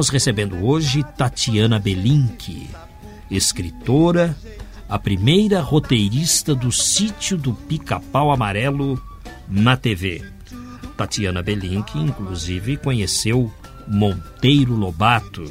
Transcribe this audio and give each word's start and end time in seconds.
Estamos 0.00 0.14
recebendo 0.14 0.64
hoje 0.64 1.04
Tatiana 1.14 1.78
Belink, 1.78 2.70
escritora, 3.30 4.34
a 4.88 4.98
primeira 4.98 5.60
roteirista 5.60 6.54
do 6.54 6.72
Sítio 6.72 7.36
do 7.36 7.52
Pica-Pau 7.52 8.32
Amarelo 8.32 8.98
na 9.46 9.76
TV. 9.76 10.24
Tatiana 10.96 11.42
Belink, 11.42 11.98
inclusive, 11.98 12.78
conheceu 12.78 13.52
Monteiro 13.86 14.74
Lobato. 14.74 15.44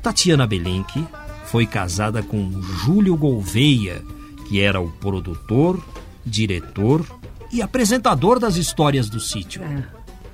Tatiana 0.00 0.46
Belink 0.46 1.04
foi 1.46 1.66
casada 1.66 2.22
com 2.22 2.62
Júlio 2.62 3.16
Gouveia, 3.16 4.04
que 4.48 4.60
era 4.60 4.80
o 4.80 4.88
produtor, 4.88 5.84
diretor 6.24 7.04
e 7.52 7.60
apresentador 7.60 8.38
das 8.38 8.54
histórias 8.54 9.10
do 9.10 9.18
sítio. 9.18 9.62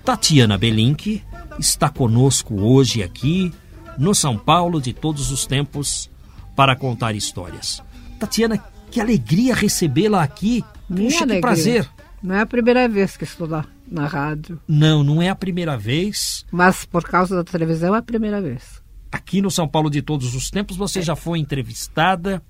Tatiana 0.05 0.59
Belink 0.59 1.23
está 1.59 1.89
conosco 1.89 2.61
hoje 2.61 3.03
aqui 3.03 3.53
no 3.99 4.15
São 4.15 4.37
Paulo 4.37 4.81
de 4.81 4.93
todos 4.93 5.31
os 5.31 5.47
tempos 5.47 6.11
para 6.55 6.77
contar 6.77 7.15
histórias. 7.15 7.83
Tatiana, 8.19 8.63
que 8.91 9.01
alegria 9.01 9.55
recebê-la 9.55 10.23
aqui. 10.23 10.65
Minha 10.89 11.07
Puxa, 11.11 11.19
que 11.19 11.23
alegria. 11.25 11.41
prazer. 11.41 11.91
Não 12.23 12.35
é 12.35 12.41
a 12.41 12.47
primeira 12.47 12.89
vez 12.89 13.17
que 13.17 13.25
estou 13.25 13.47
lá 13.49 13.65
na 13.91 14.07
rádio, 14.07 14.61
Não, 14.67 15.05
não 15.05 15.23
é 15.23 15.29
a 15.29 15.35
primeira 15.35 15.77
vez. 15.79 16.45
mas 16.51 16.85
por 16.85 17.05
causa 17.05 17.37
da 17.37 17.45
televisão 17.45 17.95
é 17.95 17.99
a 17.99 18.03
primeira 18.03 18.41
vez. 18.43 18.83
Aqui 19.13 19.41
no 19.41 19.51
São 19.51 19.69
Paulo 19.69 19.89
de 19.89 20.03
todos 20.03 20.35
os 20.35 20.51
tempos 20.51 20.77
você 20.77 21.01
já 21.01 21.15
foi 21.15 21.39
entrevistada 21.39 22.43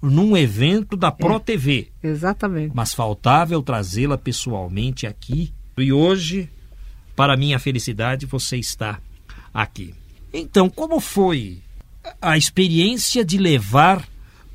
num 0.00 0.36
evento 0.36 0.96
da 0.96 1.10
Pro 1.10 1.40
TV. 1.40 1.90
Exatamente. 2.02 2.72
Mas 2.76 2.94
faltava 2.94 3.54
eu 3.54 3.62
trazê-la 3.62 4.16
pessoalmente 4.16 5.06
aqui. 5.06 5.52
E 5.76 5.92
hoje, 5.92 6.48
para 7.14 7.36
minha 7.36 7.58
felicidade, 7.58 8.26
você 8.26 8.56
está 8.56 8.98
aqui. 9.52 9.94
Então, 10.32 10.68
como 10.68 10.98
foi 11.00 11.58
a 12.20 12.36
experiência 12.36 13.24
de 13.24 13.38
levar 13.38 14.06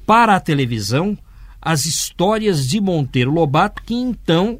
para 0.06 0.36
a 0.36 0.40
televisão 0.40 1.18
as 1.62 1.86
histórias 1.86 2.68
de 2.68 2.82
Monteiro 2.82 3.32
Lobato, 3.32 3.82
que 3.84 3.94
então 3.94 4.60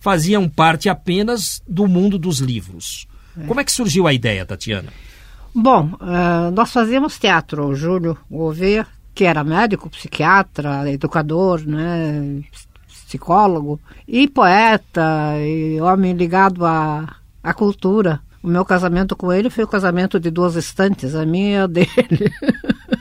faziam 0.00 0.48
parte 0.48 0.88
apenas 0.88 1.62
do 1.68 1.86
mundo 1.86 2.18
dos 2.18 2.38
livros? 2.38 3.06
Como 3.46 3.60
é 3.60 3.64
que 3.64 3.72
surgiu 3.72 4.06
a 4.06 4.12
ideia, 4.12 4.46
Tatiana? 4.46 4.92
Bom, 5.54 5.90
eh, 6.00 6.50
nós 6.52 6.72
fazíamos 6.72 7.18
teatro. 7.18 7.66
O 7.66 7.74
Júlio 7.74 8.16
Gouveia, 8.30 8.86
que 9.14 9.24
era 9.24 9.42
médico, 9.42 9.90
psiquiatra, 9.90 10.90
educador, 10.90 11.66
né, 11.66 12.42
psicólogo 13.06 13.80
e 14.06 14.28
poeta 14.28 15.34
e 15.38 15.80
homem 15.80 16.14
ligado 16.14 16.64
à, 16.64 17.16
à 17.44 17.52
cultura. 17.52 18.20
O 18.42 18.48
meu 18.48 18.64
casamento 18.64 19.14
com 19.14 19.32
ele 19.32 19.50
foi 19.50 19.64
o 19.64 19.68
casamento 19.68 20.18
de 20.18 20.30
duas 20.30 20.56
estantes, 20.56 21.14
a 21.14 21.24
minha 21.24 21.50
e 21.50 21.56
a 21.56 21.66
dele. 21.66 22.32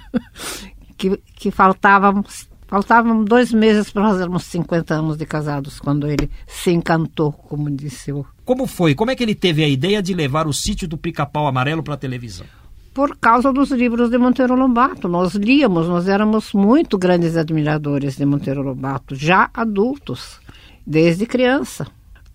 que, 0.98 1.18
que 1.36 1.52
faltavam, 1.52 2.24
faltavam 2.68 3.24
dois 3.24 3.52
meses 3.52 3.90
para 3.90 4.10
fazermos 4.10 4.44
50 4.44 4.94
anos 4.94 5.18
de 5.18 5.26
casados, 5.26 5.80
quando 5.80 6.08
ele 6.08 6.30
se 6.46 6.72
encantou, 6.72 7.32
como 7.32 7.70
disse 7.72 8.12
o 8.12 8.26
Como 8.46 8.68
foi? 8.68 8.94
Como 8.94 9.12
é 9.12 9.16
que 9.16 9.24
ele 9.24 9.36
teve 9.36 9.64
a 9.64 9.68
ideia 9.68 10.02
de 10.02 10.14
levar 10.14 10.48
o 10.48 10.54
sítio 10.54 10.88
do 10.88 10.98
Pica-Pau 10.98 11.48
Amarelo 11.48 11.82
para 11.82 11.96
a 11.96 11.98
televisão? 11.98 12.46
por 12.94 13.18
causa 13.18 13.52
dos 13.52 13.72
livros 13.72 14.12
de 14.12 14.20
Monteiro 14.20 14.56
Lobato. 14.56 15.08
Nós 15.08 15.34
líamos, 15.34 15.88
nós 15.88 16.08
éramos 16.08 16.54
muito 16.54 16.96
grandes 16.96 17.36
admiradores 17.36 18.16
de 18.16 18.24
Monteiro 18.24 18.62
Lobato, 18.62 19.16
já 19.16 19.50
adultos, 19.52 20.40
desde 20.86 21.26
criança. 21.26 21.88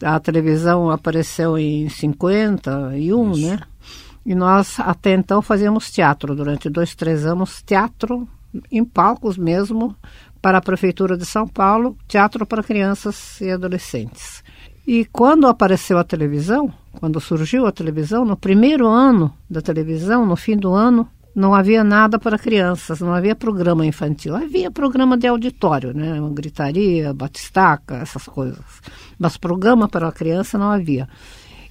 A 0.02 0.20
televisão 0.20 0.90
apareceu 0.90 1.58
em 1.58 1.88
51, 1.88 3.36
né? 3.36 3.60
E 4.24 4.34
nós 4.34 4.78
até 4.80 5.14
então 5.14 5.40
fazíamos 5.40 5.90
teatro 5.90 6.34
durante 6.34 6.68
dois, 6.68 6.94
três 6.94 7.24
anos, 7.24 7.62
teatro 7.62 8.28
em 8.70 8.84
palcos 8.84 9.36
mesmo 9.36 9.94
para 10.40 10.58
a 10.58 10.62
prefeitura 10.62 11.16
de 11.16 11.24
São 11.24 11.46
Paulo, 11.46 11.96
teatro 12.06 12.46
para 12.46 12.62
crianças 12.62 13.40
e 13.40 13.50
adolescentes. 13.50 14.42
E 14.86 15.04
quando 15.06 15.46
apareceu 15.46 15.98
a 15.98 16.04
televisão, 16.04 16.72
quando 16.92 17.20
surgiu 17.20 17.66
a 17.66 17.72
televisão, 17.72 18.24
no 18.24 18.36
primeiro 18.36 18.86
ano 18.86 19.34
da 19.48 19.60
televisão, 19.60 20.24
no 20.24 20.36
fim 20.36 20.56
do 20.56 20.72
ano, 20.72 21.08
não 21.38 21.54
havia 21.54 21.84
nada 21.84 22.18
para 22.18 22.36
crianças, 22.36 23.00
não 23.00 23.14
havia 23.14 23.34
programa 23.34 23.86
infantil. 23.86 24.34
Havia 24.34 24.72
programa 24.72 25.16
de 25.16 25.28
auditório, 25.28 25.94
né? 25.94 26.18
Gritaria, 26.32 27.14
batistaca, 27.14 27.94
essas 27.96 28.24
coisas. 28.24 28.64
Mas 29.16 29.36
programa 29.36 29.88
para 29.88 30.08
a 30.08 30.12
criança 30.12 30.58
não 30.58 30.68
havia. 30.68 31.08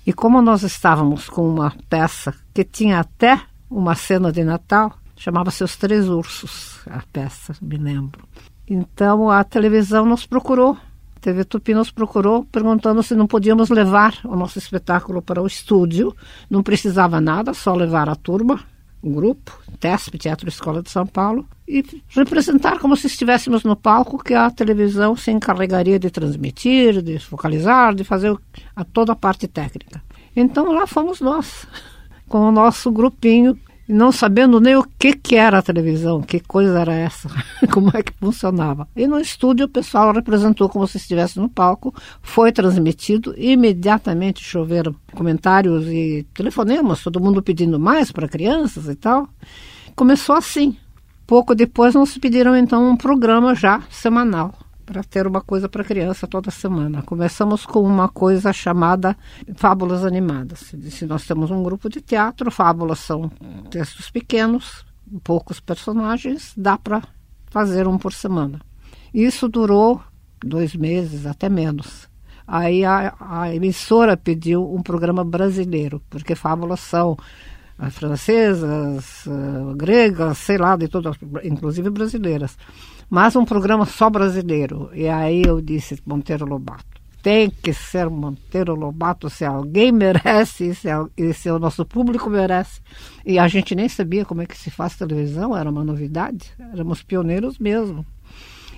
E 0.06 0.14
como 0.14 0.42
nós 0.42 0.64
estávamos 0.64 1.28
com 1.28 1.48
uma 1.50 1.74
peça 1.90 2.34
que 2.54 2.64
tinha 2.64 3.02
até 3.02 3.42
uma 3.70 3.94
cena 3.94 4.32
de 4.32 4.42
Natal, 4.42 4.94
chamava-se 5.18 5.66
Os 5.66 5.76
Três 5.76 6.08
Ursos, 6.08 6.80
a 6.90 7.04
peça, 7.12 7.54
me 7.62 7.76
lembro. 7.76 8.26
Então 8.70 9.30
a 9.30 9.44
televisão 9.44 10.06
nos 10.06 10.26
procurou 10.26 10.78
a 11.18 11.20
TV 11.20 11.44
Tupi 11.44 11.74
nos 11.74 11.90
procurou 11.92 12.46
perguntando 12.46 13.02
se 13.02 13.16
não 13.16 13.26
podíamos 13.26 13.70
levar 13.70 14.14
o 14.24 14.36
nosso 14.36 14.60
espetáculo 14.60 15.20
para 15.20 15.42
o 15.42 15.48
estúdio. 15.48 16.16
Não 16.48 16.62
precisava 16.62 17.20
nada, 17.20 17.56
só 17.56 17.74
levar 17.74 18.08
a 18.08 18.16
turma, 18.16 18.62
o 19.02 19.10
grupo, 19.10 19.60
TESP, 19.80 20.18
Teatro 20.18 20.50
Escola 20.50 20.82
de 20.82 20.90
São 20.90 21.06
Paulo, 21.06 21.48
e 21.68 21.84
representar 22.10 22.80
como 22.80 22.96
se 22.96 23.08
estivéssemos 23.08 23.64
no 23.64 23.76
palco 23.76 24.24
que 24.24 24.34
a 24.34 24.50
televisão 24.50 25.16
se 25.16 25.32
encarregaria 25.32 26.00
de 26.00 26.10
transmitir, 26.10 27.02
de 27.02 27.20
focalizar, 27.20 27.94
de 27.94 28.04
fazer 28.04 28.36
a 28.76 28.84
toda 28.84 29.14
a 29.14 29.16
parte 29.16 29.48
técnica. 29.48 30.02
Então 30.36 30.72
lá 30.72 30.88
fomos 30.88 31.20
nós, 31.20 31.68
com 32.28 32.40
o 32.40 32.52
nosso 32.52 32.92
grupinho 32.92 33.58
não 33.88 34.12
sabendo 34.12 34.60
nem 34.60 34.76
o 34.76 34.84
que, 35.00 35.14
que 35.14 35.36
era 35.36 35.60
a 35.60 35.62
televisão, 35.62 36.22
que 36.22 36.40
coisa 36.40 36.80
era 36.80 36.94
essa, 36.94 37.30
como 37.72 37.92
é 37.94 38.04
que 38.04 38.12
funcionava. 38.20 38.88
E 38.96 39.08
no 39.08 39.20
estúdio 39.20 39.66
o 39.66 39.70
pessoal 39.70 40.12
representou 40.14 40.68
como 40.68 40.88
se 40.88 40.98
estivesse 40.98 41.40
no 41.40 41.48
palco, 41.48 41.94
foi 42.22 42.52
transmitido, 42.52 43.34
imediatamente 43.38 44.44
choveram 44.44 44.94
comentários 45.14 45.88
e 45.88 46.26
telefonemas, 46.34 47.02
todo 47.02 47.22
mundo 47.22 47.42
pedindo 47.42 47.80
mais 47.80 48.12
para 48.12 48.28
crianças 48.28 48.88
e 48.88 48.96
tal. 48.96 49.28
Começou 49.96 50.36
assim. 50.36 50.76
Pouco 51.26 51.56
depois 51.56 51.94
nos 51.94 52.18
pediram 52.18 52.56
então 52.56 52.90
um 52.90 52.96
programa 52.96 53.54
já 53.54 53.82
semanal 53.90 54.54
para 54.88 55.04
ter 55.04 55.28
uma 55.28 55.42
coisa 55.42 55.68
para 55.68 55.84
criança 55.84 56.26
toda 56.26 56.50
semana. 56.50 57.04
Começamos 57.04 57.66
com 57.66 57.82
uma 57.82 58.08
coisa 58.08 58.54
chamada 58.54 59.18
Fábulas 59.54 60.06
Animadas. 60.06 60.74
Se 60.90 61.06
nós 61.06 61.28
temos 61.28 61.52
um 61.52 61.62
grupo 61.62 61.90
de 61.90 62.00
teatro, 62.00 62.50
fábulas 62.50 63.00
são 63.00 63.30
textos 63.70 64.10
pequenos, 64.10 64.86
poucos 65.26 65.60
personagens, 65.60 66.54
dá 66.56 66.78
para 66.78 67.04
fazer 67.48 67.86
um 67.86 67.98
por 67.98 68.14
semana. 68.14 68.62
Isso 69.14 69.50
durou 69.50 70.02
dois 70.42 70.74
meses, 70.74 71.26
até 71.26 71.50
menos. 71.50 72.08
Aí 72.48 72.86
a, 72.86 73.14
a 73.20 73.54
emissora 73.54 74.16
pediu 74.16 74.74
um 74.74 74.82
programa 74.82 75.26
brasileiro, 75.26 76.02
porque 76.10 76.34
fábulas 76.34 76.80
são 76.80 77.18
ah, 77.78 77.92
francesas, 77.92 79.26
uh, 79.26 79.76
gregas, 79.76 80.38
sei 80.38 80.58
lá, 80.58 80.78
de 80.78 80.88
todas, 80.88 81.18
inclusive 81.44 81.90
brasileiras 81.90 82.58
mas 83.10 83.36
um 83.36 83.46
programa 83.46 83.86
só 83.86 84.10
brasileiro. 84.10 84.90
E 84.94 85.08
aí 85.08 85.44
eu 85.46 85.62
disse, 85.62 86.00
Monteiro 86.06 86.46
Lobato, 86.46 86.86
tem 87.22 87.50
que 87.50 87.74
ser 87.74 88.10
Monteiro 88.10 88.76
Lobato 88.76 89.30
se 89.30 89.44
alguém 89.46 89.92
merece, 89.92 90.74
se, 90.76 90.88
e 91.18 91.34
se 91.34 91.50
o 91.50 91.60
nosso 91.60 91.86
público 91.86 92.30
merece. 92.30 92.82
E 93.26 93.40
a 93.40 93.48
gente 93.48 93.76
nem 93.76 93.90
sabia 93.90 94.26
como 94.26 94.42
é 94.42 94.46
que 94.46 94.58
se 94.58 94.70
faz 94.70 94.96
televisão, 94.96 95.56
era 95.56 95.70
uma 95.70 95.84
novidade, 95.84 96.54
éramos 96.72 97.04
pioneiros 97.04 97.58
mesmo. 97.60 98.06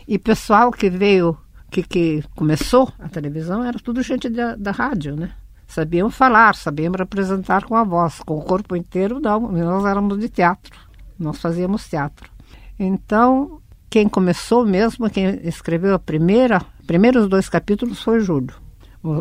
E 0.08 0.18
pessoal 0.18 0.72
que 0.72 0.90
veio, 0.90 1.38
que, 1.70 1.84
que 1.84 2.24
começou 2.36 2.92
a 2.98 3.08
televisão, 3.08 3.64
era 3.64 3.78
tudo 3.78 4.02
gente 4.02 4.30
da, 4.30 4.56
da 4.56 4.72
rádio, 4.72 5.16
né? 5.16 5.32
Sabiam 5.68 6.10
falar, 6.10 6.56
sabiam 6.56 6.92
representar 6.94 7.64
com 7.66 7.76
a 7.76 7.84
voz, 7.84 8.20
com 8.26 8.36
o 8.36 8.42
corpo 8.42 8.76
inteiro 8.76 9.20
não, 9.20 9.52
nós 9.52 9.86
éramos 9.86 10.18
de 10.18 10.28
teatro, 10.28 10.76
nós 11.20 11.40
fazíamos 11.40 11.88
teatro. 11.88 12.32
Então, 12.80 13.62
quem 13.90 14.08
começou 14.08 14.66
mesmo, 14.66 15.10
quem 15.10 15.40
escreveu 15.44 15.96
a 15.96 16.00
primeira, 16.00 16.62
primeiros 16.86 17.28
dois 17.28 17.50
capítulos 17.50 18.02
foi 18.02 18.20
Júlio. 18.20 18.54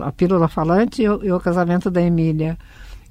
A 0.02 0.12
Pílula 0.12 0.48
Falante 0.48 1.02
e 1.02 1.08
o, 1.08 1.24
e 1.24 1.32
o 1.32 1.40
Casamento 1.40 1.90
da 1.90 2.02
Emília, 2.02 2.58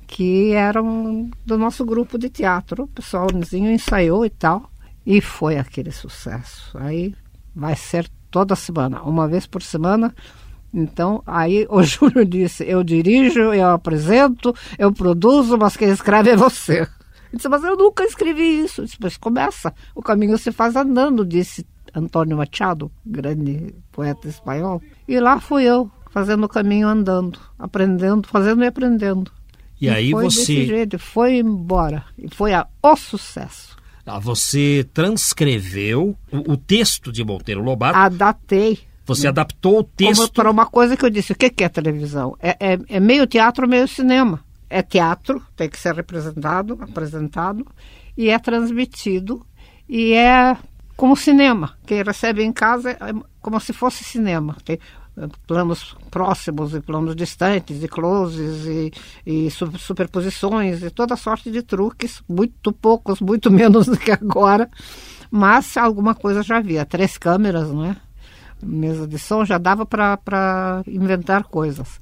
que 0.06 0.52
eram 0.52 1.30
do 1.46 1.58
nosso 1.58 1.86
grupo 1.86 2.18
de 2.18 2.30
teatro. 2.30 2.84
O 2.84 2.88
pessoalzinho 2.88 3.72
ensaiou 3.72 4.26
e 4.26 4.30
tal, 4.30 4.70
e 5.06 5.22
foi 5.22 5.58
aquele 5.58 5.92
sucesso. 5.92 6.78
Aí 6.78 7.16
vai 7.56 7.76
ser 7.76 8.08
toda 8.30 8.56
semana, 8.56 9.02
uma 9.02 9.28
vez 9.28 9.48
por 9.48 9.64
semana. 9.64 10.14
Então, 10.74 11.24
aí 11.26 11.66
o 11.72 11.82
Júlio 11.82 12.26
disse: 12.26 12.64
Eu 12.68 12.84
dirijo, 12.84 13.54
eu 13.54 13.70
apresento, 13.70 14.54
eu 14.78 14.92
produzo, 14.92 15.58
mas 15.58 15.76
quem 15.78 15.90
escreve 15.90 16.32
é 16.32 16.36
você. 16.36 16.88
Eu 17.32 17.38
disse, 17.38 17.50
mas 17.50 17.64
eu 17.64 17.76
nunca 17.76 18.04
escrevi 18.04 18.64
isso. 18.64 18.82
Eu 18.82 18.86
disse, 18.86 18.98
pois 19.00 19.18
começa. 19.18 19.74
O 19.94 20.02
caminho 20.02 20.38
se 20.38 20.52
faz 20.52 20.76
andando, 20.76 21.26
disse 21.26 21.66
Antônio 21.94 22.38
Machado, 22.38 22.92
grande 23.06 23.74
poeta 23.92 24.28
espanhol. 24.28 24.82
E 25.08 25.20
lá 25.20 25.40
fui 25.40 25.64
eu, 25.64 25.90
fazendo 26.12 26.46
o 26.46 26.50
caminho 26.50 26.88
andando, 26.88 27.40
aprendendo, 27.58 28.28
fazendo 28.28 28.64
e 28.64 28.68
aprendendo. 28.68 29.32
E, 29.80 29.86
e 29.86 29.90
aí 29.90 30.12
foi 30.12 30.24
você. 30.26 30.40
Desse 30.40 30.66
jeito, 30.66 31.00
foi 31.00 31.38
embora. 31.38 32.04
E 32.18 32.34
foi 32.34 32.54
a, 32.54 32.68
o 32.82 32.96
sucesso. 32.96 33.76
Ah, 34.06 34.20
você 34.20 34.88
transcreveu 34.94 36.16
o, 36.32 36.54
o, 36.54 36.58
texto 36.58 37.12
de 37.12 37.26
Monteiro 37.26 37.62
Lobato. 37.62 37.98
Adaptei. 37.98 38.80
Você 39.06 39.28
adaptou 39.28 39.80
o 39.80 39.84
texto. 39.84 40.32
Para 40.34 40.50
uma 40.50 40.66
coisa 40.66 40.96
que 40.96 41.04
eu 41.04 41.10
disse: 41.10 41.34
o 41.34 41.36
que 41.36 41.64
é 41.64 41.70
televisão? 41.70 42.38
É, 42.40 42.74
é, 42.74 42.80
é 42.88 43.00
meio 43.00 43.28
teatro, 43.28 43.68
meio 43.68 43.88
cinema 43.88 44.47
é 44.70 44.82
teatro, 44.82 45.42
tem 45.56 45.70
que 45.70 45.80
ser 45.80 45.94
representado, 45.96 46.78
apresentado, 46.82 47.66
e 48.18 48.30
é 48.30 48.40
transmitido, 48.40 49.46
e 49.88 50.14
é 50.14 50.58
como 50.96 51.16
cinema. 51.16 51.78
Quem 51.86 52.04
recebe 52.04 52.44
em 52.44 52.52
casa 52.52 52.92
é 52.92 52.98
como 53.42 53.60
se 53.60 53.72
fosse 53.72 54.04
cinema. 54.04 54.58
Tem 54.66 54.80
eh, 55.18 55.28
planos 55.46 55.96
próximos 56.10 56.74
e 56.74 56.82
planos 56.82 57.16
distantes, 57.16 57.82
e 57.84 57.88
closes, 57.88 58.66
e, 58.66 58.92
e 59.26 59.50
superposições, 59.78 60.84
e 60.84 60.90
toda 60.90 61.16
sorte 61.16 61.52
de 61.52 61.62
truques, 61.62 62.22
muito 62.28 62.72
poucos, 62.72 63.22
muito 63.22 63.50
menos 63.52 63.86
do 63.86 63.98
que 63.98 64.12
agora, 64.12 64.70
mas 65.30 65.78
alguma 65.78 66.16
coisa 66.16 66.42
já 66.42 66.58
havia. 66.58 66.86
Três 66.86 67.18
câmeras, 67.18 67.70
não 67.72 67.86
é? 67.86 67.96
Mesa 68.62 69.08
de 69.08 69.20
som 69.20 69.46
já 69.46 69.60
dava 69.60 69.86
para 69.86 70.82
inventar 70.88 71.44
coisas. 71.44 72.00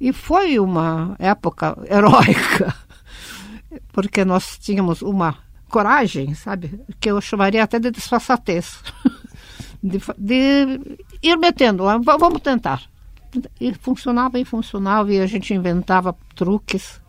E 0.00 0.12
foi 0.12 0.58
uma 0.58 1.16
época 1.18 1.76
heróica, 1.90 2.74
porque 3.92 4.24
nós 4.24 4.58
tínhamos 4.58 5.02
uma 5.02 5.36
coragem, 5.68 6.34
sabe, 6.34 6.80
que 6.98 7.10
eu 7.10 7.20
chamaria 7.20 7.62
até 7.62 7.78
de 7.78 7.90
disfarçatez, 7.90 8.78
de, 9.82 10.00
de 10.16 10.98
ir 11.22 11.36
metendo, 11.36 11.84
vamos 12.02 12.40
tentar. 12.40 12.82
E 13.60 13.74
funcionava 13.74 14.38
e 14.38 14.44
funcionava, 14.44 15.12
e 15.12 15.20
a 15.20 15.26
gente 15.26 15.52
inventava 15.52 16.16
truques. 16.34 17.00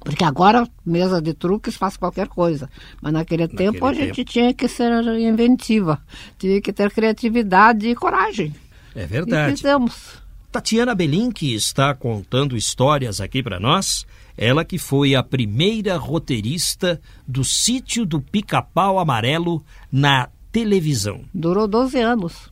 Porque 0.00 0.24
agora, 0.24 0.68
mesa 0.84 1.20
de 1.20 1.34
truques 1.34 1.76
faz 1.76 1.96
qualquer 1.96 2.28
coisa. 2.28 2.68
Mas 3.00 3.12
naquele, 3.12 3.44
naquele 3.44 3.72
tempo 3.72 3.86
a 3.86 3.92
gente 3.92 4.16
tempo. 4.16 4.30
tinha 4.30 4.54
que 4.54 4.68
ser 4.68 4.90
inventiva, 5.18 6.00
tinha 6.38 6.60
que 6.60 6.72
ter 6.72 6.90
criatividade 6.90 7.88
e 7.88 7.94
coragem. 7.94 8.54
É 8.94 9.06
verdade. 9.06 9.52
E 9.52 9.56
fizemos. 9.56 10.22
Tatiana 10.50 10.94
Belink 10.94 11.54
está 11.54 11.94
contando 11.94 12.56
histórias 12.56 13.20
aqui 13.20 13.42
para 13.42 13.60
nós. 13.60 14.06
Ela 14.36 14.64
que 14.64 14.78
foi 14.78 15.14
a 15.14 15.22
primeira 15.22 15.96
roteirista 15.98 17.00
do 17.26 17.44
sítio 17.44 18.06
do 18.06 18.20
Pica-Pau 18.20 18.98
Amarelo 18.98 19.62
na 19.92 20.30
televisão. 20.50 21.22
Durou 21.34 21.68
12 21.68 21.98
anos. 22.00 22.50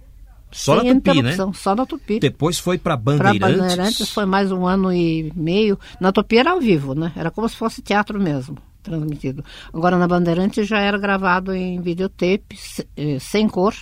Só 0.53 0.81
Sem 0.81 0.95
na 0.95 1.01
Tupi, 1.01 1.23
né? 1.23 1.37
Só 1.55 1.75
na 1.75 1.87
Tupi. 1.87 2.21
Depois 2.21 2.59
foi 2.59 2.77
para 2.77 2.97
Bandeirantes. 2.97 3.41
Para 3.41 3.57
Bandeirantes 3.57 4.11
foi 4.11 4.27
mais 4.27 4.53
um 4.53 4.67
ano 4.67 4.93
e 4.93 5.33
meio. 5.35 5.79
Na 5.99 6.13
Tupi 6.13 6.37
era 6.37 6.51
ao 6.51 6.61
vivo, 6.61 6.95
né? 6.95 7.13
Era 7.17 7.31
como 7.31 7.49
se 7.49 7.57
fosse 7.57 7.81
teatro 7.81 8.21
mesmo, 8.21 8.59
transmitido. 8.83 9.45
Agora 9.73 9.97
na 9.97 10.07
Bandeirantes 10.07 10.69
já 10.69 10.81
era 10.81 10.99
gravado 10.99 11.55
em 11.55 11.81
videotape, 11.81 12.59
eh, 12.97 13.19
sem 13.19 13.49
cor, 13.49 13.75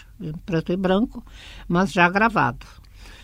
preto 0.46 0.72
e 0.72 0.76
branco, 0.76 1.24
mas 1.68 1.92
já 1.92 2.08
gravado. 2.08 2.64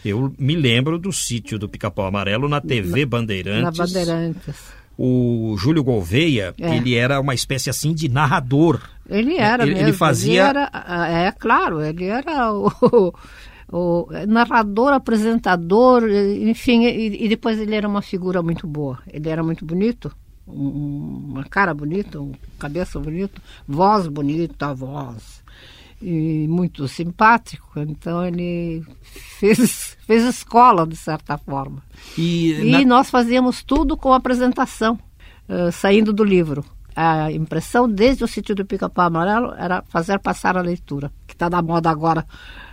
Eu 0.05 0.32
me 0.38 0.56
lembro 0.56 0.99
do 0.99 1.12
sítio 1.12 1.58
do 1.58 1.69
Pica-Pau 1.69 2.06
Amarelo 2.06 2.49
na 2.49 2.61
TV 2.61 3.05
Bandeirantes. 3.05 3.79
Na 3.79 3.85
Bandeirantes. 3.85 4.81
O 4.97 5.56
Júlio 5.58 5.82
Gouveia, 5.82 6.55
é. 6.58 6.76
ele 6.76 6.94
era 6.94 7.20
uma 7.20 7.35
espécie 7.35 7.70
assim 7.70 7.94
de 7.94 8.08
narrador. 8.08 8.81
Ele 9.08 9.37
era 9.37 9.62
ele, 9.62 9.73
mesmo. 9.73 9.88
Ele 9.88 9.97
fazia... 9.97 10.32
Ele 10.32 10.58
era, 10.58 10.70
é 11.08 11.32
claro, 11.32 11.81
ele 11.81 12.05
era 12.05 12.52
o, 12.52 13.14
o 13.73 14.08
narrador, 14.29 14.93
apresentador, 14.93 16.02
enfim, 16.06 16.85
e, 16.85 17.25
e, 17.25 17.29
depois 17.29 17.58
ele 17.58 17.75
era 17.75 17.88
uma 17.88 18.02
figura 18.02 18.43
muito 18.43 18.67
boa. 18.67 18.99
Ele 19.11 19.29
era 19.29 19.43
muito 19.43 19.64
bonito, 19.64 20.14
um, 20.47 21.29
uma 21.31 21.44
cara 21.44 21.73
bonita, 21.73 22.20
um 22.20 22.32
cabeça 22.58 22.99
bonito, 22.99 23.41
voz 23.67 24.06
bonita, 24.06 24.75
voz 24.75 25.39
e 26.00 26.47
muito 26.49 26.88
simpático, 26.88 27.79
então 27.79 28.25
ele 28.25 28.82
fez, 29.38 29.97
fez 30.06 30.25
escola, 30.25 30.87
de 30.87 30.97
certa 30.97 31.37
forma. 31.37 31.82
E, 32.17 32.52
e 32.52 32.70
na... 32.70 32.85
nós 32.85 33.11
fazíamos 33.11 33.62
tudo 33.62 33.97
com 33.97 34.12
apresentação, 34.12 34.99
uh, 35.49 35.70
saindo 35.70 36.12
do 36.12 36.25
livro. 36.25 36.64
A 36.97 37.31
impressão 37.31 37.88
desde 37.88 38.25
o 38.25 38.29
sítio 38.29 38.55
do 38.55 38.64
Pica-Pau 38.64 39.06
Amarelo 39.06 39.55
era 39.56 39.82
fazer 39.82 40.19
passar 40.19 40.56
a 40.56 40.62
leitura, 40.62 41.12
que 41.26 41.35
está 41.35 41.49
na 41.50 41.62
moda 41.62 41.91
agora 41.91 42.26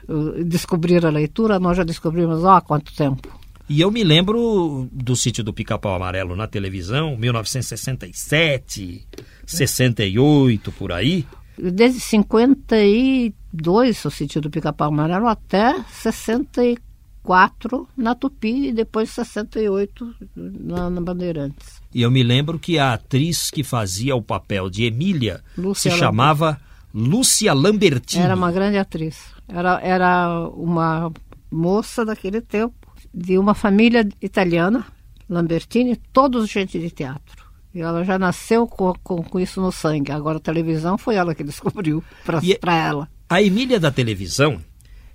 uh, 0.07 0.43
descobrir 0.43 1.05
a 1.05 1.09
leitura, 1.09 1.59
nós 1.59 1.75
já 1.77 1.83
descobrimos 1.83 2.43
ó, 2.43 2.55
há 2.55 2.61
quanto 2.61 2.95
tempo. 2.95 3.37
E 3.69 3.81
eu 3.81 3.91
me 3.91 4.01
lembro 4.01 4.87
do 4.89 5.13
sítio 5.13 5.43
do 5.43 5.51
Pica-Pau 5.51 5.93
Amarelo 5.93 6.37
na 6.37 6.47
televisão, 6.47 7.17
1967, 7.17 9.05
68, 9.45 10.71
por 10.71 10.93
aí 10.93 11.25
desde 11.57 11.99
52, 11.99 14.05
o 14.05 14.11
sítio 14.11 14.39
do 14.41 14.49
Pica-Pau 14.49 14.87
Amarelo, 14.89 15.27
até 15.27 15.75
64 15.89 17.87
na 17.97 18.15
Tupi 18.15 18.67
e 18.67 18.73
depois 18.73 19.09
68 19.09 20.15
na, 20.35 20.89
na 20.89 21.01
Bandeirantes. 21.01 21.81
E 21.93 22.01
eu 22.01 22.11
me 22.11 22.23
lembro 22.23 22.59
que 22.59 22.77
a 22.77 22.93
atriz 22.93 23.49
que 23.49 23.63
fazia 23.63 24.13
o 24.15 24.21
papel 24.21 24.69
de 24.69 24.85
Emília 24.85 25.41
Lúcia 25.57 25.91
se 25.91 25.97
chamava 25.97 26.59
Lúcia 26.93 27.53
Lambertini. 27.53 28.23
Era 28.23 28.35
uma 28.35 28.51
grande 28.51 28.77
atriz. 28.77 29.19
Era, 29.47 29.79
era 29.81 30.49
uma 30.49 31.11
moça 31.51 32.05
daquele 32.05 32.41
tempo, 32.41 32.75
de 33.13 33.37
uma 33.37 33.53
família 33.53 34.07
italiana, 34.21 34.85
Lambertini, 35.29 35.95
todos 36.13 36.49
gente 36.49 36.79
de 36.79 36.91
teatro. 36.91 37.46
E 37.77 37.81
ela 37.81 38.03
já 38.03 38.17
nasceu 38.17 38.65
com, 38.65 38.91
com, 39.03 39.21
com, 39.21 39.39
isso 39.39 39.61
no 39.61 39.71
sangue. 39.71 40.11
Agora 40.11 40.37
a 40.37 40.41
televisão 40.41 40.97
foi 40.97 41.13
ela 41.13 41.35
que 41.35 41.43
descobriu 41.43 42.03
para 42.59 42.75
ela. 42.75 43.07
A 43.29 43.39
Emília 43.39 43.79
da 43.79 43.91
televisão, 43.91 44.59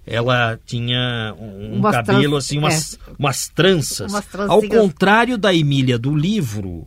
ela 0.06 0.56
tinha 0.64 1.34
um 1.40 1.78
umas 1.78 1.96
cabelo 1.96 2.36
assim, 2.36 2.58
umas, 2.58 2.94
é. 2.94 2.98
umas 3.18 3.48
tranças. 3.48 4.12
Umas 4.12 4.26
Ao 4.48 4.62
contrário 4.62 5.36
da 5.36 5.52
Emília 5.52 5.98
do 5.98 6.14
livro, 6.14 6.86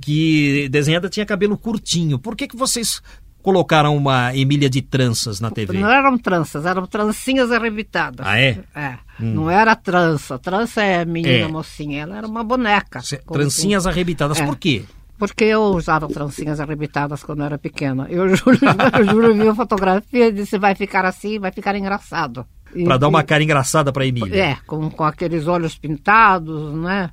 que 0.00 0.68
desenhada 0.68 1.08
tinha 1.08 1.24
cabelo 1.24 1.56
curtinho. 1.56 2.18
Por 2.18 2.34
que, 2.34 2.48
que 2.48 2.56
vocês 2.56 3.00
colocaram 3.40 3.96
uma 3.96 4.36
Emília 4.36 4.68
de 4.68 4.82
tranças 4.82 5.38
na 5.38 5.48
TV? 5.48 5.78
Não 5.78 5.90
eram 5.90 6.18
tranças, 6.18 6.66
eram 6.66 6.88
trancinhas 6.88 7.52
arrebitadas. 7.52 8.26
Ah, 8.26 8.36
é? 8.36 8.64
É. 8.74 8.98
Hum. 9.20 9.34
Não 9.34 9.50
era 9.50 9.76
trança. 9.76 10.40
Trança 10.40 10.82
é 10.82 11.04
menina 11.04 11.46
é. 11.46 11.48
mocinha. 11.48 12.02
Ela 12.02 12.16
era 12.16 12.26
uma 12.26 12.42
boneca. 12.42 13.00
Trancinhas 13.32 13.86
arrebitadas. 13.86 14.40
É. 14.40 14.44
Por 14.44 14.56
quê? 14.56 14.84
Porque 15.18 15.44
eu 15.44 15.62
usava 15.62 16.08
trancinhas 16.08 16.60
arrebitadas 16.60 17.22
quando 17.22 17.40
eu 17.40 17.46
era 17.46 17.58
pequena. 17.58 18.06
Eu 18.10 18.28
juro, 18.36 18.58
eu 18.98 19.04
juro, 19.04 19.34
vi 19.34 19.48
a 19.48 19.54
fotografia 19.54 20.28
e 20.28 20.32
disse, 20.32 20.58
vai 20.58 20.74
ficar 20.74 21.04
assim, 21.04 21.38
vai 21.38 21.52
ficar 21.52 21.76
engraçado. 21.76 22.46
Para 22.82 22.96
dar 22.96 23.08
uma 23.08 23.22
cara 23.22 23.42
engraçada 23.42 23.92
para 23.92 24.06
Emília. 24.06 24.36
É, 24.36 24.56
com, 24.66 24.90
com 24.90 25.04
aqueles 25.04 25.46
olhos 25.46 25.78
pintados, 25.78 26.74
né? 26.74 27.10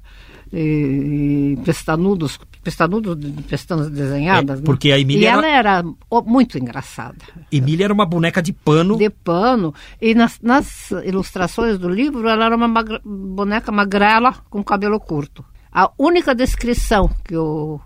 E, 0.52 1.54
e 1.54 1.58
pestanudos, 1.64 2.40
pestanudos 2.64 3.18
de 3.18 3.44
pestanas 3.44 3.90
desenhadas. 3.90 4.60
É, 4.60 4.64
porque 4.64 4.92
a 4.92 5.00
Emília. 5.00 5.22
E 5.22 5.26
ela 5.26 5.48
era... 5.48 5.70
era 5.70 5.84
muito 6.26 6.58
engraçada. 6.58 7.20
Emília 7.52 7.86
era 7.86 7.94
uma 7.94 8.06
boneca 8.06 8.42
de 8.42 8.52
pano. 8.52 8.98
De 8.98 9.10
pano. 9.10 9.74
E 10.02 10.16
nas, 10.16 10.40
nas 10.42 10.92
ilustrações 11.06 11.78
do 11.78 11.88
livro, 11.88 12.28
ela 12.28 12.46
era 12.46 12.56
uma 12.56 12.68
magra, 12.68 13.00
boneca 13.06 13.72
magrela 13.72 14.34
com 14.50 14.64
cabelo 14.64 15.00
curto. 15.00 15.46
A 15.72 15.90
única 15.98 16.36
descrição 16.36 17.10
que 17.24 17.38
o 17.38 17.80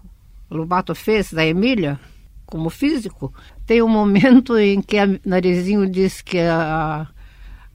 Lobato 0.55 0.95
fez 0.95 1.33
da 1.33 1.45
Emília, 1.45 1.99
como 2.45 2.69
físico, 2.69 3.33
tem 3.65 3.81
um 3.81 3.87
momento 3.87 4.57
em 4.59 4.81
que 4.81 4.97
a 4.97 5.07
Narizinho 5.25 5.89
diz 5.89 6.21
que 6.21 6.39
a, 6.39 7.07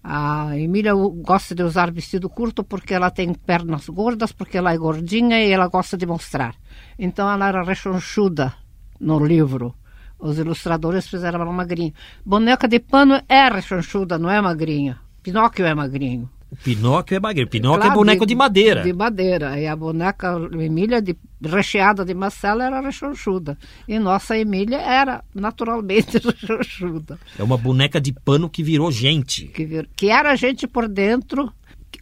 A 0.02 0.56
Emília 0.58 0.94
gosta 0.94 1.54
de 1.54 1.62
usar 1.62 1.92
vestido 1.92 2.28
curto 2.30 2.64
porque 2.64 2.94
ela 2.94 3.10
tem 3.10 3.34
pernas 3.34 3.86
gordas, 3.88 4.32
porque 4.32 4.56
ela 4.56 4.72
é 4.72 4.78
gordinha 4.78 5.44
e 5.44 5.50
ela 5.50 5.68
gosta 5.68 5.96
de 5.96 6.06
mostrar. 6.06 6.54
Então 6.98 7.30
ela 7.30 7.48
era 7.48 7.62
rechonchuda 7.62 8.54
no 8.98 9.18
livro. 9.18 9.74
Os 10.18 10.38
ilustradores 10.38 11.06
fizeram 11.06 11.40
ela 11.42 11.52
magrinha. 11.52 11.92
Boneca 12.24 12.66
de 12.66 12.80
pano 12.80 13.20
é 13.28 13.48
rechonchuda, 13.48 14.18
não 14.18 14.30
é 14.30 14.40
magrinha. 14.40 14.98
Pinóquio 15.22 15.66
é 15.66 15.74
magrinho. 15.74 16.30
O 16.50 16.56
Pinóquio 16.56 17.16
é 17.16 17.20
magrinho. 17.20 17.48
Pinóquio 17.48 17.78
é 17.80 17.84
Claro, 17.86 17.94
boneco 18.00 18.26
de, 18.26 18.34
madeira. 18.34 18.82
De 18.82 18.92
madeira. 18.92 19.58
E 19.60 19.66
a 19.66 19.76
boneca 19.76 20.36
Emília, 20.52 21.00
de, 21.00 21.16
recheada 21.40 22.04
de 22.04 22.12
macela, 22.12 22.64
era 22.64 22.80
rechonchuda. 22.80 23.56
E 23.86 23.98
nossa 23.98 24.36
Emília 24.36 24.78
era 24.78 25.22
naturalmente 25.34 26.18
rechonchuda. 26.18 27.18
É 27.38 27.42
uma 27.42 27.56
boneca 27.56 28.00
de 28.00 28.12
pano 28.12 28.50
que 28.50 28.62
virou 28.62 28.90
gente. 28.90 29.46
Que, 29.46 29.64
vir- 29.64 29.88
que 29.94 30.08
era 30.10 30.34
gente 30.36 30.66
por 30.66 30.88
dentro. 30.88 31.52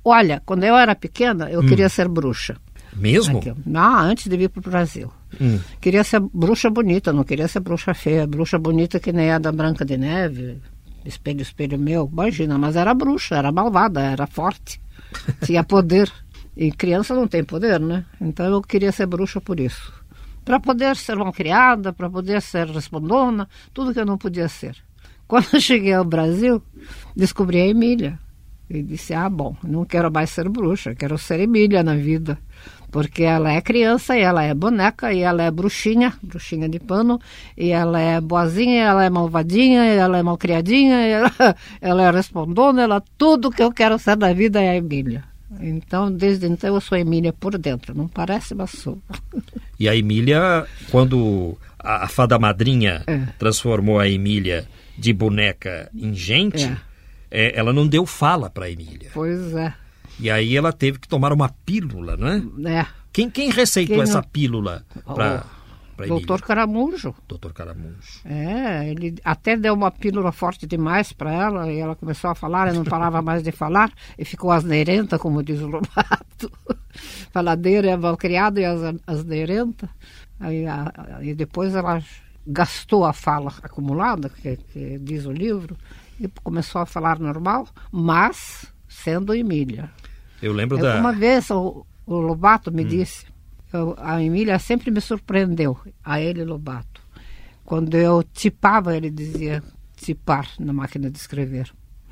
Olha, 0.05 0.43
quando 0.47 0.65
eu 0.65 0.77
era 0.77 0.95
pequena, 0.95 1.51
eu 1.51 1.61
queria 1.67 1.89
ser 1.89 2.09
bruxa. 2.09 2.57
Mesmo? 2.97 3.39
Aqui, 3.39 3.53
ah, 3.75 4.03
antes 4.03 4.27
de 4.29 4.37
vir 4.37 4.49
para 4.49 4.61
o 4.67 4.71
Brasil. 4.71 5.13
Hum. 5.41 5.59
Queria 5.81 6.03
ser 6.03 6.21
bruxa 6.33 6.71
bonita, 6.71 7.13
não 7.13 7.23
queria 7.23 7.47
ser 7.47 7.61
bruxa 7.61 7.93
feia. 7.95 8.27
Bruxa 8.27 8.59
bonita 8.59 8.99
que 8.99 9.13
nem 9.13 9.31
a 9.31 9.39
da 9.39 9.53
Branca 9.53 9.85
de 9.85 9.97
Neve, 9.99 10.59
espelho, 11.09 11.43
espelho 11.43 11.79
meu. 11.79 12.09
Imagina, 12.13 12.59
mas 12.59 12.77
era 12.77 12.95
bruxa, 12.95 13.37
era 13.37 13.51
malvada, 13.51 14.01
era 14.01 14.27
forte, 14.27 14.81
tinha 15.45 15.65
poder. 15.65 16.11
E 16.57 16.73
criança 16.73 17.15
não 17.15 17.29
tem 17.29 17.45
poder, 17.45 17.79
né? 17.81 18.05
Então 18.21 18.47
eu 18.47 18.61
queria 18.61 18.91
ser 18.93 19.07
bruxa 19.07 19.41
por 19.41 19.61
isso. 19.61 19.93
Para 20.45 20.59
poder 20.59 20.97
ser 20.97 21.17
uma 21.17 21.33
criada, 21.33 21.93
para 21.93 22.11
poder 22.11 22.43
ser 22.43 22.67
respondona, 22.69 23.49
tudo 23.73 23.93
que 23.93 24.01
eu 24.01 24.07
não 24.07 24.19
podia 24.19 24.49
ser. 24.49 24.77
Quando 25.27 25.47
eu 25.53 25.61
cheguei 25.61 25.93
ao 25.93 26.05
Brasil, 26.05 26.63
descobri 27.15 27.61
a 27.61 27.67
Emília. 27.67 28.19
E 28.69 28.83
disse: 28.83 29.15
Ah, 29.15 29.29
bom, 29.29 29.57
não 29.63 29.85
quero 29.85 30.11
mais 30.11 30.31
ser 30.31 30.49
bruxa, 30.49 30.95
quero 30.95 31.17
ser 31.17 31.41
Emília 31.41 31.83
na 31.83 31.95
vida. 31.95 32.39
Porque 32.91 33.23
ela 33.23 33.53
é 33.53 33.61
criança, 33.61 34.17
e 34.17 34.23
ela 34.23 34.43
é 34.43 34.55
boneca, 34.55 35.13
e 35.13 35.21
ela 35.21 35.43
é 35.43 35.51
bruxinha, 35.51 36.15
bruxinha 36.23 36.69
de 36.69 36.79
pano, 36.81 37.21
e 37.57 37.69
ela 37.71 38.01
é 38.01 38.21
boazinha, 38.21 38.83
ela 38.85 39.05
é 39.05 39.11
malvadinha, 39.11 39.85
ela 39.85 40.19
é 40.19 40.23
malcriadinha, 40.23 40.97
ela, 41.07 41.31
ela 41.81 42.03
é 42.03 42.11
respondona, 42.11 42.83
ela 42.83 43.03
tudo 43.19 43.51
que 43.51 43.63
eu 43.63 43.71
quero 43.71 43.99
ser 43.99 44.17
na 44.17 44.33
vida 44.33 44.63
é 44.63 44.71
a 44.71 44.77
Emília. 44.77 45.25
Então, 45.61 46.11
desde 46.13 46.47
então, 46.47 46.75
eu 46.75 46.81
sou 46.81 46.97
Emília 46.97 47.33
por 47.33 47.57
dentro. 47.57 47.95
Não 47.95 48.07
parece, 48.07 48.55
mas 48.55 48.71
sou. 48.71 48.99
E 49.81 49.89
a 49.89 49.97
Emília, 49.97 50.67
quando 50.91 51.57
a, 51.79 52.05
a 52.05 52.09
fada 52.09 52.39
madrinha 52.39 53.03
É. 53.07 53.21
transformou 53.39 53.99
a 53.99 54.07
Emília 54.09 54.67
de 54.97 55.11
boneca 55.13 55.91
em 55.95 56.13
gente, 56.15 56.65
É. 56.65 56.77
é, 57.31 57.59
ela 57.59 57.73
não 57.73 57.87
deu 57.87 58.05
fala 58.05 58.51
para 58.51 58.67
a 58.67 58.71
Emília. 58.71 59.11
Pois 59.15 59.55
é. 59.55 59.73
E 60.21 60.31
aí 60.31 60.57
ela 60.57 60.73
teve 60.73 60.99
que 60.99 61.09
tomar 61.09 61.33
uma 61.33 61.49
pílula, 61.49 62.17
não 62.17 62.29
é? 62.69 62.87
Quem, 63.13 63.31
quem 63.31 63.51
receitou 63.51 63.97
Quem 63.97 64.03
essa 64.03 64.21
não- 64.21 64.29
pílula 64.29 64.85
para 65.05 65.45
Emília? 65.97 66.09
Doutor 66.09 66.41
Caramujo. 66.43 67.15
Doutor 67.27 67.53
Caramujo. 67.53 68.21
É, 68.25 68.89
ele 68.91 69.17
até 69.25 69.57
deu 69.57 69.75
uma 69.75 69.91
pílula 69.91 70.31
forte 70.31 70.67
demais 70.67 71.13
para 71.13 71.33
ela 71.33 71.73
e 71.73 71.79
ela 71.79 71.97
começou 71.97 72.31
a 72.31 72.35
falar, 72.35 72.73
e 72.73 72.77
não 72.77 72.85
parava 72.85 73.21
mais 73.23 73.43
de 73.43 73.51
falar 73.51 73.93
e 74.17 74.25
ficou 74.25 74.51
asneirenta, 74.53 75.19
como 75.19 75.43
diz 75.43 75.61
o 75.61 75.67
Lobato. 75.67 76.51
Faladeira 77.33 77.91
é 77.91 77.97
malcriada 77.97 78.61
e 78.61 78.65
as- 78.65 78.95
asneirenta. 79.07 79.89
Aí, 80.41 80.67
a- 80.67 80.93
e 81.23 81.35
depois 81.35 81.75
ela 81.75 82.03
gastou 82.47 83.05
a 83.05 83.13
fala 83.13 83.53
acumulada, 83.63 84.29
que, 84.29 84.57
que 84.57 84.99
diz 85.01 85.27
o 85.27 85.33
livro, 85.33 85.77
e 86.21 86.29
começou 86.43 86.81
a 86.81 86.87
falar 86.87 87.19
normal, 87.19 87.67
mas 87.93 88.67
sendo 88.89 89.35
Emília. 89.35 89.91
Eu 90.43 90.53
lembro 90.53 90.79
da. 90.79 91.01
Uma 91.01 91.13
vez 91.13 91.51
o, 91.51 91.85
o 92.07 92.15
Lobato 92.17 92.71
me 92.73 92.83
disse, 92.85 93.27
eu- 93.73 93.95
a 93.99 94.23
Emília 94.23 94.59
sempre 94.59 94.91
me 94.91 95.01
surpreendeu, 95.01 95.79
a 96.05 96.21
ele 96.21 96.45
Lobato. 96.45 97.01
Quando 97.65 97.95
eu 97.97 98.23
tipava, 98.23 98.97
ele 98.97 99.11
dizia 99.11 99.63
tipar 99.97 100.49
na 100.59 100.73
máquina 100.73 101.11
de 101.11 101.19
escrever. 101.19 101.71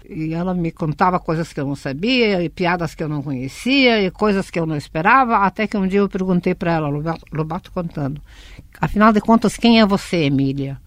E 0.08 0.34
ela 0.34 0.54
me 0.54 0.70
contava 0.70 1.18
coisas 1.18 1.52
que 1.52 1.58
eu 1.60 1.66
não 1.66 1.74
sabia, 1.74 2.42
e 2.42 2.48
piadas 2.48 2.94
que 2.94 3.02
eu 3.02 3.08
não 3.08 3.22
conhecia, 3.22 4.00
e 4.02 4.10
coisas 4.10 4.50
que 4.50 4.58
eu 4.58 4.66
não 4.66 4.76
esperava, 4.76 5.38
até 5.38 5.66
que 5.66 5.76
um 5.76 5.86
dia 5.86 5.98
eu 6.00 6.08
perguntei 6.08 6.54
para 6.54 6.72
ela, 6.74 6.88
Lobato, 6.88 7.24
Lobato 7.32 7.72
contando, 7.72 8.20
afinal 8.80 9.12
de 9.12 9.20
contas, 9.20 9.56
quem 9.56 9.80
é 9.80 9.86
você, 9.86 10.18
Emília? 10.24 10.80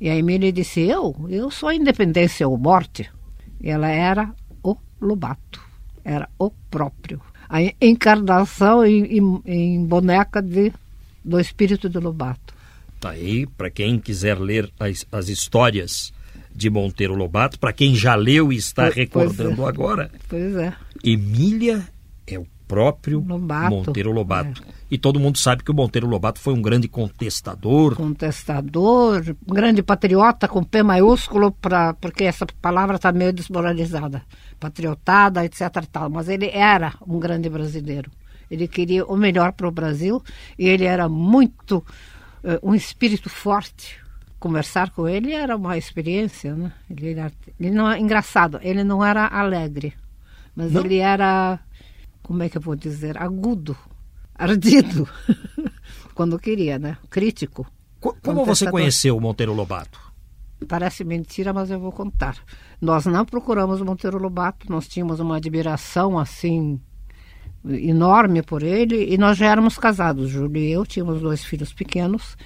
E 0.00 0.08
a 0.10 0.16
Emília 0.16 0.52
disse, 0.52 0.80
eu? 0.80 1.14
Eu 1.28 1.50
sou 1.52 1.68
a 1.68 1.74
independência 1.74 2.48
ou 2.48 2.58
morte. 2.58 3.08
E 3.60 3.70
ela 3.70 3.88
era 3.88 4.34
o 4.62 4.76
Lobato, 5.00 5.60
era 6.04 6.28
o 6.38 6.50
próprio. 6.70 7.20
A 7.48 7.58
encarnação 7.80 8.84
em, 8.84 9.18
em- 9.18 9.42
em 9.44 9.84
boneca 9.84 10.40
de, 10.42 10.72
do 11.24 11.38
espírito 11.40 11.88
de 11.88 11.98
Lobato. 11.98 12.52
Tá 13.00 13.10
aí, 13.10 13.46
para 13.46 13.70
quem 13.70 13.98
quiser 13.98 14.38
ler 14.38 14.70
as, 14.78 15.06
as 15.12 15.28
histórias 15.28 16.12
de 16.54 16.70
Monteiro 16.70 17.14
Lobato, 17.14 17.58
para 17.58 17.72
quem 17.72 17.94
já 17.94 18.14
leu 18.14 18.52
e 18.52 18.56
está 18.56 18.84
Pois- 18.84 18.94
recordando 18.94 19.64
é. 19.64 19.68
agora, 19.68 20.10
Pois 20.28 20.54
é. 20.56 20.72
Emília 21.02 21.86
próprio 22.66 23.24
Lobato, 23.26 23.70
Monteiro 23.70 24.12
Lobato. 24.12 24.62
E 24.90 24.98
todo 24.98 25.18
mundo 25.20 25.38
sabe 25.38 25.62
que 25.64 25.70
o 25.70 25.74
Monteiro 25.74 26.06
Lobato 26.06 26.38
foi 26.40 26.54
um 26.54 26.62
grande 26.62 26.86
contestador. 26.88 27.96
Contestador, 27.96 29.34
um 29.46 29.54
grande 29.54 29.82
patriota 29.82 30.46
com 30.48 30.62
P 30.62 30.82
maiúsculo, 30.82 31.50
pra, 31.52 31.94
porque 31.94 32.24
essa 32.24 32.46
palavra 32.60 32.96
está 32.96 33.10
meio 33.12 33.32
desmoralizada. 33.32 34.22
Patriotada, 34.60 35.44
etc. 35.44 35.62
Tal. 35.90 36.08
Mas 36.10 36.28
ele 36.28 36.48
era 36.48 36.94
um 37.06 37.18
grande 37.18 37.48
brasileiro. 37.48 38.10
Ele 38.50 38.68
queria 38.68 39.04
o 39.04 39.16
melhor 39.16 39.52
para 39.52 39.66
o 39.66 39.70
Brasil 39.70 40.22
e 40.58 40.68
ele 40.68 40.84
era 40.84 41.08
muito. 41.08 41.84
eh, 42.44 42.58
um 42.62 42.74
espírito 42.74 43.28
forte. 43.30 43.98
Conversar 44.38 44.90
com 44.90 45.08
ele 45.08 45.32
era 45.32 45.56
uma 45.56 45.78
experiência, 45.78 46.54
né? 46.54 46.70
Ele, 46.90 47.18
era, 47.18 47.32
ele 47.58 47.70
não 47.70 47.90
é 47.90 47.98
engraçado, 47.98 48.60
ele 48.62 48.84
não 48.84 49.02
era 49.02 49.26
alegre, 49.26 49.94
mas 50.54 50.70
Não? 50.72 50.84
ele 50.84 50.98
era, 50.98 51.58
como 52.24 52.42
é 52.42 52.48
que 52.48 52.58
eu 52.58 52.62
vou 52.62 52.74
dizer, 52.74 53.16
agudo, 53.22 53.76
ardido, 54.34 55.08
quando 56.14 56.38
queria, 56.38 56.78
né? 56.78 56.98
Crítico. 57.08 57.66
Co- 58.00 58.16
Como 58.22 58.44
você 58.44 58.70
conheceu 58.70 59.16
o 59.16 59.20
Monteiro 59.20 59.54
Lobato? 59.54 59.98
Parece 60.66 61.04
mentira, 61.04 61.52
mas 61.52 61.70
eu 61.70 61.78
vou 61.78 61.92
contar. 61.92 62.36
Nós 62.80 63.04
não 63.06 63.24
procuramos 63.24 63.80
o 63.80 63.84
Monteiro 63.84 64.18
Lobato, 64.18 64.68
nós 64.70 64.88
tínhamos 64.88 65.20
uma 65.20 65.36
admiração 65.36 66.18
assim 66.18 66.80
enorme 67.66 68.42
por 68.42 68.62
ele 68.62 69.12
e 69.12 69.16
nós 69.18 69.36
já 69.38 69.46
éramos 69.46 69.78
casados, 69.78 70.28
Júlio 70.30 70.62
e 70.62 70.70
eu, 70.70 70.84
tínhamos 70.86 71.20
dois 71.20 71.44
filhos 71.44 71.72
pequenos. 71.72 72.36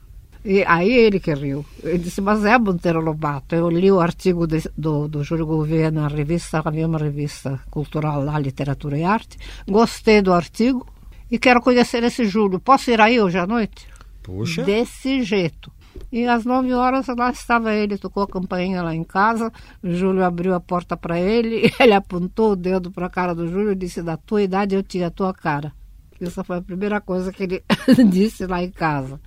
E 0.50 0.64
aí 0.67 0.90
ele 0.90 1.21
que 1.21 1.35
riu. 1.35 1.62
Ele 1.85 1.99
disse, 1.99 2.23
mas 2.23 2.43
é 2.43 2.57
Monteiro 2.59 3.02
Lobato. 3.02 3.55
Eu 3.55 3.69
li 3.69 3.93
o 3.93 4.00
artigo 4.00 4.47
de- 4.47 4.71
do, 4.75 5.07
do 5.07 5.23
Júlio 5.23 5.45
Gouveia 5.45 5.90
na 5.90 6.09
revista, 6.09 6.62
havia 6.64 6.87
uma 6.87 6.97
revista 6.99 7.61
cultural 7.71 8.25
lá, 8.25 8.38
Literatura 8.38 8.97
e 8.97 9.05
Arte. 9.05 9.37
Gostei 9.69 10.23
do 10.23 10.33
artigo 10.33 10.87
e 11.31 11.38
quero 11.38 11.61
conhecer 11.61 12.02
esse 12.02 12.25
Júlio. 12.25 12.59
Posso 12.59 12.90
ir 12.90 12.99
aí 12.99 13.21
hoje 13.21 13.37
à 13.37 13.47
noite? 13.47 13.87
Puxa. 14.23 14.62
Desse 14.62 15.23
jeito. 15.23 15.71
E 16.11 16.25
às 16.26 16.47
nove 16.47 16.73
horas 16.73 17.07
lá 17.09 17.31
estava 17.31 17.75
ele, 17.75 17.99
tocou 17.99 18.23
a 18.23 18.26
campainha 18.26 18.83
lá 18.83 18.95
em 18.95 19.05
casa. 19.05 19.52
O 19.83 19.90
Júlio 19.93 20.25
abriu 20.25 20.55
a 20.55 20.61
porta 20.61 20.97
para 20.97 21.21
ele, 21.21 21.71
ele 21.78 21.93
apontou 21.93 22.52
o 22.52 22.57
dedo 22.57 22.90
para 22.90 23.05
a 23.07 23.11
cara 23.11 23.35
do 23.35 23.47
Júlio 23.49 23.73
e 23.73 23.76
disse: 23.76 24.00
Da 24.02 24.17
tua 24.17 24.40
idade 24.43 24.75
eu 24.75 24.83
tinha 24.83 25.09
a 25.09 25.11
tua 25.11 25.35
cara. 25.35 25.73
Essa 26.19 26.43
foi 26.43 26.57
a 26.57 26.62
primeira 26.62 27.02
coisa 27.02 27.31
que 27.31 27.43
ele 27.43 27.62
disse 28.11 28.47
lá 28.47 28.62
em 28.62 28.71
casa. 28.71 29.21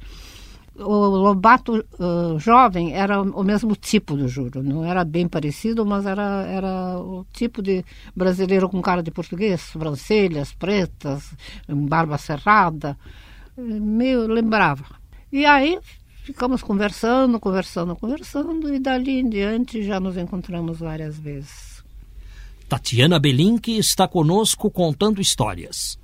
O 0.82 1.06
Lobato 1.08 1.86
ah, 2.00 2.36
jovem 2.38 2.94
era 2.94 3.22
o 3.22 3.44
mesmo 3.44 3.76
tipo 3.76 4.16
do 4.16 4.28
Júlio, 4.28 4.64
não 4.64 4.84
era 4.84 5.04
bem 5.04 5.28
parecido, 5.28 5.86
mas 5.86 6.06
era, 6.06 6.46
era 6.48 7.00
o 7.00 7.26
tipo 7.32 7.62
de 7.62 7.84
brasileiro 8.16 8.68
com 8.70 8.82
cara 8.82 9.02
de 9.04 9.12
português, 9.12 9.62
sobrancelhas 9.62 10.52
pretas, 10.54 11.34
barba 11.68 12.18
cerrada, 12.18 12.98
meio 13.58 14.28
lembrava. 14.28 14.86
E 15.32 15.46
aí 15.46 15.80
ficamos 16.24 16.62
conversando, 16.62 17.40
conversando, 17.40 17.96
conversando, 17.96 18.74
e 18.74 18.80
dali 18.80 19.20
em 19.20 19.30
diante 19.30 19.84
já 19.84 20.00
nos 20.00 20.18
encontramos 20.18 20.80
várias 20.80 21.18
vezes. 21.18 21.84
Tatiana 22.68 23.20
Belink 23.20 23.78
está 23.78 24.08
conosco 24.08 24.72
contando 24.72 25.20
histórias. 25.20 26.00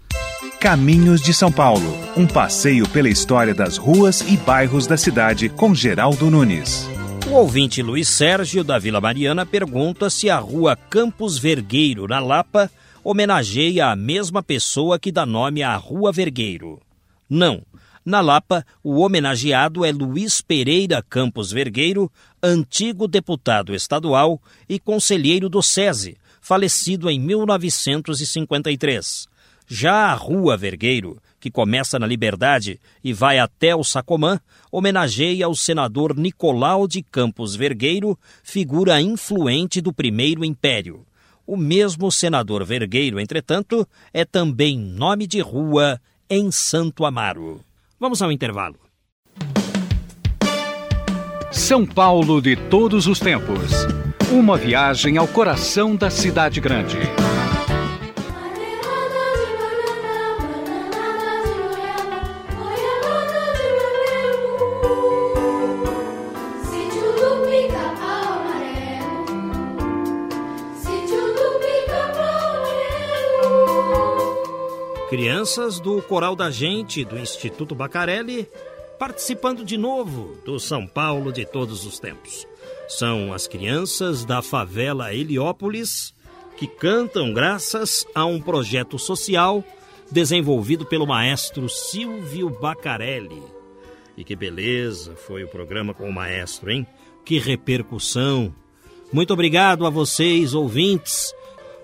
Caminhos 0.55 1.21
de 1.21 1.35
São 1.35 1.51
Paulo, 1.51 1.95
um 2.15 2.25
passeio 2.25 2.89
pela 2.89 3.07
história 3.07 3.53
das 3.53 3.77
ruas 3.77 4.21
e 4.21 4.35
bairros 4.37 4.87
da 4.87 4.97
cidade 4.97 5.49
com 5.49 5.75
Geraldo 5.75 6.31
Nunes. 6.31 6.89
O 7.27 7.33
ouvinte 7.33 7.83
Luiz 7.83 8.07
Sérgio 8.07 8.63
da 8.63 8.79
Vila 8.79 8.99
Mariana 8.99 9.45
pergunta 9.45 10.09
se 10.09 10.31
a 10.31 10.39
rua 10.39 10.75
Campos 10.75 11.37
Vergueiro, 11.37 12.07
na 12.07 12.19
Lapa, 12.19 12.71
homenageia 13.03 13.85
a 13.87 13.95
mesma 13.95 14.41
pessoa 14.41 14.97
que 14.97 15.11
dá 15.11 15.27
nome 15.27 15.61
à 15.61 15.75
Rua 15.75 16.11
Vergueiro. 16.11 16.81
Não. 17.29 17.61
Na 18.03 18.19
Lapa, 18.21 18.65
o 18.83 19.01
homenageado 19.01 19.85
é 19.85 19.91
Luiz 19.91 20.41
Pereira 20.41 21.05
Campos 21.07 21.51
Vergueiro, 21.51 22.11
antigo 22.41 23.07
deputado 23.07 23.75
estadual 23.75 24.41
e 24.67 24.79
conselheiro 24.79 25.47
do 25.49 25.61
SESI, 25.61 26.17
falecido 26.41 27.07
em 27.09 27.19
1953. 27.19 29.26
Já 29.67 30.11
a 30.11 30.13
Rua 30.13 30.55
Vergueiro, 30.55 31.21
que 31.41 31.51
começa 31.51 31.99
na 31.99 32.07
Liberdade 32.07 32.79
e 33.03 33.11
vai 33.11 33.37
até 33.37 33.75
o 33.75 33.83
Sacomã, 33.83 34.39
homenageia 34.71 35.49
o 35.49 35.55
senador 35.55 36.15
Nicolau 36.15 36.87
de 36.87 37.03
Campos 37.03 37.53
Vergueiro, 37.53 38.17
figura 38.41 39.01
influente 39.01 39.81
do 39.81 39.91
Primeiro 39.91 40.45
Império. 40.45 41.05
O 41.45 41.57
mesmo 41.57 42.09
senador 42.09 42.63
Vergueiro, 42.63 43.19
entretanto, 43.19 43.85
é 44.13 44.23
também 44.23 44.79
nome 44.79 45.27
de 45.27 45.41
rua 45.41 45.99
em 46.29 46.49
Santo 46.49 47.05
Amaro. 47.05 47.59
Vamos 47.99 48.21
ao 48.21 48.31
intervalo. 48.31 48.77
São 51.51 51.85
Paulo 51.85 52.41
de 52.41 52.55
todos 52.55 53.05
os 53.05 53.19
tempos. 53.19 53.71
Uma 54.31 54.57
viagem 54.57 55.17
ao 55.17 55.27
coração 55.27 55.95
da 55.95 56.09
cidade 56.09 56.61
grande. 56.61 56.97
Crianças 75.47 75.79
do 75.79 76.01
Coral 76.01 76.35
da 76.35 76.51
Gente, 76.51 77.05
do 77.05 77.17
Instituto 77.17 77.73
Bacarelli, 77.73 78.49
participando 78.99 79.63
de 79.63 79.77
novo 79.77 80.37
do 80.43 80.59
São 80.59 80.85
Paulo 80.85 81.31
de 81.31 81.45
todos 81.45 81.85
os 81.85 81.99
tempos. 81.99 82.45
São 82.89 83.31
as 83.31 83.47
crianças 83.47 84.25
da 84.25 84.41
favela 84.41 85.15
Heliópolis 85.15 86.13
que 86.57 86.67
cantam 86.67 87.33
graças 87.33 88.05
a 88.13 88.25
um 88.25 88.41
projeto 88.41 88.99
social 88.99 89.63
desenvolvido 90.11 90.85
pelo 90.85 91.07
maestro 91.07 91.69
Silvio 91.69 92.49
Bacarelli. 92.49 93.41
E 94.17 94.25
que 94.25 94.35
beleza 94.35 95.15
foi 95.15 95.45
o 95.45 95.47
programa 95.47 95.93
com 95.93 96.09
o 96.09 96.13
maestro, 96.13 96.69
hein? 96.69 96.85
Que 97.23 97.39
repercussão! 97.39 98.53
Muito 99.13 99.31
obrigado 99.31 99.85
a 99.85 99.89
vocês, 99.89 100.53
ouvintes. 100.53 101.33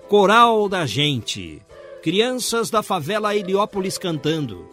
Coral 0.06 0.68
da 0.68 0.84
Gente, 0.84 1.62
crianças 2.04 2.68
da 2.68 2.82
favela 2.82 3.34
Heliópolis 3.34 3.96
cantando. 3.96 4.68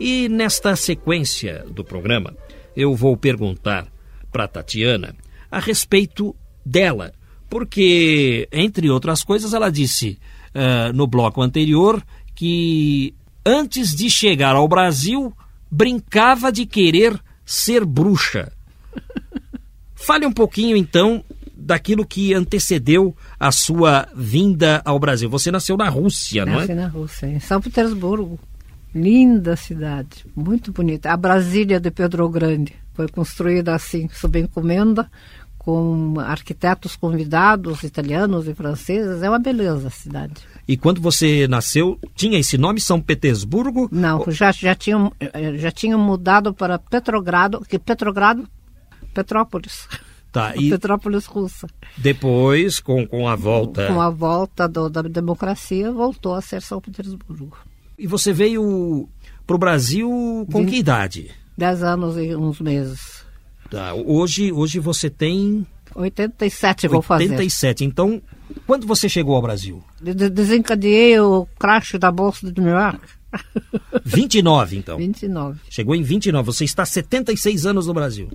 E 0.00 0.26
nesta 0.30 0.74
sequência 0.74 1.66
do 1.68 1.84
programa, 1.84 2.34
eu 2.74 2.94
vou 2.94 3.14
perguntar 3.14 3.86
para 4.32 4.48
Tatiana 4.48 5.14
a 5.50 5.58
respeito 5.58 6.34
dela, 6.64 7.12
porque, 7.50 8.48
entre 8.50 8.88
outras 8.88 9.22
coisas, 9.22 9.52
ela 9.52 9.68
disse 9.70 10.18
ah, 10.54 10.90
no 10.94 11.06
bloco 11.06 11.42
anterior 11.42 12.02
que 12.34 13.14
antes 13.44 13.94
de 13.94 14.08
chegar 14.08 14.56
ao 14.56 14.66
Brasil 14.66 15.30
brincava 15.70 16.50
de 16.50 16.64
querer 16.64 17.22
ser 17.44 17.84
bruxa. 17.84 18.50
Fale 19.94 20.24
um 20.24 20.32
pouquinho 20.32 20.74
então 20.74 21.22
daquilo 21.62 22.06
que 22.06 22.34
antecedeu 22.34 23.16
a 23.38 23.52
sua 23.52 24.08
vinda 24.14 24.82
ao 24.84 24.98
Brasil. 24.98 25.30
Você 25.30 25.50
nasceu 25.50 25.76
na 25.76 25.88
Rússia, 25.88 26.44
não 26.44 26.54
Nasci 26.54 26.72
é? 26.72 26.74
na 26.74 26.88
Rússia, 26.88 27.26
em 27.26 27.40
São 27.40 27.60
Petersburgo. 27.60 28.38
Linda 28.94 29.56
cidade, 29.56 30.26
muito 30.36 30.70
bonita. 30.70 31.10
A 31.10 31.16
Brasília 31.16 31.80
de 31.80 31.90
Pedro 31.90 32.28
Grande 32.28 32.74
foi 32.92 33.08
construída 33.08 33.74
assim, 33.74 34.08
sob 34.12 34.38
encomenda, 34.38 35.10
com 35.56 36.16
arquitetos 36.18 36.96
convidados, 36.96 37.84
italianos 37.84 38.46
e 38.48 38.54
franceses. 38.54 39.22
É 39.22 39.28
uma 39.30 39.38
beleza 39.38 39.88
a 39.88 39.90
cidade. 39.90 40.34
E 40.66 40.76
quando 40.76 41.00
você 41.00 41.46
nasceu, 41.48 41.98
tinha 42.14 42.38
esse 42.38 42.58
nome 42.58 42.80
São 42.80 43.00
Petersburgo? 43.00 43.88
Não, 43.90 44.24
já, 44.28 44.52
já, 44.52 44.74
tinham, 44.74 45.12
eh, 45.18 45.56
já 45.56 45.70
tinham 45.70 45.98
mudado 45.98 46.52
para 46.52 46.78
Petrogrado, 46.78 47.60
que 47.60 47.78
Petrogrado, 47.78 48.46
Petrópolis. 49.14 49.88
Tá, 50.32 50.56
e 50.56 50.70
Petrópolis 50.70 51.26
russa. 51.26 51.66
depois, 51.98 52.80
com, 52.80 53.06
com 53.06 53.28
a 53.28 53.36
volta. 53.36 53.86
Com 53.88 54.00
a 54.00 54.08
volta 54.08 54.66
do- 54.66 54.88
da 54.88 55.02
democracia, 55.02 55.92
voltou 55.92 56.34
a 56.34 56.40
ser 56.40 56.62
São 56.62 56.80
Petersburgo. 56.80 57.56
E 57.98 58.06
você 58.06 58.32
veio 58.32 59.06
pro 59.46 59.58
Brasil 59.58 60.08
com 60.50 60.64
que 60.66 60.76
idade? 60.76 61.30
Dez 61.56 61.82
anos 61.82 62.16
e 62.16 62.34
uns 62.34 62.60
meses. 62.60 63.22
Tá, 63.70 63.92
hoje, 63.94 64.50
hoje 64.50 64.78
você 64.78 65.10
tem 65.10 65.66
87 65.94 66.88
vou 66.88 67.02
fazer. 67.02 67.24
87. 67.24 67.84
Então, 67.84 68.22
quando 68.66 68.86
você 68.86 69.10
chegou 69.10 69.36
ao 69.36 69.42
Brasil? 69.42 69.84
De- 70.00 70.14
de- 70.14 70.30
Desencadeei 70.30 71.20
o 71.20 71.46
crash 71.58 71.92
da 71.98 72.10
Bolsa 72.10 72.50
de 72.50 72.58
New 72.58 72.70
York. 72.72 72.98
29, 74.04 74.76
então. 74.78 74.96
29. 74.98 75.60
Chegou 75.68 75.94
em 75.94 76.02
29. 76.02 76.46
Você 76.46 76.64
está 76.64 76.82
há 76.82 76.86
76 76.86 77.66
anos 77.66 77.86
no 77.86 77.94
Brasil. 77.94 78.30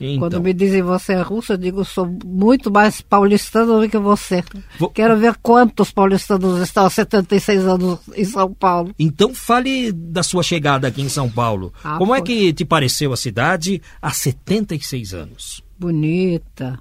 Então, 0.00 0.18
Quando 0.20 0.40
me 0.42 0.52
dizem 0.52 0.82
você 0.82 1.14
é 1.14 1.22
russo, 1.22 1.52
eu 1.54 1.56
digo 1.56 1.84
sou 1.84 2.06
muito 2.24 2.70
mais 2.70 3.00
paulistano 3.00 3.80
do 3.80 3.88
que 3.88 3.96
você. 3.98 4.44
Vou- 4.78 4.90
Quero 4.90 5.16
ver 5.16 5.36
quantos 5.42 5.90
paulistanos 5.90 6.60
estão 6.60 6.84
há 6.86 6.90
76 6.90 7.64
anos 7.66 7.98
em 8.14 8.24
São 8.24 8.52
Paulo. 8.52 8.94
então 8.98 9.34
fale 9.34 9.90
da 9.92 10.22
sua 10.22 10.42
chegada 10.42 10.86
aqui 10.88 11.00
em 11.02 11.08
São 11.08 11.30
Paulo. 11.30 11.72
Ah, 11.82 11.96
Como 11.98 12.14
é 12.14 12.20
que 12.20 12.52
te 12.52 12.64
pareceu 12.64 13.12
a 13.12 13.16
cidade 13.16 13.80
há 14.02 14.10
76 14.10 15.14
anos? 15.14 15.62
Bonita, 15.78 16.78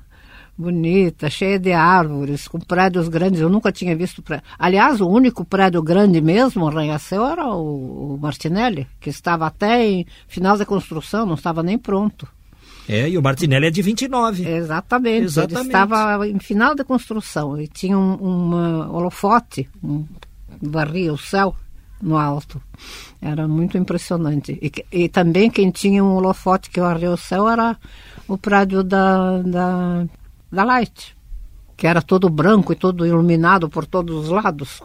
bonita, 0.57 1.29
cheia 1.29 1.57
de 1.59 1.71
árvores, 1.71 2.47
com 2.47 2.59
prédios 2.59 3.07
grandes. 3.07 3.39
Eu 3.41 3.49
nunca 3.49 3.71
tinha 3.71 3.95
visto 3.95 4.21
prédio. 4.21 4.45
Aliás, 4.59 4.99
o 5.01 5.07
único 5.07 5.43
prédio 5.45 5.81
grande 5.81 6.19
mesmo, 6.21 6.67
arranha-céu, 6.67 7.25
era 7.25 7.47
o, 7.47 8.15
o 8.15 8.17
Martinelli, 8.21 8.87
que 8.99 9.09
estava 9.09 9.47
até 9.47 9.85
em 9.85 10.05
final 10.27 10.57
da 10.57 10.65
construção, 10.65 11.25
não 11.25 11.35
estava 11.35 11.63
nem 11.63 11.77
pronto. 11.77 12.27
É, 12.87 13.09
e 13.09 13.17
o 13.17 13.21
Martinelli 13.21 13.67
é 13.67 13.71
de 13.71 13.81
29. 13.81 14.47
Exatamente. 14.47 15.23
Exatamente. 15.23 15.59
Ele 15.59 15.67
estava 15.67 16.27
em 16.27 16.39
final 16.39 16.75
da 16.75 16.83
construção 16.83 17.59
e 17.59 17.67
tinha 17.67 17.97
um, 17.97 18.15
uma 18.15 18.91
holofote, 18.91 19.67
um, 19.83 20.05
varria 20.61 21.11
o 21.11 21.17
céu 21.17 21.55
no 22.01 22.17
alto. 22.17 22.61
Era 23.21 23.47
muito 23.47 23.77
impressionante. 23.77 24.59
E, 24.61 24.71
e 24.91 25.09
também 25.09 25.49
quem 25.49 25.71
tinha 25.71 26.03
um 26.03 26.15
holofote 26.15 26.69
que 26.69 26.79
varria 26.79 27.11
o 27.11 27.17
céu 27.17 27.49
era 27.49 27.77
o 28.27 28.37
prédio 28.37 28.83
da, 28.83 29.41
da, 29.41 30.05
da 30.51 30.63
Light, 30.63 31.15
que 31.75 31.87
era 31.87 32.01
todo 32.01 32.29
branco 32.29 32.71
e 32.71 32.75
todo 32.75 33.05
iluminado 33.05 33.69
por 33.69 33.85
todos 33.85 34.25
os 34.25 34.29
lados. 34.29 34.81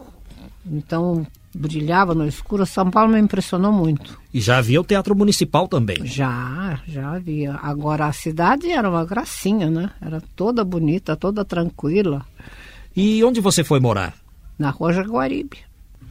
Então 0.65 1.25
brilhava 1.53 2.13
no 2.15 2.27
escuro. 2.27 2.65
São 2.65 2.89
Paulo 2.89 3.13
me 3.13 3.19
impressionou 3.19 3.71
muito. 3.71 4.19
E 4.33 4.39
já 4.39 4.57
havia 4.57 4.79
o 4.79 4.83
Teatro 4.83 5.15
Municipal 5.15 5.67
também. 5.67 6.05
Já, 6.05 6.79
já 6.87 7.11
havia. 7.15 7.53
Agora 7.61 8.05
a 8.07 8.13
cidade 8.13 8.69
era 8.71 8.89
uma 8.89 9.05
gracinha, 9.05 9.69
né? 9.69 9.89
Era 10.01 10.21
toda 10.35 10.63
bonita, 10.63 11.15
toda 11.15 11.43
tranquila, 11.45 12.25
E 12.95 13.23
onde 13.23 13.39
você 13.41 13.63
foi 13.63 13.79
morar? 13.79 14.13
na 14.59 14.69
Rua 14.69 14.93
Jaguaribe. 14.93 15.57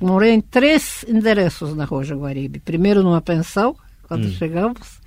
Morei 0.01 0.33
em 0.33 0.41
três 0.41 1.05
endereços 1.07 1.77
na 1.77 1.85
Rua 1.85 2.03
Jaguaribe. 2.03 2.59
Primeiro 2.59 3.03
numa 3.03 3.21
pensão, 3.21 3.77
quando 4.09 4.29
chegamos. 4.31 4.99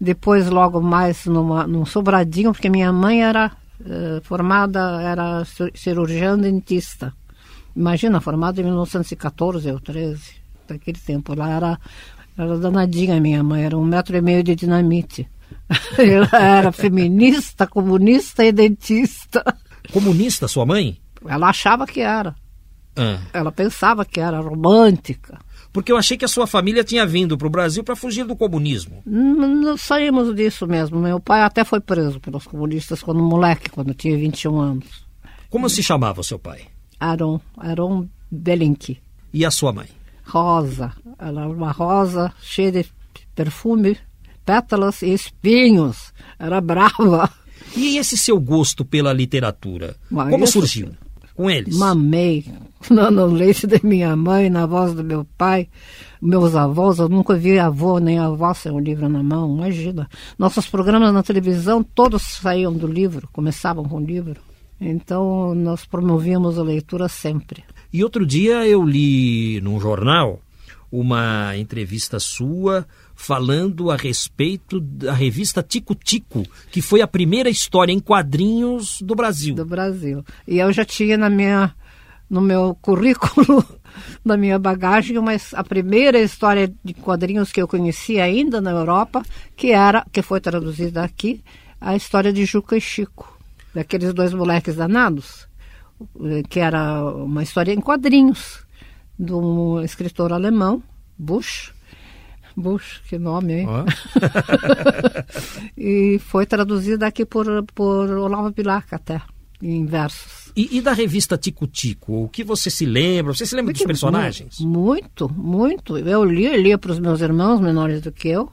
Depois, 0.00 0.48
logo 0.50 0.80
mais, 0.80 1.24
numa, 1.26 1.66
num 1.66 1.86
sobradinho, 1.86 2.52
porque 2.52 2.68
minha 2.68 2.92
mãe 2.92 3.22
era 3.22 3.52
eh, 3.86 4.20
formada, 4.24 5.00
era 5.00 5.44
ci- 5.44 5.70
cirurgiã 5.74 6.36
dentista. 6.36 7.14
Imagina, 7.74 8.20
formada 8.20 8.60
em 8.60 8.64
1914 8.64 9.70
ou 9.70 9.80
13, 9.80 10.20
daquele 10.68 10.98
tempo. 10.98 11.34
Lá 11.34 11.50
era, 11.50 11.80
era 12.36 12.58
danadinha 12.58 13.20
minha 13.20 13.42
mãe, 13.42 13.64
era 13.64 13.76
um 13.76 13.84
metro 13.84 14.16
e 14.16 14.20
meio 14.20 14.42
de 14.42 14.54
dinamite. 14.54 15.28
Ela 15.98 16.28
era 16.40 16.72
feminista, 16.72 17.66
comunista 17.66 18.44
e 18.44 18.52
dentista. 18.52 19.42
Comunista, 19.92 20.46
sua 20.48 20.64
mãe? 20.66 20.98
Ela 21.26 21.48
achava 21.48 21.86
que 21.86 22.00
era. 22.00 22.34
Ah. 22.96 23.18
Ela 23.32 23.50
pensava 23.52 24.04
que 24.04 24.20
era 24.20 24.40
romântica. 24.40 25.38
Porque 25.72 25.90
eu 25.90 25.96
achei 25.96 26.18
que 26.18 26.24
a 26.26 26.28
sua 26.28 26.46
família 26.46 26.84
tinha 26.84 27.06
vindo 27.06 27.38
para 27.38 27.46
o 27.46 27.50
Brasil 27.50 27.82
para 27.82 27.96
fugir 27.96 28.26
do 28.26 28.36
comunismo. 28.36 29.02
N- 29.06 29.62
Nós 29.64 29.80
saímos 29.80 30.34
disso 30.34 30.66
mesmo. 30.66 31.00
Meu 31.00 31.18
pai 31.18 31.40
até 31.42 31.64
foi 31.64 31.80
preso 31.80 32.20
pelos 32.20 32.46
comunistas 32.46 33.02
quando 33.02 33.22
moleque, 33.22 33.70
quando 33.70 33.94
tinha 33.94 34.14
21 34.18 34.58
anos. 34.60 35.06
Como 35.48 35.70
se 35.70 35.82
chamava 35.82 36.22
seu 36.22 36.38
pai? 36.38 36.62
Aron, 37.02 37.40
Aron 37.56 38.06
Belinki. 38.30 38.98
E 39.34 39.44
a 39.44 39.50
sua 39.50 39.72
mãe? 39.72 39.86
Rosa. 40.24 40.92
Ela 41.18 41.42
era 41.42 41.50
uma 41.50 41.72
rosa 41.72 42.32
cheia 42.40 42.70
de 42.70 42.86
perfume, 43.34 43.96
pétalas 44.44 45.02
e 45.02 45.12
espinhos. 45.12 46.12
Era 46.38 46.60
brava. 46.60 47.28
E 47.76 47.96
esse 47.98 48.16
seu 48.16 48.38
gosto 48.38 48.84
pela 48.84 49.12
literatura? 49.12 49.96
Mas 50.10 50.30
Como 50.30 50.44
isso- 50.44 50.52
surgiu? 50.54 50.90
Com 51.34 51.48
eles? 51.50 51.74
Mamei 51.78 52.44
no, 52.90 53.10
no 53.10 53.24
leite 53.26 53.66
da 53.66 53.78
minha 53.82 54.14
mãe, 54.14 54.50
na 54.50 54.66
voz 54.66 54.92
do 54.92 55.02
meu 55.02 55.26
pai, 55.38 55.66
meus 56.20 56.54
avós. 56.54 56.98
Eu 56.98 57.08
nunca 57.08 57.34
vi 57.34 57.58
avô 57.58 57.98
nem 57.98 58.18
avó 58.18 58.52
sem 58.52 58.70
um 58.70 58.78
livro 58.78 59.08
na 59.08 59.22
mão, 59.22 59.56
imagina. 59.56 60.08
Nossos 60.38 60.66
programas 60.68 61.12
na 61.12 61.22
televisão 61.22 61.82
todos 61.82 62.20
saíam 62.22 62.70
do 62.72 62.86
livro, 62.86 63.28
começavam 63.32 63.82
com 63.84 63.96
o 63.96 64.04
livro. 64.04 64.40
Então 64.84 65.54
nós 65.54 65.84
promovíamos 65.84 66.58
a 66.58 66.62
leitura 66.62 67.08
sempre. 67.08 67.62
E 67.92 68.02
outro 68.02 68.26
dia 68.26 68.66
eu 68.66 68.84
li 68.84 69.60
num 69.60 69.78
jornal 69.78 70.40
uma 70.90 71.56
entrevista 71.56 72.18
sua 72.18 72.86
falando 73.14 73.90
a 73.90 73.96
respeito 73.96 74.80
da 74.80 75.12
revista 75.12 75.62
Tico 75.62 75.94
Tico, 75.94 76.42
que 76.70 76.82
foi 76.82 77.00
a 77.00 77.06
primeira 77.06 77.48
história 77.48 77.92
em 77.92 78.00
quadrinhos 78.00 79.00
do 79.00 79.14
Brasil. 79.14 79.54
do 79.54 79.64
Brasil. 79.64 80.24
E 80.46 80.58
eu 80.58 80.72
já 80.72 80.84
tinha 80.84 81.16
na 81.16 81.30
minha, 81.30 81.72
no 82.28 82.40
meu 82.40 82.76
currículo, 82.82 83.64
na 84.24 84.36
minha 84.36 84.58
bagagem, 84.58 85.16
uma, 85.16 85.32
a 85.54 85.64
primeira 85.64 86.18
história 86.18 86.72
de 86.84 86.92
quadrinhos 86.92 87.52
que 87.52 87.62
eu 87.62 87.68
conheci 87.68 88.18
ainda 88.18 88.60
na 88.60 88.72
Europa, 88.72 89.22
que 89.56 89.70
era, 89.70 90.04
que 90.10 90.20
foi 90.20 90.40
traduzida 90.40 91.04
aqui, 91.04 91.40
a 91.80 91.94
história 91.94 92.32
de 92.32 92.44
Juca 92.44 92.76
e 92.76 92.80
Chico, 92.80 93.38
daqueles 93.74 94.12
dois 94.12 94.32
moleques 94.32 94.76
danados, 94.76 95.48
que 96.48 96.60
era 96.60 97.04
uma 97.14 97.42
história 97.42 97.72
em 97.72 97.80
quadrinhos, 97.80 98.64
de 99.18 99.32
um 99.32 99.80
escritor 99.82 100.32
alemão, 100.32 100.82
Bush. 101.18 101.72
Bush, 102.56 103.00
que 103.08 103.18
nome, 103.18 103.60
hein? 103.60 103.66
Ó. 103.66 103.84
e 105.76 106.18
foi 106.18 106.44
traduzida 106.44 107.06
aqui 107.06 107.24
por, 107.24 107.46
por 107.74 108.10
Olavo 108.10 108.50
Bilac 108.50 108.94
até, 108.94 109.22
em 109.62 109.86
versos. 109.86 110.52
E, 110.54 110.76
e 110.76 110.80
da 110.82 110.92
revista 110.92 111.38
Tico 111.38 111.66
Tico, 111.66 112.24
o 112.24 112.28
que 112.28 112.44
você 112.44 112.68
se 112.68 112.84
lembra? 112.84 113.32
Você 113.32 113.46
se 113.46 113.56
lembra 113.56 113.72
dos 113.72 113.82
personagens? 113.82 114.60
Muito, 114.60 115.30
muito. 115.30 115.96
Eu 115.96 116.24
lia, 116.24 116.54
lia 116.56 116.76
para 116.76 116.92
os 116.92 116.98
meus 116.98 117.22
irmãos 117.22 117.58
menores 117.60 118.02
do 118.02 118.12
que 118.12 118.28
eu. 118.28 118.50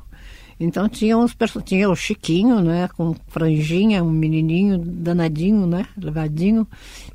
Então 0.60 0.90
tinha 0.90 1.18
uns 1.18 1.34
perso- 1.34 1.62
tinha 1.62 1.90
o 1.90 1.96
Chiquinho, 1.96 2.60
né, 2.62 2.90
com 2.98 3.16
franjinha, 3.30 4.04
um 4.04 4.12
menininho 4.12 4.78
danadinho, 4.78 5.66
né, 5.66 5.86
levadinho. 5.98 6.68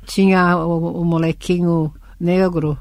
Tinha 0.05 0.57
o, 0.57 1.01
o 1.01 1.05
molequinho 1.05 1.93
negro, 2.19 2.77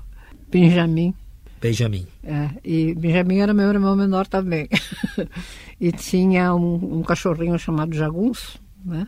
Benjamin. 0.50 1.12
Benjamin. 1.60 2.06
É, 2.22 2.50
e 2.64 2.94
Benjamin 2.94 3.38
era 3.38 3.52
meu 3.54 3.68
irmão 3.68 3.94
menor 3.94 4.26
também. 4.26 4.68
e 5.80 5.92
tinha 5.92 6.54
um, 6.54 6.98
um 6.98 7.02
cachorrinho 7.02 7.58
chamado 7.58 7.94
Jagunço, 7.94 8.58
né? 8.84 9.06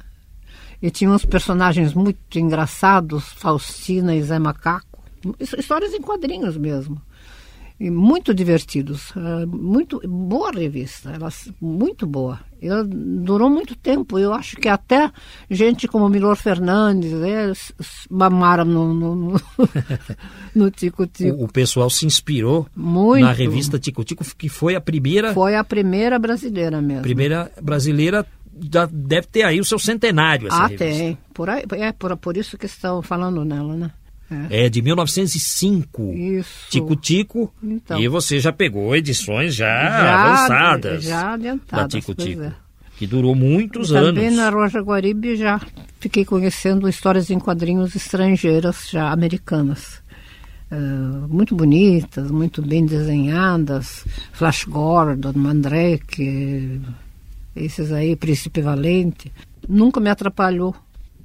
E 0.83 0.91
tinha 0.91 1.11
uns 1.11 1.25
personagens 1.25 1.95
muito 1.95 2.39
engraçados, 2.39 3.25
Faustina 3.33 4.15
e 4.15 4.23
Zé 4.23 4.39
Macaco. 4.39 5.03
His- 5.41 5.55
Histórias 5.55 5.95
em 5.95 6.03
quadrinhos 6.03 6.57
mesmo. 6.59 7.01
E 7.79 7.91
muito 7.91 8.33
divertidos. 8.33 9.13
É, 9.15 9.45
muito 9.45 10.01
boa 10.09 10.51
revista, 10.51 11.11
ela, 11.11 11.29
muito 11.61 12.07
boa. 12.07 12.41
Ela 12.61 12.83
durou 12.85 13.51
muito 13.51 13.77
tempo. 13.77 14.19
Eu 14.19 14.33
acho 14.33 14.57
que 14.57 14.67
até 14.67 15.11
gente 15.51 15.87
como 15.87 16.09
Milor 16.09 16.37
Fernandes 16.37 17.13
né, 17.13 17.53
mamaram 18.11 18.65
no, 18.65 18.95
no, 18.95 19.41
no, 20.55 20.71
Tico 20.71 21.07
Tico. 21.07 21.37
O, 21.37 21.45
o 21.45 21.49
pessoal 21.53 21.91
se 21.91 22.07
inspirou 22.07 22.67
Muito. 22.75 23.23
na 23.23 23.33
revista 23.33 23.79
Tico 23.79 24.03
Tico, 24.05 24.25
que 24.37 24.49
foi 24.49 24.75
a 24.75 24.81
primeira, 24.81 25.35
Foi 25.35 25.55
a 25.55 25.63
primeira 25.63 26.19
brasileira 26.19 26.81
mesmo. 26.81 27.03
primeira 27.03 27.53
brasileira. 27.61 28.27
Já 28.73 28.89
deve 28.91 29.27
ter 29.27 29.43
aí 29.43 29.61
o 29.61 29.65
seu 29.67 29.79
centenário 29.79 30.49
ah, 30.51 30.63
revista. 30.63 30.83
tem. 30.83 31.19
Por 31.35 31.51
aí, 31.51 31.63
é 31.73 31.93
por, 31.93 32.17
por 32.17 32.39
isso 32.39 32.57
que 32.57 32.65
estão 32.65 33.03
falando 33.03 33.45
nela, 33.45 33.77
né? 33.77 33.91
É. 34.51 34.67
É 34.67 34.69
de 34.69 34.83
1905. 34.83 36.13
Isso. 36.15 36.51
Tico 36.71 36.97
Tico. 36.97 37.53
Então. 37.63 38.01
E 38.01 38.09
você 38.09 38.41
já 38.41 38.53
pegou 38.53 38.95
edições 38.97 39.55
já, 39.55 39.67
Já, 39.67 40.25
avançadas 40.25 41.05
já 41.05 41.23
da 41.23 41.33
adiantadas, 41.35 41.93
Tico 41.93 42.15
pois 42.15 42.29
Tico. 42.29 42.43
é. 42.43 42.53
Que 42.99 43.07
durou 43.07 43.35
muitos 43.35 43.91
Também 43.91 44.27
anos. 44.29 44.39
na 44.39 44.49
Rua 44.49 44.69
Jaguaribe 44.69 45.37
já 45.37 45.61
fiquei 46.01 46.25
conhecendo 46.25 46.89
histórias 46.89 47.31
em 47.31 47.39
quadrinhos 47.39 47.95
estrangeiras, 47.95 48.89
já 48.91 49.11
americanas. 49.13 50.03
Eh, 50.71 50.77
muito 51.29 51.55
bonitas, 51.55 52.31
muito 52.31 52.63
bem 52.63 52.87
desenhadas. 52.87 54.05
Flash 54.33 54.65
Gordon, 54.65 55.33
Mandrake, 55.37 56.81
esses 57.55 57.93
aí, 57.93 58.17
Príncipe 58.17 58.61
Valente. 58.63 59.31
Nunca 59.69 60.01
me 60.01 60.09
atrapalhou 60.11 60.75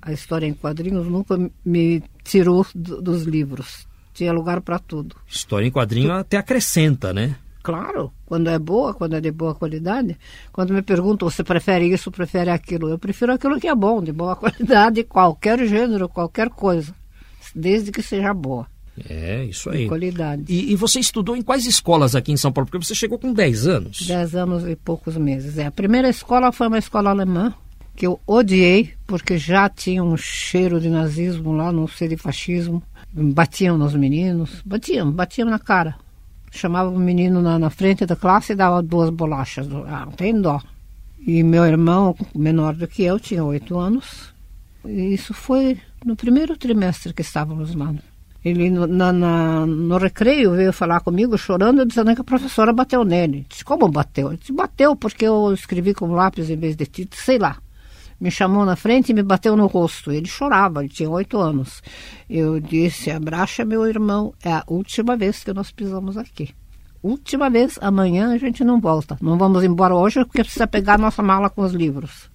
a 0.01 0.11
história 0.11 0.45
em 0.47 0.53
quadrinhos, 0.53 1.07
nunca 1.07 1.37
me 1.63 2.03
tirou 2.23 2.65
do- 2.75 3.01
dos 3.01 3.23
livros. 3.23 3.87
Tinha 4.13 4.33
lugar 4.33 4.61
para 4.61 4.77
tudo. 4.79 5.15
História 5.27 5.65
em 5.65 5.71
quadrinho 5.71 6.11
até 6.11 6.37
acrescenta, 6.37 7.13
né? 7.13 7.35
Claro, 7.63 8.11
quando 8.25 8.49
é 8.49 8.57
boa, 8.57 8.93
quando 8.93 9.15
é 9.15 9.21
de 9.21 9.31
boa 9.31 9.53
qualidade. 9.53 10.17
Quando 10.51 10.73
me 10.73 10.81
perguntam, 10.81 11.29
você 11.29 11.43
prefere 11.43 11.85
isso, 11.93 12.09
prefere 12.11 12.49
aquilo? 12.49 12.89
Eu 12.89 12.97
prefiro 12.97 13.31
aquilo 13.31 13.59
que 13.59 13.67
é 13.67 13.75
bom, 13.75 14.01
de 14.01 14.11
boa 14.11 14.35
qualidade, 14.37 15.03
qualquer 15.03 15.65
gênero, 15.67 16.09
qualquer 16.09 16.49
coisa. 16.49 16.93
Desde 17.55 17.91
que 17.91 18.01
seja 18.01 18.33
boa, 18.33 18.65
É, 19.07 19.43
isso 19.45 19.69
de 19.69 19.77
aí. 19.77 19.87
qualidade. 19.87 20.43
E, 20.49 20.71
e 20.71 20.75
você 20.75 20.99
estudou 20.99 21.35
em 21.35 21.41
quais 21.41 21.65
escolas 21.65 22.15
aqui 22.15 22.31
em 22.31 22.37
São 22.37 22.51
Paulo? 22.51 22.67
Porque 22.69 22.83
você 22.83 22.95
chegou 22.95 23.19
com 23.19 23.31
10 23.31 23.67
anos. 23.67 24.07
Dez 24.07 24.33
anos 24.35 24.65
e 24.67 24.75
poucos 24.75 25.15
meses. 25.17 25.57
É, 25.59 25.65
a 25.67 25.71
primeira 25.71 26.09
escola 26.09 26.51
foi 26.51 26.67
uma 26.67 26.79
escola 26.79 27.09
alemã, 27.11 27.53
que 27.95 28.05
eu 28.07 28.19
odiei, 28.25 28.93
porque 29.05 29.37
já 29.37 29.69
tinha 29.69 30.03
um 30.03 30.15
cheiro 30.17 30.79
de 30.79 30.89
nazismo 30.89 31.51
lá, 31.51 31.71
não 31.71 31.87
sei, 31.87 32.07
de 32.07 32.17
fascismo. 32.17 32.81
Batiam 33.13 33.77
nos 33.77 33.93
meninos, 33.93 34.61
batiam, 34.65 35.11
batiam 35.11 35.49
na 35.49 35.59
cara. 35.59 35.95
Chamavam 36.49 36.95
o 36.95 36.99
menino 36.99 37.41
na, 37.41 37.59
na 37.59 37.69
frente 37.69 38.05
da 38.05 38.15
classe 38.15 38.53
e 38.53 38.55
dava 38.55 38.81
duas 38.81 39.09
bolachas. 39.09 39.67
Ah, 39.87 40.05
não 40.05 40.13
tem 40.13 40.39
dó. 40.39 40.61
E 41.25 41.43
meu 41.43 41.65
irmão, 41.65 42.15
menor 42.35 42.73
do 42.73 42.87
que 42.87 43.03
eu, 43.03 43.19
tinha 43.19 43.43
oito 43.43 43.77
anos. 43.77 44.33
E 44.85 45.13
isso 45.13 45.33
foi 45.33 45.77
no 46.05 46.15
primeiro 46.15 46.57
trimestre 46.57 47.13
que 47.13 47.21
estávamos 47.21 47.75
lá. 47.75 47.93
Ele, 48.43 48.69
na- 48.71 49.13
na- 49.13 49.65
no 49.67 49.97
recreio, 49.97 50.55
veio 50.55 50.73
falar 50.73 50.99
comigo, 51.01 51.37
chorando, 51.37 51.85
dizendo 51.85 52.15
que 52.15 52.21
a 52.21 52.23
professora 52.23 52.73
bateu 52.73 53.03
nele. 53.05 53.45
Disse, 53.47 53.63
como 53.63 53.87
bateu? 53.87 54.29
Ele 54.29 54.37
disse, 54.37 54.51
bateu 54.51 54.95
porque 54.95 55.25
eu 55.25 55.53
escrevi 55.53 55.93
com 55.93 56.07
lápis 56.11 56.49
em 56.49 56.55
vez 56.57 56.75
de 56.75 56.85
tinta, 56.87 57.15
sei 57.17 57.37
lá. 57.37 57.57
Me 58.21 58.29
chamou 58.29 58.63
na 58.63 58.75
frente 58.75 59.09
e 59.09 59.15
me 59.15 59.23
bateu 59.23 59.57
no 59.57 59.65
rosto. 59.65 60.11
Ele 60.11 60.27
chorava, 60.27 60.81
ele 60.81 60.93
tinha 60.93 61.09
oito 61.09 61.39
anos. 61.39 61.81
Eu 62.29 62.59
disse, 62.59 63.09
abraça 63.09 63.65
meu 63.65 63.83
irmão, 63.87 64.31
é 64.43 64.53
a 64.53 64.63
última 64.67 65.17
vez 65.17 65.43
que 65.43 65.51
nós 65.51 65.71
pisamos 65.71 66.15
aqui. 66.17 66.53
Última 67.01 67.49
vez, 67.49 67.79
amanhã 67.81 68.31
a 68.31 68.37
gente 68.37 68.63
não 68.63 68.79
volta. 68.79 69.17
Não 69.19 69.39
vamos 69.39 69.63
embora 69.63 69.95
hoje 69.95 70.23
porque 70.23 70.43
precisa 70.43 70.67
pegar 70.67 70.99
nossa 70.99 71.23
mala 71.23 71.49
com 71.49 71.63
os 71.63 71.73
livros. 71.73 72.29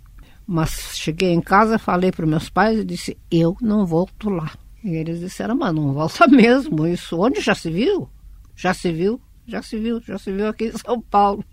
Mas 0.45 0.97
cheguei 0.97 1.33
em 1.33 1.41
casa, 1.41 1.79
falei 1.79 2.11
para 2.11 2.27
meus 2.27 2.49
pais 2.49 2.81
e 2.81 2.85
disse: 2.85 3.17
Eu 3.31 3.57
não 3.61 3.87
volto 3.87 4.29
lá. 4.29 4.51
E 4.83 4.91
eles 4.91 5.21
disseram: 5.21 5.55
Mas 5.55 5.73
não 5.73 5.93
volta 5.93 6.27
mesmo. 6.29 6.85
Isso 6.85 7.17
onde 7.17 7.41
já 7.41 7.55
se 7.55 7.71
viu? 7.71 8.09
Já 8.57 8.75
se 8.75 8.91
viu? 8.91 9.21
Já 9.47 9.63
se 9.63 9.79
viu? 9.79 10.01
Já 10.01 10.19
se 10.19 10.33
viu 10.33 10.49
aqui 10.49 10.65
em 10.65 10.79
São 10.79 11.01
Paulo. 11.01 11.45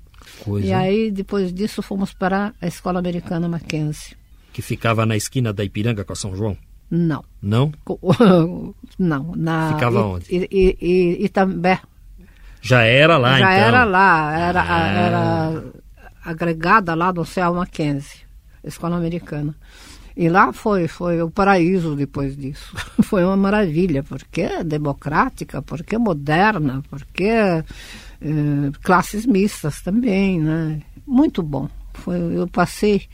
Coisa 0.43 0.65
E 0.65 0.73
aí, 0.73 1.11
depois 1.11 1.53
disso, 1.53 1.83
fomos 1.83 2.13
para 2.13 2.51
a 2.59 2.65
escola 2.65 2.97
americana 2.97 3.47
Mackenzie. 3.47 4.22
Que 4.53 4.61
ficava 4.61 5.05
na 5.05 5.17
esquina 5.17 5.51
da 5.51 5.63
Ipiranga 5.63 6.03
com 6.05 6.13
a 6.13 6.15
São 6.15 6.35
João. 6.35 6.55
Não. 6.89 7.23
Não? 7.41 7.71
Não. 8.99 9.33
Na, 9.35 9.73
Ficava 9.73 10.05
onde? 10.05 10.25
E, 10.29 11.25
Itambé. 11.25 11.79
Já 12.61 12.83
era 12.83 13.17
lá, 13.17 13.39
já 13.39 13.51
então. 13.51 13.67
era 13.67 13.83
lá, 13.83 14.37
era, 14.37 14.61
Ah. 14.61 14.87
era 14.87 15.63
agregada 16.23 16.93
lá 16.95 17.11
no 17.11 17.25
Céu 17.25 17.55
Mackenzie, 17.55 18.21
escola 18.63 18.95
americana. 18.95 19.53
E 20.15 20.29
lá 20.29 20.53
foi, 20.53 20.87
foi 20.87 21.21
o 21.21 21.29
paraíso 21.31 21.95
depois 21.95 22.37
disso. 22.37 22.71
Foi 23.01 23.23
uma 23.25 23.35
maravilha, 23.35 24.03
porque 24.03 24.41
é 24.41 24.63
democrática, 24.63 25.59
porque 25.63 25.95
é 25.95 25.97
moderna, 25.97 26.83
porque 26.87 27.23
é, 27.23 27.63
eh, 28.21 28.71
classes 28.83 29.25
mistas 29.25 29.81
também, 29.81 30.39
né? 30.39 30.81
Muito 31.05 31.41
bom. 31.41 31.67
Foi, 31.95 32.15
eu 32.15 32.47
passei, 32.47 33.07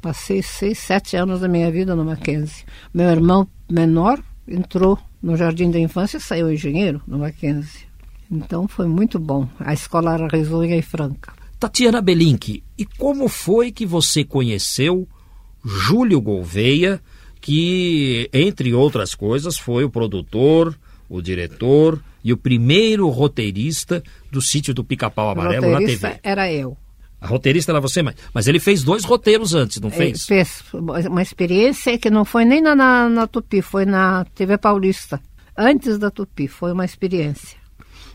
passei 0.00 0.42
seis, 0.42 0.78
sete 0.78 1.16
anos 1.16 1.40
da 1.40 1.48
minha 1.48 1.70
vida 1.70 1.94
no 1.94 2.04
Mackenzie. 2.04 2.64
Meu 2.92 3.10
irmão 3.10 3.48
menor 3.70 4.22
entrou 4.46 4.98
no 5.22 5.36
Jardim 5.36 5.70
da 5.70 5.78
Infância 5.78 6.18
e 6.18 6.20
saiu 6.20 6.52
engenheiro 6.52 7.02
no 7.06 7.18
Mackenzie. 7.18 7.86
Então 8.30 8.68
foi 8.68 8.86
muito 8.86 9.18
bom. 9.18 9.48
A 9.58 9.72
escola 9.72 10.14
era 10.14 10.28
risonha 10.28 10.76
e 10.76 10.82
franca. 10.82 11.32
Tatiana 11.58 12.00
Belink, 12.00 12.62
e 12.76 12.84
como 12.84 13.28
foi 13.28 13.72
que 13.72 13.84
você 13.84 14.22
conheceu 14.22 15.08
Júlio 15.64 16.20
Gouveia, 16.20 17.00
que, 17.40 18.30
entre 18.32 18.72
outras 18.72 19.14
coisas, 19.14 19.58
foi 19.58 19.82
o 19.82 19.90
produtor, 19.90 20.78
o 21.08 21.20
diretor 21.20 22.00
e 22.22 22.32
o 22.32 22.36
primeiro 22.36 23.08
roteirista 23.08 24.02
do 24.30 24.40
sítio 24.40 24.72
do 24.72 24.84
Pica-Pau 24.84 25.30
Amarelo 25.30 25.70
na 25.70 25.78
TV? 25.78 26.20
era 26.22 26.52
eu. 26.52 26.76
A 27.20 27.26
roteirista 27.26 27.72
era 27.72 27.80
você, 27.80 28.02
mas, 28.02 28.14
mas 28.32 28.46
ele 28.46 28.60
fez 28.60 28.82
dois 28.84 29.04
roteiros 29.04 29.52
antes, 29.54 29.80
não 29.80 29.88
Ele 29.88 29.96
fez? 29.96 30.24
fez 30.24 30.62
uma 30.72 31.20
experiência 31.22 31.98
que 31.98 32.08
não 32.10 32.24
foi 32.24 32.44
nem 32.44 32.60
na, 32.60 32.76
na, 32.76 33.08
na 33.08 33.26
Tupi, 33.26 33.60
foi 33.60 33.84
na 33.84 34.24
TV 34.34 34.56
Paulista. 34.56 35.20
Antes 35.56 35.98
da 35.98 36.10
Tupi, 36.10 36.46
foi 36.46 36.70
uma 36.72 36.84
experiência. 36.84 37.58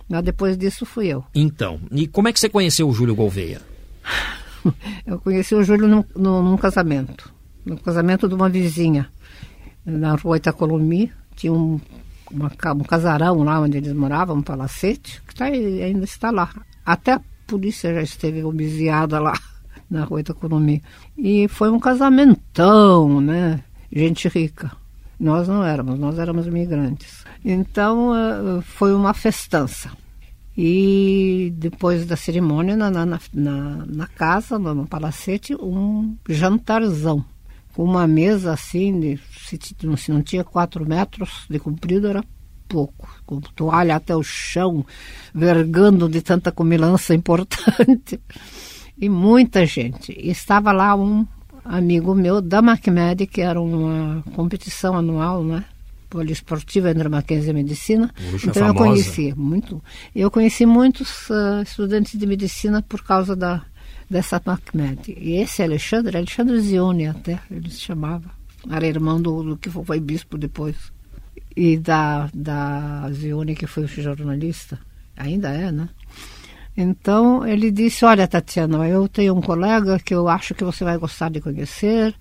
Mas 0.07 0.23
depois 0.23 0.57
disso 0.57 0.85
fui 0.85 1.07
eu. 1.07 1.23
Então, 1.35 1.79
e 1.91 2.07
como 2.07 2.27
é 2.29 2.33
que 2.33 2.39
você 2.39 2.47
conheceu 2.47 2.87
o 2.87 2.93
Júlio 2.93 3.15
Gouveia? 3.15 3.61
Eu 5.05 5.19
conheci 5.19 5.53
o 5.55 5.63
Júlio 5.63 5.87
num, 5.87 6.05
num- 6.15 6.41
num 6.41 6.57
casamento. 6.57 7.31
No 7.65 7.77
casamento 7.77 8.27
de 8.27 8.33
uma 8.35 8.47
vizinha. 8.49 9.09
Na 9.85 10.15
rua 10.15 10.37
Itacolomi, 10.37 11.11
tinha 11.35 11.51
um, 11.51 11.79
uma 12.31 12.49
um 12.73 12.79
casarão 12.83 13.43
lá 13.43 13.59
onde 13.59 13.77
eles 13.77 13.91
moravam, 13.93 14.37
um 14.37 14.41
palacete, 14.41 15.21
que 15.27 15.35
tá, 15.35 15.45
ainda 15.45 16.05
está 16.05 16.31
lá. 16.31 16.49
Até 16.85 17.19
polícia 17.47 17.93
já 17.93 18.01
esteve 18.01 18.43
homiziada 18.43 19.19
lá 19.19 19.34
na 19.89 20.03
rua 20.03 20.21
Itacolomi. 20.21 20.82
E 21.17 21.47
foi 21.47 21.69
um 21.69 21.79
casamentão, 21.79 23.21
né? 23.21 23.63
Gente 23.91 24.27
rica. 24.27 24.71
Nós 25.19 25.47
não 25.47 25.63
éramos, 25.63 25.99
nós 25.99 26.19
éramos 26.19 26.47
imigrantes. 26.47 27.23
Então, 27.45 28.15
eh, 28.15 28.62
foi 28.62 28.93
uma 28.93 29.13
festança. 29.13 29.91
E 30.56 31.51
depois 31.58 32.06
da 32.06 32.15
cerimônia, 32.15 32.75
na, 32.75 32.91
na, 32.91 33.06
na, 33.06 33.19
na 33.34 34.08
casa, 34.08 34.60
no, 34.60 34.86
palacete, 34.86 35.56
um 35.56 36.15
jantarzão. 36.29 37.25
Com 37.73 37.84
uma 37.84 38.08
mesa 38.08 38.53
assim, 38.53 38.99
de, 38.99 39.19
se, 39.36 39.58
se 39.97 40.12
não 40.12 40.21
tinha 40.21 40.43
quatro 40.43 40.88
metros 40.88 41.45
de 41.49 41.58
comprido, 41.58 42.08
era 42.08 42.23
pouco. 42.73 43.07
Com 43.23 43.39
toalha 43.39 43.95
até 43.95 44.15
o 44.15 44.23
chão, 44.23 44.83
vergando 45.33 46.09
de 46.09 46.21
tanta 46.21 46.51
comilança 46.51 47.13
importante. 47.13 48.19
E 48.97 49.07
muita 49.07 49.63
gente. 49.67 50.12
Estava 50.17 50.71
lá 50.71 50.95
um 50.95 51.25
amigo 51.63 52.15
meu 52.15 52.41
da 52.41 52.63
MacMed, 52.63 53.27
que 53.27 53.41
era 53.41 53.62
uma 53.62 54.23
competição 54.33 54.97
anual, 54.97 55.43
né? 55.43 55.63
Poliesportiva 56.09 56.89
entre 56.89 57.07
Mackenzie 57.09 57.51
e 57.51 57.53
Medicina. 57.53 58.12
Puxa, 58.31 58.49
então 58.49 58.67
eu 58.67 58.73
conheci 58.73 59.33
muito. 59.36 59.83
Eu 60.15 60.31
conheci 60.31 60.65
muitos 60.65 61.29
ah, 61.29 61.62
estudantes 61.63 62.17
de 62.17 62.25
medicina 62.25 62.81
por 62.81 63.03
causa 63.03 63.36
da 63.36 63.63
dessa 64.09 64.41
MacMed. 64.43 65.15
E 65.17 65.33
esse 65.36 65.63
Alexandre, 65.63 66.17
Alexandre 66.17 66.59
Zione 66.59 67.07
até, 67.07 67.39
ele 67.49 67.69
se 67.69 67.81
chamava. 67.81 68.29
Era 68.69 68.86
irmão 68.86 69.21
do, 69.21 69.43
do 69.43 69.57
que 69.57 69.69
foi 69.69 69.99
bispo 69.99 70.38
depois. 70.38 70.92
E 71.55 71.77
da, 71.77 72.29
da 72.33 73.09
Zione, 73.11 73.55
que 73.55 73.67
foi 73.67 73.85
jornalista. 73.87 74.79
Ainda 75.15 75.49
é, 75.49 75.71
né? 75.71 75.89
Então 76.75 77.45
ele 77.45 77.69
disse: 77.71 78.03
Olha, 78.03 78.27
Tatiana, 78.27 78.87
eu 78.87 79.07
tenho 79.07 79.35
um 79.35 79.41
colega 79.41 79.99
que 79.99 80.13
eu 80.13 80.27
acho 80.27 80.55
que 80.55 80.63
você 80.63 80.83
vai 80.83 80.97
gostar 80.97 81.29
de 81.29 81.39
conhecer, 81.39 82.15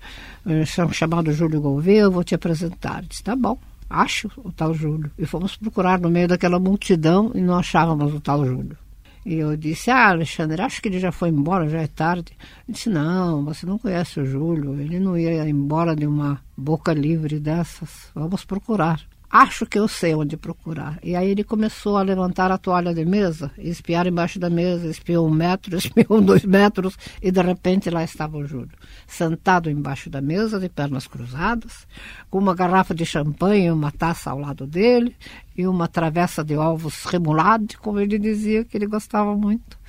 eh, 0.45 0.65
cham- 0.65 0.91
chamado 0.91 1.31
Júlio 1.31 1.59
Gouveia, 1.61 2.01
eu 2.01 2.11
vou 2.11 2.23
te 2.23 2.35
apresentar. 2.35 3.01
Eu 3.01 3.07
disse: 3.09 3.23
Tá 3.23 3.35
bom, 3.35 3.57
acho 3.89 4.29
o 4.37 4.51
tal 4.51 4.73
Júlio. 4.73 5.09
E 5.17 5.25
fomos 5.25 5.55
procurar 5.55 5.99
no 5.99 6.09
meio 6.09 6.27
daquela 6.27 6.59
multidão 6.59 7.31
e 7.33 7.41
não 7.41 7.55
achávamos 7.57 8.13
o 8.13 8.19
tal 8.19 8.45
Júlio. 8.45 8.77
E 9.25 9.33
eu 9.35 9.57
disse: 9.57 9.89
Ah, 9.89 10.09
Alexandre, 10.09 10.61
acho 10.61 10.79
que 10.83 10.87
ele 10.87 10.99
já 10.99 11.11
foi 11.11 11.29
embora, 11.29 11.67
já 11.67 11.81
é 11.81 11.87
tarde. 11.87 12.33
Ele 12.67 12.75
disse: 12.75 12.89
Não, 12.89 13.43
você 13.43 13.65
não 13.65 13.79
conhece 13.79 14.19
o 14.19 14.25
Júlio, 14.25 14.79
ele 14.79 14.99
não 14.99 15.17
ia 15.17 15.49
embora 15.49 15.95
de 15.95 16.05
uma 16.05 16.39
boca 16.55 16.93
livre 16.93 17.39
dessas. 17.39 17.89
Vamos 18.13 18.45
procurar. 18.45 19.01
Acho 19.35 19.65
que 19.65 19.79
eu 19.79 19.87
sei 19.87 20.13
onde 20.13 20.37
procurar. 20.37 20.99
E 21.01 21.15
aí 21.15 21.27
ele 21.27 21.43
começou 21.43 21.97
a 21.97 22.03
levantar 22.03 22.51
a 22.51 22.57
toalha 22.59 22.93
de 22.93 23.03
mesa, 23.03 23.49
espiar 23.57 24.05
embaixo 24.05 24.37
da 24.37 24.47
mesa, 24.47 24.87
espiou 24.87 25.27
um 25.27 25.31
metro, 25.31 25.73
espiou 25.75 26.21
dois 26.21 26.45
metros, 26.45 26.95
e 27.19 27.31
de 27.31 27.41
repente 27.41 27.89
lá 27.89 28.03
estava 28.03 28.37
o 28.37 28.45
Júlio, 28.45 28.77
sentado 29.07 29.71
embaixo 29.71 30.07
da 30.07 30.21
mesa, 30.21 30.59
de 30.59 30.69
pernas 30.69 31.07
cruzadas, 31.07 31.87
com 32.29 32.37
uma 32.37 32.53
garrafa 32.53 32.93
de 32.93 33.07
champanhe, 33.07 33.71
uma 33.71 33.91
taça 33.91 34.29
ao 34.29 34.37
lado 34.37 34.67
dele, 34.67 35.15
e 35.57 35.65
uma 35.65 35.87
travessa 35.87 36.43
de 36.43 36.55
ovos 36.55 37.03
remulade, 37.05 37.75
como 37.79 37.99
ele 37.99 38.19
dizia 38.19 38.63
que 38.63 38.77
ele 38.77 38.85
gostava 38.85 39.35
muito. 39.35 39.79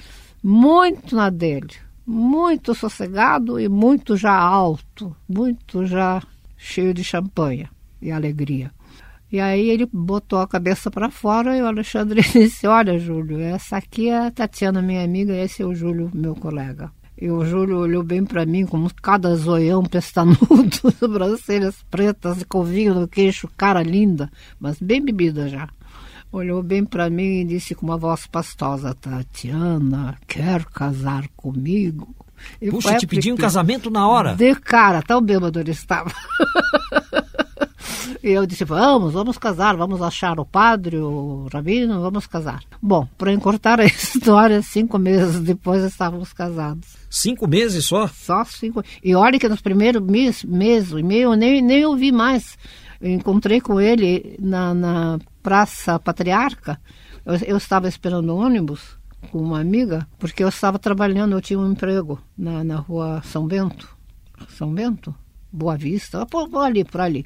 Muito 0.42 1.14
na 1.14 1.28
dele, 1.28 1.74
muito 2.06 2.74
sossegado 2.74 3.60
e 3.60 3.68
muito 3.68 4.16
já 4.16 4.32
alto, 4.32 5.14
muito 5.28 5.84
já 5.84 6.22
cheio 6.56 6.94
de 6.94 7.04
champanhe 7.04 7.68
e 8.00 8.10
alegria. 8.10 8.72
E 9.34 9.40
aí 9.40 9.68
ele 9.68 9.84
botou 9.92 10.38
a 10.38 10.46
cabeça 10.46 10.92
para 10.92 11.10
fora 11.10 11.56
e 11.56 11.60
o 11.60 11.66
Alexandre 11.66 12.22
disse: 12.32 12.68
Olha, 12.68 12.96
Júlio, 13.00 13.40
essa 13.40 13.78
aqui 13.78 14.08
é 14.08 14.28
a 14.28 14.30
Tatiana, 14.30 14.80
minha 14.80 15.02
amiga, 15.02 15.32
e 15.32 15.40
esse 15.40 15.60
é 15.60 15.66
o 15.66 15.74
Júlio, 15.74 16.08
meu 16.14 16.36
colega. 16.36 16.92
E 17.20 17.28
o 17.28 17.44
Júlio 17.44 17.78
olhou 17.78 18.04
bem 18.04 18.24
para 18.24 18.46
mim, 18.46 18.64
como 18.64 18.88
cada 19.02 19.34
zoião 19.34 19.82
pestanudo, 19.82 20.38
sobrancelhas 21.00 21.74
pretas 21.90 22.42
e 22.42 22.44
covinho 22.44 22.94
no 22.94 23.08
queixo, 23.08 23.50
cara 23.56 23.82
linda, 23.82 24.30
mas 24.60 24.78
bem 24.80 25.04
bebida 25.04 25.48
já. 25.48 25.68
Olhou 26.30 26.62
bem 26.62 26.84
para 26.84 27.10
mim 27.10 27.40
e 27.40 27.44
disse 27.44 27.74
com 27.74 27.84
uma 27.86 27.98
voz 27.98 28.28
pastosa: 28.28 28.94
Tatiana, 28.94 30.16
quer 30.28 30.64
casar 30.66 31.26
comigo? 31.34 32.14
E 32.62 32.70
Puxa, 32.70 32.98
te 32.98 33.06
pedi 33.08 33.32
um 33.32 33.36
casamento 33.36 33.90
na 33.90 34.06
hora. 34.06 34.36
De 34.36 34.54
cara, 34.54 35.02
tão 35.02 35.20
bêbado 35.20 35.58
ele 35.58 35.72
estava. 35.72 36.12
e 38.22 38.30
eu 38.30 38.46
disse, 38.46 38.64
vamos, 38.64 39.12
vamos 39.12 39.38
casar, 39.38 39.76
vamos 39.76 40.00
achar 40.02 40.38
o 40.38 40.44
padre, 40.44 40.96
o 40.98 41.48
rabino, 41.52 42.00
vamos 42.00 42.26
casar. 42.26 42.62
Bom, 42.80 43.06
para 43.18 43.32
encurtar 43.32 43.80
a 43.80 43.84
história, 43.86 44.62
cinco 44.62 44.98
meses 44.98 45.40
depois 45.40 45.82
estávamos 45.84 46.32
casados. 46.32 46.96
Cinco 47.10 47.46
meses 47.46 47.86
só? 47.86 48.06
Só 48.08 48.44
cinco. 48.44 48.82
E 49.02 49.14
olha 49.14 49.38
que 49.38 49.48
nos 49.48 49.60
primeiros 49.60 50.02
mês, 50.02 50.44
mês 50.44 50.90
e 50.90 51.02
meio 51.02 51.32
eu 51.32 51.36
nem, 51.36 51.62
nem 51.62 51.84
ouvi 51.84 52.10
mais. 52.10 52.58
Eu 53.00 53.10
encontrei 53.10 53.60
com 53.60 53.80
ele 53.80 54.36
na, 54.38 54.74
na 54.74 55.18
Praça 55.42 55.98
Patriarca. 55.98 56.80
Eu, 57.24 57.34
eu 57.46 57.56
estava 57.56 57.88
esperando 57.88 58.36
ônibus 58.36 58.98
com 59.30 59.38
uma 59.38 59.60
amiga, 59.60 60.06
porque 60.18 60.44
eu 60.44 60.48
estava 60.48 60.78
trabalhando, 60.78 61.32
eu 61.32 61.40
tinha 61.40 61.58
um 61.58 61.70
emprego 61.70 62.20
na, 62.36 62.62
na 62.62 62.76
rua 62.76 63.22
São 63.24 63.46
Bento. 63.46 63.88
São 64.48 64.72
Bento? 64.72 65.14
Boa 65.54 65.76
Vista, 65.76 66.26
por 66.26 66.48
ali, 66.56 66.82
por 66.82 67.00
ali. 67.00 67.24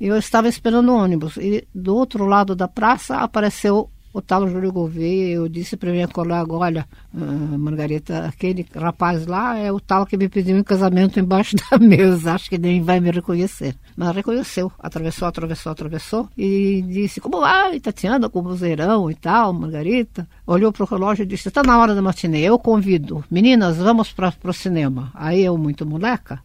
Eu 0.00 0.16
estava 0.16 0.48
esperando 0.48 0.90
o 0.90 0.96
ônibus. 0.96 1.36
E 1.36 1.66
do 1.72 1.94
outro 1.94 2.26
lado 2.26 2.56
da 2.56 2.66
praça 2.66 3.18
apareceu 3.18 3.88
o 4.12 4.20
tal 4.20 4.48
Júlio 4.48 4.72
Gouveia. 4.72 5.34
Eu 5.34 5.48
disse 5.48 5.76
para 5.76 5.92
minha 5.92 6.08
colega: 6.08 6.52
Olha, 6.52 6.88
ah, 7.14 7.58
Margarita, 7.58 8.26
aquele 8.26 8.66
rapaz 8.74 9.26
lá 9.26 9.56
é 9.56 9.70
o 9.70 9.78
tal 9.78 10.04
que 10.04 10.16
me 10.16 10.28
pediu 10.28 10.58
em 10.58 10.62
casamento 10.62 11.20
embaixo 11.20 11.56
da 11.70 11.78
mesa. 11.78 12.34
Acho 12.34 12.50
que 12.50 12.58
nem 12.58 12.82
vai 12.82 12.98
me 12.98 13.10
reconhecer. 13.10 13.76
Mas 13.96 14.14
reconheceu. 14.14 14.72
Atravessou, 14.78 15.28
atravessou, 15.28 15.72
atravessou. 15.72 16.28
E 16.36 16.82
disse: 16.82 17.20
Como 17.20 17.40
vai, 17.40 17.78
Tatiana, 17.78 18.28
com 18.28 18.40
o 18.40 18.42
vozeirão 18.42 19.10
e 19.10 19.14
tal, 19.14 19.52
Margarita? 19.52 20.28
Olhou 20.46 20.72
para 20.72 20.82
o 20.82 20.86
relógio 20.86 21.22
e 21.22 21.26
disse: 21.26 21.48
Está 21.48 21.62
na 21.62 21.78
hora 21.78 21.94
da 21.94 22.02
matinê, 22.02 22.40
eu 22.40 22.58
convido. 22.58 23.24
Meninas, 23.30 23.76
vamos 23.76 24.12
para 24.12 24.34
o 24.44 24.52
cinema. 24.52 25.10
Aí 25.14 25.44
eu, 25.44 25.56
muito 25.56 25.86
moleca, 25.86 26.42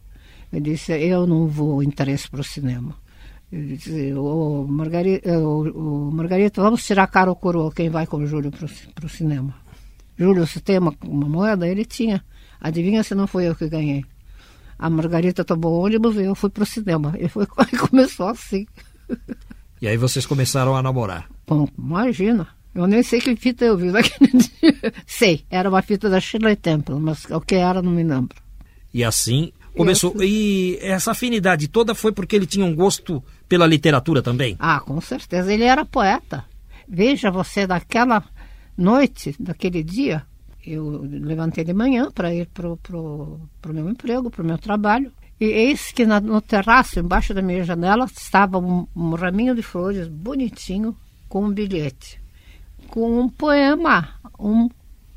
eu 0.53 0.61
disse: 0.61 0.93
Eu 0.93 1.25
não 1.25 1.47
vou 1.47 1.81
interesse 1.81 2.29
para 2.29 2.41
o 2.41 2.43
cinema. 2.43 2.95
Eu 3.51 3.67
disse, 3.67 4.13
ô, 4.13 4.65
Margarita, 4.67 5.37
ô, 5.37 6.07
ô, 6.07 6.11
Margarita, 6.11 6.61
vamos 6.61 6.83
tirar 6.83 7.05
cara 7.05 7.29
ou 7.29 7.35
coroa 7.35 7.71
quem 7.71 7.87
vai 7.87 8.07
com 8.07 8.17
o 8.17 8.25
Júlio 8.25 8.51
para 8.51 9.05
o 9.05 9.09
cinema. 9.09 9.53
Júlio, 10.17 10.45
você 10.45 10.59
tem 10.59 10.79
uma, 10.79 10.93
uma 11.03 11.27
moeda? 11.27 11.67
Ele 11.67 11.85
tinha. 11.85 12.23
Adivinha 12.59 13.03
se 13.03 13.13
não 13.13 13.27
foi 13.27 13.47
eu 13.47 13.55
que 13.55 13.67
ganhei. 13.67 14.03
A 14.77 14.89
Margarita 14.89 15.43
tomou 15.43 15.85
ônibus 15.85 16.15
e 16.15 16.23
eu 16.23 16.33
fui 16.33 16.49
para 16.49 16.63
o 16.63 16.65
cinema. 16.65 17.13
E 17.19 17.27
foi, 17.27 17.45
começou 17.89 18.27
assim. 18.27 18.65
E 19.79 19.87
aí 19.87 19.97
vocês 19.97 20.25
começaram 20.25 20.75
a 20.75 20.81
namorar. 20.81 21.29
Bom, 21.45 21.67
imagina. 21.77 22.47
Eu 22.73 22.87
nem 22.87 23.03
sei 23.03 23.21
que 23.21 23.35
fita 23.35 23.65
eu 23.65 23.77
vi 23.77 23.91
naquele 23.91 24.31
dia. 24.33 24.93
Sei, 25.05 25.45
era 25.49 25.69
uma 25.69 25.81
fita 25.83 26.09
da 26.09 26.19
Shirley 26.19 26.55
Temple, 26.55 26.95
mas 26.95 27.25
o 27.25 27.39
que 27.39 27.53
era 27.53 27.83
não 27.83 27.91
me 27.91 28.03
lembro. 28.03 28.41
E 28.91 29.03
assim 29.03 29.51
começou. 29.75 30.15
E 30.21 30.77
essa 30.81 31.11
afinidade 31.11 31.67
toda 31.67 31.93
foi 31.93 32.11
porque 32.11 32.35
ele 32.35 32.45
tinha 32.45 32.65
um 32.65 32.75
gosto 32.75 33.23
pela 33.47 33.67
literatura 33.67 34.21
também? 34.21 34.55
Ah, 34.59 34.79
com 34.79 34.99
certeza. 35.01 35.53
Ele 35.53 35.63
era 35.63 35.85
poeta. 35.85 36.45
Veja 36.87 37.31
você, 37.31 37.65
daquela 37.65 38.23
noite, 38.77 39.35
daquele 39.39 39.83
dia, 39.83 40.25
eu 40.65 41.01
levantei 41.03 41.63
de 41.63 41.73
manhã 41.73 42.11
para 42.11 42.33
ir 42.33 42.47
para 42.47 42.69
o 42.69 43.49
meu 43.69 43.89
emprego, 43.89 44.29
para 44.29 44.43
o 44.43 44.45
meu 44.45 44.57
trabalho. 44.57 45.11
E 45.39 45.45
eis 45.45 45.91
que 45.91 46.05
na, 46.05 46.21
no 46.21 46.39
terraço, 46.39 46.99
embaixo 46.99 47.33
da 47.33 47.41
minha 47.41 47.63
janela, 47.63 48.05
estava 48.05 48.57
um, 48.59 48.87
um 48.95 49.15
raminho 49.15 49.55
de 49.55 49.61
flores 49.61 50.07
bonitinho 50.07 50.95
com 51.27 51.45
um 51.45 51.51
bilhete. 51.51 52.21
com 52.87 53.19
um 53.19 53.27
poema, 53.27 54.09
um 54.39 54.69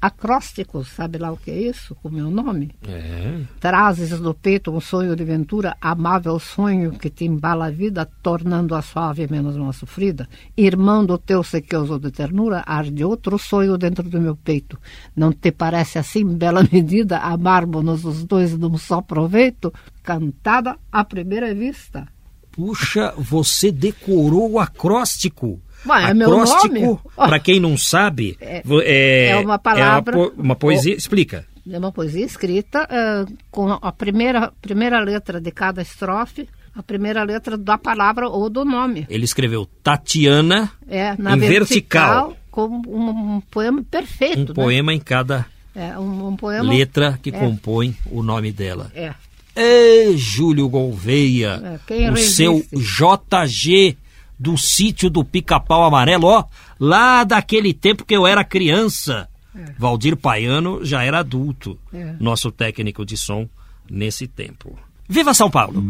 acróstico, 0.06 0.84
sabe 0.84 1.18
lá 1.18 1.32
o 1.32 1.36
que 1.36 1.50
é 1.50 1.58
isso, 1.58 1.94
com 1.96 2.08
o 2.08 2.12
meu 2.12 2.30
nome? 2.30 2.70
É. 2.86 3.40
Trazes 3.60 4.18
no 4.20 4.32
peito 4.32 4.70
um 4.70 4.80
sonho 4.80 5.14
de 5.14 5.24
ventura, 5.24 5.76
amável 5.80 6.38
sonho 6.38 6.92
que 6.92 7.10
te 7.10 7.24
embala 7.24 7.66
a 7.66 7.70
vida, 7.70 8.08
tornando-a 8.22 8.82
suave 8.82 9.26
menos 9.30 9.56
mal 9.56 9.72
sofrida. 9.72 10.28
Irmão 10.56 11.04
do 11.04 11.18
teu 11.18 11.42
sequioso 11.42 11.98
de 11.98 12.10
ternura, 12.10 12.62
arde 12.66 13.04
outro 13.04 13.38
sonho 13.38 13.76
dentro 13.76 14.08
do 14.08 14.20
meu 14.20 14.36
peito. 14.36 14.78
Não 15.14 15.32
te 15.32 15.52
parece 15.52 15.98
assim, 15.98 16.24
bela 16.24 16.66
medida, 16.72 17.18
amarmos-nos 17.18 18.04
os 18.04 18.24
dois 18.24 18.56
num 18.56 18.78
só 18.78 19.00
proveito? 19.00 19.72
Cantada 20.02 20.76
à 20.90 21.04
primeira 21.04 21.54
vista. 21.54 22.06
Puxa, 22.52 23.12
você 23.18 23.70
decorou 23.70 24.52
o 24.52 24.58
acróstico. 24.58 25.60
Ué, 25.88 26.02
é 26.02 26.10
acróstico, 26.10 26.74
nome. 26.74 26.98
para 27.14 27.38
quem 27.38 27.60
não 27.60 27.76
sabe, 27.76 28.36
É- 28.40 28.62
é, 28.82 29.28
é 29.30 29.36
uma 29.36 29.58
palavra- 29.58 30.12
é 30.14 30.16
uma, 30.18 30.30
po- 30.30 30.34
uma 30.40 30.56
poesia. 30.56 30.94
Explica. 30.94 31.44
É 31.70 31.78
uma 31.78 31.90
poesia 31.90 32.24
escrita 32.24 32.86
eh, 32.90 33.24
com 33.50 33.72
a 33.72 33.90
primeira, 33.92 34.52
primeira 34.62 35.00
letra 35.00 35.40
de 35.40 35.50
cada 35.50 35.82
estrofe, 35.82 36.48
a 36.74 36.82
primeira 36.82 37.24
letra 37.24 37.56
da 37.56 37.76
palavra 37.76 38.28
ou 38.28 38.48
do 38.48 38.64
nome. 38.64 39.04
Ele 39.10 39.24
escreveu 39.24 39.66
Tatiana, 39.82 40.70
É, 40.88 41.14
na 41.18 41.34
Em 41.36 41.40
vertical. 41.40 42.28
vertical, 42.28 42.36
como 42.50 42.82
um, 42.88 43.36
um 43.36 43.40
poema 43.40 43.82
perfeito. 43.90 44.38
um 44.38 44.44
né? 44.44 44.54
poema 44.54 44.94
em 44.94 45.00
cada 45.00 45.44
É, 45.74 45.98
um, 45.98 46.28
um 46.28 46.36
poema. 46.36 46.70
letra 46.70 47.18
que 47.20 47.30
É. 47.30 47.32
compõe 47.32 47.96
o 48.12 48.22
nome 48.22 48.52
dela. 48.52 48.90
É. 48.94 49.12
Júlio 50.16 50.68
Gouveia, 50.68 51.80
É, 51.88 52.10
o 52.10 52.12
resiste? 52.14 52.34
seu 52.36 52.64
JG 52.72 53.96
do 54.38 54.56
sítio 54.56 55.08
do 55.10 55.24
Pica-Pau 55.24 55.84
Amarelo, 55.84 56.26
ó, 56.26 56.44
lá 56.78 57.24
daquele 57.24 57.72
tempo 57.72 58.04
que 58.04 58.14
eu 58.16 58.26
era 58.26 58.44
criança. 58.44 59.28
Valdir 59.78 60.16
Paiano 60.16 60.84
já 60.84 61.02
era 61.02 61.20
adulto, 61.20 61.78
É. 61.92 62.14
nosso 62.20 62.50
técnico 62.52 63.04
de 63.06 63.16
som 63.16 63.48
nesse 63.90 64.26
tempo. 64.26 64.78
Viva 65.08 65.32
São 65.32 65.48
Paulo! 65.50 65.82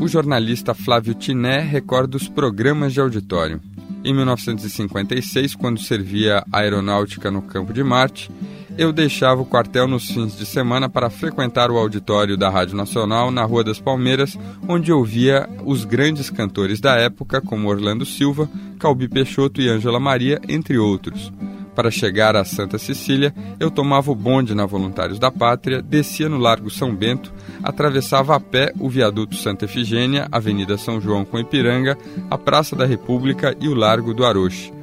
O 0.00 0.06
jornalista 0.06 0.72
Flávio 0.74 1.14
Tiné 1.14 1.58
recorda 1.60 2.16
os 2.16 2.28
programas 2.28 2.92
de 2.92 3.00
auditório. 3.00 3.60
Em 4.04 4.14
1956, 4.14 5.56
quando 5.56 5.80
servia 5.80 6.44
a 6.52 6.58
aeronáutica 6.60 7.30
no 7.30 7.42
campo 7.42 7.72
de 7.72 7.82
Marte, 7.82 8.30
eu 8.78 8.92
deixava 8.92 9.42
o 9.42 9.44
quartel 9.44 9.88
nos 9.88 10.08
fins 10.08 10.38
de 10.38 10.46
semana 10.46 10.88
para 10.88 11.10
frequentar 11.10 11.68
o 11.68 11.76
auditório 11.76 12.36
da 12.36 12.48
Rádio 12.48 12.76
Nacional 12.76 13.28
na 13.32 13.44
Rua 13.44 13.64
das 13.64 13.80
Palmeiras, 13.80 14.38
onde 14.68 14.92
ouvia 14.92 15.48
os 15.64 15.84
grandes 15.84 16.30
cantores 16.30 16.80
da 16.80 16.94
época, 16.94 17.40
como 17.40 17.68
Orlando 17.68 18.06
Silva, 18.06 18.48
Calbi 18.78 19.08
Peixoto 19.08 19.60
e 19.60 19.68
Ângela 19.68 19.98
Maria, 19.98 20.40
entre 20.48 20.78
outros. 20.78 21.32
Para 21.74 21.90
chegar 21.90 22.36
a 22.36 22.44
Santa 22.44 22.78
Cecília, 22.78 23.34
eu 23.58 23.68
tomava 23.68 24.12
o 24.12 24.14
bonde 24.14 24.54
na 24.54 24.64
Voluntários 24.64 25.18
da 25.18 25.30
Pátria, 25.30 25.82
descia 25.82 26.28
no 26.28 26.38
Largo 26.38 26.70
São 26.70 26.94
Bento, 26.94 27.32
atravessava 27.62 28.36
a 28.36 28.40
pé 28.40 28.72
o 28.78 28.88
viaduto 28.88 29.34
Santa 29.34 29.64
Efigênia, 29.64 30.28
Avenida 30.30 30.78
São 30.78 31.00
João 31.00 31.24
com 31.24 31.38
Ipiranga, 31.38 31.98
a 32.30 32.38
Praça 32.38 32.76
da 32.76 32.86
República 32.86 33.56
e 33.60 33.68
o 33.68 33.74
Largo 33.74 34.14
do 34.14 34.24
Aroche. 34.24 34.77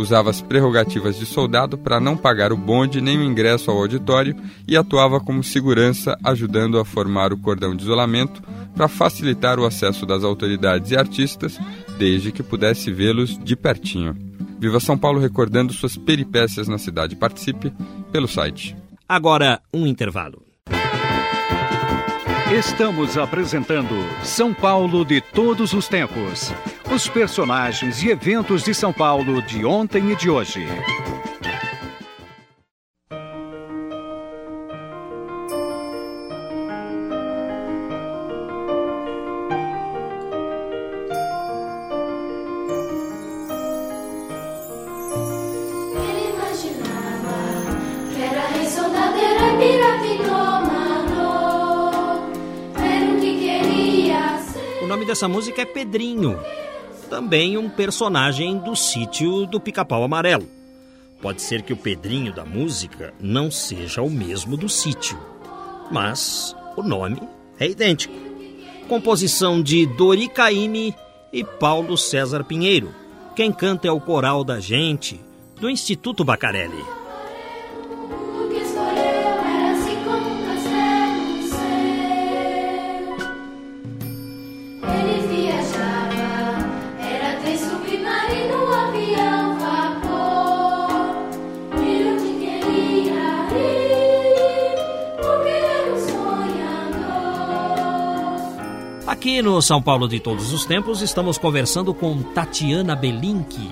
Usava 0.00 0.30
as 0.30 0.40
prerrogativas 0.40 1.18
de 1.18 1.26
soldado 1.26 1.76
para 1.76 2.00
não 2.00 2.16
pagar 2.16 2.54
o 2.54 2.56
bonde 2.56 3.02
nem 3.02 3.18
o 3.18 3.22
ingresso 3.22 3.70
ao 3.70 3.76
auditório 3.76 4.34
e 4.66 4.74
atuava 4.74 5.20
como 5.20 5.44
segurança, 5.44 6.16
ajudando 6.24 6.78
a 6.78 6.86
formar 6.86 7.34
o 7.34 7.36
cordão 7.36 7.76
de 7.76 7.82
isolamento 7.82 8.42
para 8.74 8.88
facilitar 8.88 9.60
o 9.60 9.66
acesso 9.66 10.06
das 10.06 10.24
autoridades 10.24 10.90
e 10.90 10.96
artistas, 10.96 11.60
desde 11.98 12.32
que 12.32 12.42
pudesse 12.42 12.90
vê-los 12.90 13.38
de 13.44 13.54
pertinho. 13.54 14.16
Viva 14.58 14.80
São 14.80 14.96
Paulo 14.96 15.20
recordando 15.20 15.70
suas 15.74 15.98
peripécias 15.98 16.66
na 16.66 16.78
cidade. 16.78 17.14
Participe 17.14 17.70
pelo 18.10 18.26
site. 18.26 18.74
Agora, 19.06 19.60
um 19.70 19.86
intervalo. 19.86 20.42
Estamos 22.50 23.18
apresentando 23.18 23.94
São 24.22 24.54
Paulo 24.54 25.04
de 25.04 25.20
todos 25.20 25.74
os 25.74 25.88
tempos. 25.88 26.54
Os 26.92 27.08
personagens 27.08 28.02
e 28.02 28.10
eventos 28.10 28.64
de 28.64 28.74
São 28.74 28.92
Paulo 28.92 29.40
de 29.40 29.64
ontem 29.64 30.10
e 30.10 30.16
de 30.16 30.28
hoje. 30.28 30.66
Ele 45.94 46.34
imaginava 46.34 47.36
que 48.12 48.20
era 48.20 48.48
rei 48.48 48.66
soldadeira 48.68 49.46
e 49.46 49.56
pirapitomano. 49.58 51.22
Era 52.74 53.12
o 53.12 53.20
que 53.20 53.38
queria 53.38 54.38
ser. 54.38 54.82
O 54.82 54.88
nome 54.88 55.04
dessa 55.06 55.28
música 55.28 55.62
é 55.62 55.64
Pedrinho, 55.64 56.36
também 57.10 57.58
um 57.58 57.68
personagem 57.68 58.56
do 58.56 58.76
sítio 58.76 59.44
do 59.44 59.60
Pica-Pau 59.60 60.04
Amarelo. 60.04 60.48
Pode 61.20 61.42
ser 61.42 61.62
que 61.62 61.72
o 61.72 61.76
Pedrinho 61.76 62.32
da 62.32 62.44
música 62.44 63.12
não 63.20 63.50
seja 63.50 64.00
o 64.00 64.08
mesmo 64.08 64.56
do 64.56 64.68
sítio, 64.68 65.18
mas 65.90 66.56
o 66.76 66.82
nome 66.82 67.20
é 67.58 67.66
idêntico. 67.66 68.14
Composição 68.88 69.60
de 69.60 69.84
Dori 69.86 70.28
Caymmi 70.28 70.94
e 71.32 71.44
Paulo 71.44 71.98
César 71.98 72.44
Pinheiro. 72.44 72.94
Quem 73.34 73.52
canta 73.52 73.88
é 73.88 73.90
o 73.90 74.00
Coral 74.00 74.44
da 74.44 74.60
Gente, 74.60 75.20
do 75.60 75.68
Instituto 75.68 76.24
Bacarelli. 76.24 76.99
Aqui 99.20 99.42
no 99.42 99.60
São 99.60 99.82
Paulo 99.82 100.08
de 100.08 100.18
Todos 100.18 100.50
os 100.50 100.64
Tempos, 100.64 101.02
estamos 101.02 101.36
conversando 101.36 101.92
com 101.92 102.22
Tatiana 102.22 102.96
Belinque, 102.96 103.70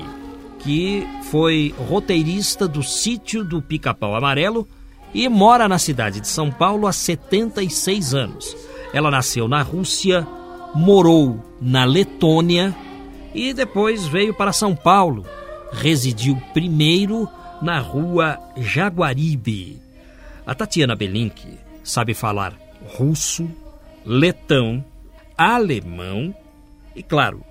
que 0.58 1.08
foi 1.30 1.74
roteirista 1.88 2.68
do 2.68 2.82
sítio 2.82 3.42
do 3.42 3.62
Pica-Pau 3.62 4.14
Amarelo 4.14 4.68
e 5.14 5.26
mora 5.26 5.66
na 5.66 5.78
cidade 5.78 6.20
de 6.20 6.28
São 6.28 6.50
Paulo 6.50 6.86
há 6.86 6.92
76 6.92 8.12
anos. 8.12 8.54
Ela 8.92 9.10
nasceu 9.10 9.48
na 9.48 9.62
Rússia, 9.62 10.28
morou 10.74 11.42
na 11.62 11.86
Letônia 11.86 12.76
e 13.34 13.54
depois 13.54 14.06
veio 14.06 14.34
para 14.34 14.52
São 14.52 14.76
Paulo. 14.76 15.24
Residiu 15.72 16.36
primeiro 16.52 17.26
na 17.62 17.80
rua 17.80 18.38
Jaguaribe. 18.54 19.80
A 20.46 20.54
Tatiana 20.54 20.94
Belinque 20.94 21.58
sabe 21.82 22.12
falar 22.12 22.52
russo, 22.98 23.48
letão, 24.04 24.84
alemão 25.38 26.34
e, 26.94 27.02
claro, 27.02 27.42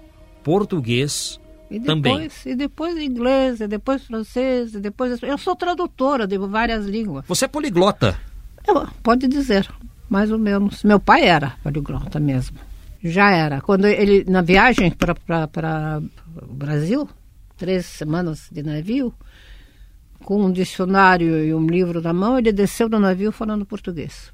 português 0.43 1.39
E 1.71 1.79
também. 1.79 2.13
depois, 2.13 2.45
e 2.45 2.55
depois 2.55 2.97
inglês, 2.97 3.61
e 3.61 3.67
depois 3.67 4.03
francês, 4.03 4.73
e 4.75 4.79
depois. 4.79 5.21
Eu 5.23 5.37
sou 5.37 5.55
tradutora 5.55 6.27
de 6.27 6.37
várias 6.37 6.85
línguas. 6.85 7.25
Você 7.27 7.45
é 7.45 7.47
poliglota. 7.47 8.19
Eu- 8.67 8.87
pode 9.01 9.27
dizer, 9.27 9.67
mais 10.09 10.31
ou 10.31 10.37
menos. 10.37 10.83
Meu 10.83 10.99
pai 10.99 11.23
era 11.23 11.55
poliglota 11.63 12.19
mesmo. 12.19 12.57
Já 13.03 13.31
era. 13.31 13.61
Quando 13.61 13.85
ele, 13.85 14.25
na 14.27 14.41
viagem 14.41 14.91
para 14.91 16.01
o 16.41 16.53
Brasil, 16.53 17.07
três 17.55 17.85
semanas 17.85 18.49
de 18.51 18.63
navio, 18.63 19.13
com 20.25 20.43
um 20.43 20.51
dicionário 20.51 21.43
e 21.45 21.53
um 21.53 21.65
livro 21.67 22.01
na 22.01 22.11
mão, 22.11 22.37
ele 22.37 22.51
desceu 22.51 22.89
do 22.89 22.99
navio 22.99 23.31
falando 23.31 23.65
português. 23.65 24.33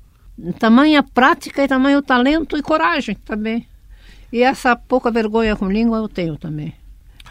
Tamanha 0.59 1.03
prática 1.03 1.63
e 1.63 1.67
tamanho 1.67 2.01
talento 2.01 2.57
e 2.57 2.61
coragem 2.61 3.15
também. 3.25 3.67
E 4.31 4.41
essa 4.41 4.75
pouca 4.75 5.11
vergonha 5.11 5.55
com 5.55 5.69
língua 5.69 5.97
eu 5.99 6.09
tenho 6.09 6.37
também. 6.37 6.73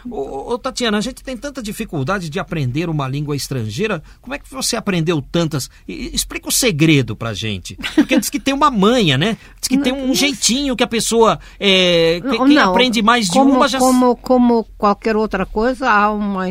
Ô, 0.09 0.53
ô, 0.53 0.59
Tatiana, 0.59 0.99
a 0.99 1.01
gente 1.01 1.23
tem 1.23 1.37
tanta 1.37 1.63
dificuldade 1.63 2.29
de 2.29 2.41
aprender 2.41 2.89
uma 2.89 3.07
língua 3.07 3.37
estrangeira. 3.37 4.03
Como 4.21 4.35
é 4.35 4.39
que 4.39 4.51
você 4.51 4.75
aprendeu 4.75 5.23
tantas? 5.23 5.71
E- 5.87 6.11
explica 6.13 6.49
o 6.49 6.53
segredo 6.53 7.15
pra 7.15 7.33
gente. 7.33 7.77
Porque 7.95 8.19
diz 8.19 8.29
que 8.29 8.41
tem 8.41 8.53
uma 8.53 8.69
manha, 8.71 9.17
né? 9.17 9.37
Diz 9.61 9.69
que 9.69 9.79
tem 9.79 9.93
um 9.93 10.09
Não, 10.09 10.15
jeitinho 10.15 10.75
que 10.75 10.83
a 10.83 10.89
pessoa. 10.89 11.39
É, 11.59 12.21
que- 12.21 12.27
Não, 12.39 12.47
quem 12.47 12.57
não. 12.57 12.71
aprende 12.71 13.01
mais 13.01 13.27
de 13.27 13.33
como, 13.33 13.53
uma 13.55 13.69
já. 13.69 13.79
Como, 13.79 14.17
como 14.17 14.65
qualquer 14.77 15.15
outra 15.17 15.47
coisa, 15.47 15.89
há 15.89 16.11
uma, 16.13 16.47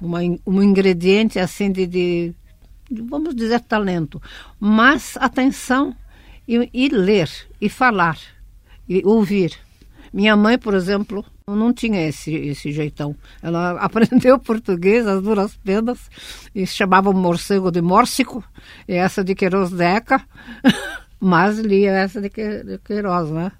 uma 0.00 0.20
um 0.46 0.62
ingrediente 0.62 1.38
assim 1.38 1.70
de, 1.70 1.86
de, 1.86 2.34
vamos 2.90 3.34
dizer, 3.34 3.60
talento. 3.60 4.20
Mas 4.58 5.16
atenção 5.18 5.94
e, 6.46 6.68
e 6.72 6.88
ler, 6.88 7.30
e 7.60 7.68
falar, 7.68 8.18
e 8.88 9.02
ouvir. 9.04 9.58
Minha 10.12 10.36
mãe, 10.36 10.58
por 10.58 10.74
exemplo, 10.74 11.24
Não 11.46 11.72
tinha 11.74 12.08
esse, 12.08 12.32
esse 12.32 12.72
jeitão. 12.72 13.14
Ela 13.42 13.72
aprendeu 13.82 14.38
português, 14.38 15.06
as 15.06 15.22
duras 15.22 15.56
penas, 15.56 16.10
e 16.54 16.66
chamava 16.66 17.10
o 17.10 17.14
morcego 17.14 17.70
de 17.70 17.82
Mórcico, 17.82 18.42
e 18.88 18.94
essa 18.94 19.24
de 19.24 19.34
Queiroz 19.34 19.70
Deca, 19.70 20.22
mas 21.20 21.58
lia 21.58 21.92
essa 21.92 22.20
de 22.20 22.30
Queiroz, 22.30 23.30
né? 23.30 23.52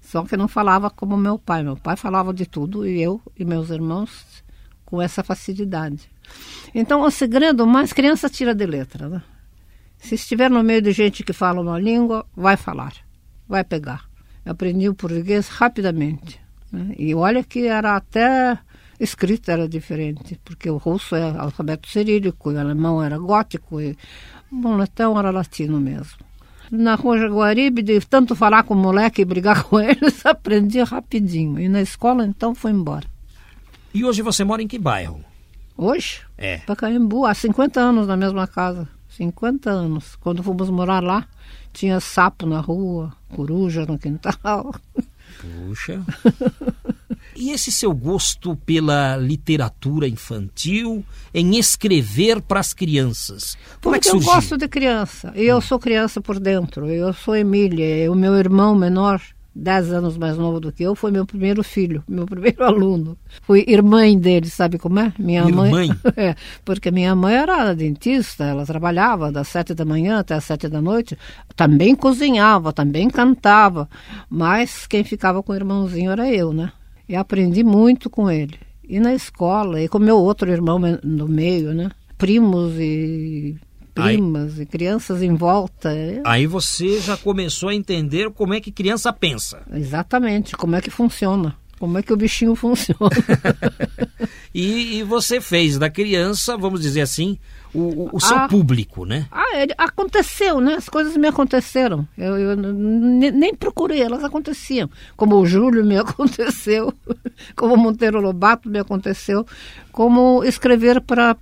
Só 0.00 0.24
que 0.24 0.36
não 0.36 0.48
falava 0.48 0.88
como 0.88 1.16
meu 1.16 1.38
pai. 1.38 1.62
Meu 1.62 1.76
pai 1.76 1.96
falava 1.96 2.32
de 2.32 2.46
tudo, 2.46 2.86
e 2.86 3.02
eu 3.02 3.20
e 3.36 3.44
meus 3.44 3.70
irmãos 3.70 4.42
com 4.84 5.02
essa 5.02 5.22
facilidade. 5.22 6.08
Então, 6.74 7.02
o 7.02 7.10
segredo, 7.10 7.66
mais 7.66 7.92
criança 7.92 8.28
tira 8.28 8.54
de 8.54 8.66
letra, 8.66 9.08
né? 9.08 9.22
Se 9.98 10.14
estiver 10.14 10.50
no 10.50 10.62
meio 10.62 10.80
de 10.82 10.92
gente 10.92 11.24
que 11.24 11.32
fala 11.32 11.60
uma 11.60 11.78
língua, 11.78 12.24
vai 12.36 12.56
falar, 12.56 12.92
vai 13.48 13.64
pegar. 13.64 14.04
Eu 14.44 14.52
aprendi 14.52 14.88
o 14.88 14.94
português 14.94 15.48
rapidamente. 15.48 16.40
né? 16.70 16.94
E 16.96 17.14
olha 17.14 17.42
que 17.42 17.66
era 17.66 17.96
até 17.96 18.58
escrita 19.00 19.52
era 19.52 19.68
diferente, 19.68 20.38
porque 20.44 20.68
o 20.70 20.76
russo 20.76 21.14
é 21.14 21.36
alfabeto 21.38 21.88
cirílico, 21.88 22.50
o 22.50 22.58
alemão 22.58 23.02
era 23.02 23.18
gótico, 23.18 23.80
e 23.80 23.96
o 24.50 24.76
letão 24.76 25.18
era 25.18 25.30
latino 25.30 25.80
mesmo. 25.80 26.18
Na 26.70 26.96
rua 26.96 27.18
Jaguaribe, 27.18 27.82
de 27.82 27.98
tanto 28.00 28.36
falar 28.36 28.62
com 28.64 28.74
o 28.74 28.76
moleque 28.76 29.22
e 29.22 29.24
brigar 29.24 29.64
com 29.68 29.80
eles, 29.80 30.24
aprendi 30.26 30.80
rapidinho. 30.82 31.58
E 31.58 31.68
na 31.68 31.80
escola, 31.80 32.26
então, 32.26 32.54
foi 32.54 32.72
embora. 32.72 33.06
E 33.94 34.04
hoje 34.04 34.20
você 34.20 34.44
mora 34.44 34.62
em 34.62 34.68
que 34.68 34.78
bairro? 34.78 35.24
Hoje, 35.78 36.22
É. 36.36 36.58
Pacaembu, 36.58 37.24
há 37.24 37.32
50 37.32 37.80
anos 37.80 38.06
na 38.08 38.16
mesma 38.16 38.46
casa. 38.48 38.88
50 39.10 39.70
anos. 39.70 40.16
Quando 40.16 40.42
fomos 40.42 40.68
morar 40.70 41.02
lá, 41.02 41.26
tinha 41.72 42.00
sapo 42.00 42.44
na 42.46 42.58
rua, 42.60 43.12
coruja 43.34 43.86
no 43.86 43.96
quintal. 43.98 44.74
Puxa. 45.40 46.02
E 47.36 47.50
esse 47.52 47.70
seu 47.70 47.94
gosto 47.94 48.56
pela 48.56 49.16
literatura 49.16 50.08
infantil, 50.08 51.04
em 51.32 51.56
escrever 51.58 52.40
para 52.42 52.58
as 52.58 52.72
crianças? 52.74 53.56
Como 53.80 53.94
é 53.94 54.00
que 54.00 54.08
Porque 54.08 54.16
eu 54.16 54.22
surgiu? 54.22 54.34
gosto 54.34 54.56
de 54.58 54.66
criança. 54.68 55.32
E 55.36 55.44
eu 55.44 55.60
sou 55.60 55.78
criança 55.78 56.20
por 56.20 56.40
dentro. 56.40 56.86
Eu 56.90 57.12
sou 57.12 57.36
Emília. 57.36 58.04
E 58.04 58.08
o 58.08 58.14
meu 58.16 58.34
irmão 58.36 58.74
menor, 58.74 59.20
10 59.58 59.92
anos 59.92 60.16
mais 60.16 60.38
novo 60.38 60.60
do 60.60 60.70
que 60.70 60.84
eu, 60.84 60.94
foi 60.94 61.10
meu 61.10 61.26
primeiro 61.26 61.64
filho, 61.64 62.02
meu 62.08 62.24
primeiro 62.26 62.62
aluno. 62.64 63.18
Fui 63.42 63.64
irmã 63.66 64.16
dele, 64.16 64.48
sabe 64.48 64.78
como 64.78 65.00
é? 65.00 65.12
Minha 65.18 65.42
Irmã? 65.44 65.68
mãe. 65.70 65.88
É, 66.16 66.34
porque 66.64 66.90
minha 66.90 67.14
mãe 67.14 67.34
era 67.34 67.74
dentista, 67.74 68.44
ela 68.44 68.64
trabalhava 68.64 69.30
das 69.30 69.48
sete 69.48 69.74
da 69.74 69.84
manhã 69.84 70.18
até 70.18 70.34
as 70.34 70.44
sete 70.44 70.68
da 70.68 70.80
noite. 70.80 71.16
Também 71.54 71.94
cozinhava, 71.94 72.72
também 72.72 73.08
cantava. 73.08 73.88
Mas 74.28 74.86
quem 74.86 75.04
ficava 75.04 75.42
com 75.42 75.52
o 75.52 75.56
irmãozinho 75.56 76.10
era 76.10 76.32
eu, 76.32 76.52
né? 76.52 76.72
E 77.08 77.14
aprendi 77.14 77.62
muito 77.62 78.08
com 78.08 78.30
ele. 78.30 78.58
E 78.88 78.98
na 78.98 79.14
escola, 79.14 79.80
e 79.80 79.88
com 79.88 79.98
meu 79.98 80.16
outro 80.18 80.50
irmão 80.50 80.80
no 81.02 81.28
meio, 81.28 81.72
né? 81.72 81.90
Primos 82.16 82.74
e 82.78 83.56
Aí- 84.00 84.16
primas 84.16 84.58
e 84.58 84.66
crianças 84.66 85.22
em 85.22 85.34
volta. 85.34 85.92
É, 85.92 86.20
Aí 86.24 86.46
você 86.46 87.00
já 87.00 87.16
começou 87.16 87.68
a 87.68 87.74
entender 87.74 88.30
como 88.30 88.54
é 88.54 88.60
que 88.60 88.70
criança 88.72 89.12
pensa. 89.12 89.62
Exatamente, 89.72 90.56
como 90.56 90.76
é 90.76 90.80
que 90.80 90.90
funciona. 90.90 91.56
Como 91.78 91.96
é 91.96 92.02
que 92.02 92.12
o 92.12 92.16
bichinho 92.16 92.54
funciona. 92.56 93.10
E, 94.54 94.98
e 94.98 95.02
você 95.02 95.40
fez 95.42 95.78
da 95.78 95.90
criança, 95.90 96.56
vamos 96.56 96.80
dizer 96.80 97.02
assim, 97.02 97.38
o, 97.74 98.08
o- 98.12 98.20
seu 98.20 98.36
Ah. 98.36 98.48
público, 98.48 99.04
né? 99.04 99.26
Ah, 99.30 99.44
aconteceu, 99.78 100.60
né? 100.60 100.74
As 100.74 100.88
coisas 100.88 101.16
me 101.16 101.26
aconteceram. 101.28 102.06
Eu, 102.16 102.36
eu 102.38 102.56
nem 102.56 103.54
procurei, 103.54 104.00
elas 104.02 104.22
aconteciam. 104.24 104.88
Como 105.16 105.36
o 105.36 105.46
Júlio 105.46 105.84
me 105.84 105.96
aconteceu, 105.98 106.92
como 107.56 107.74
o 107.74 107.76
Monteiro 107.78 108.20
Lobato 108.20 108.68
me 108.68 108.78
aconteceu, 108.78 109.46
como 109.92 110.42
escrever 110.44 111.00
para 111.00 111.36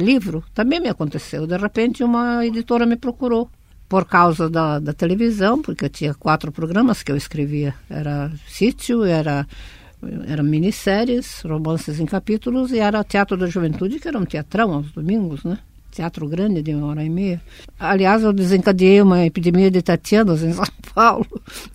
livro 0.00 0.42
também 0.54 0.80
me 0.80 0.88
aconteceu. 0.88 1.46
De 1.46 1.56
repente, 1.56 2.02
uma 2.04 2.44
editora 2.44 2.84
me 2.86 2.96
procurou 2.96 3.48
por 3.88 4.04
causa 4.04 4.50
da, 4.50 4.78
da 4.78 4.92
televisão, 4.92 5.62
porque 5.62 5.86
eu 5.86 5.88
tinha 5.88 6.12
quatro 6.14 6.52
programas 6.52 7.02
que 7.02 7.10
eu 7.10 7.16
escrevia. 7.16 7.74
Era 7.88 8.30
sítio, 8.46 9.02
era 9.04 9.46
era 10.28 10.44
minisséries, 10.44 11.40
romances 11.42 11.98
em 11.98 12.06
capítulos 12.06 12.70
e 12.70 12.78
era 12.78 13.02
Teatro 13.02 13.36
da 13.36 13.46
Juventude, 13.48 13.98
que 13.98 14.06
era 14.06 14.16
um 14.16 14.24
teatrão 14.24 14.72
aos 14.72 14.92
domingos, 14.92 15.42
né? 15.42 15.58
Teatro 15.98 16.28
grande 16.28 16.62
de 16.62 16.72
uma 16.72 16.86
hora 16.86 17.02
e 17.02 17.10
meia. 17.10 17.42
Aliás, 17.76 18.22
eu 18.22 18.32
desencadeei 18.32 19.02
uma 19.02 19.26
epidemia 19.26 19.68
de 19.68 19.82
Tatianas 19.82 20.44
em 20.44 20.52
São 20.54 20.64
Paulo 20.94 21.26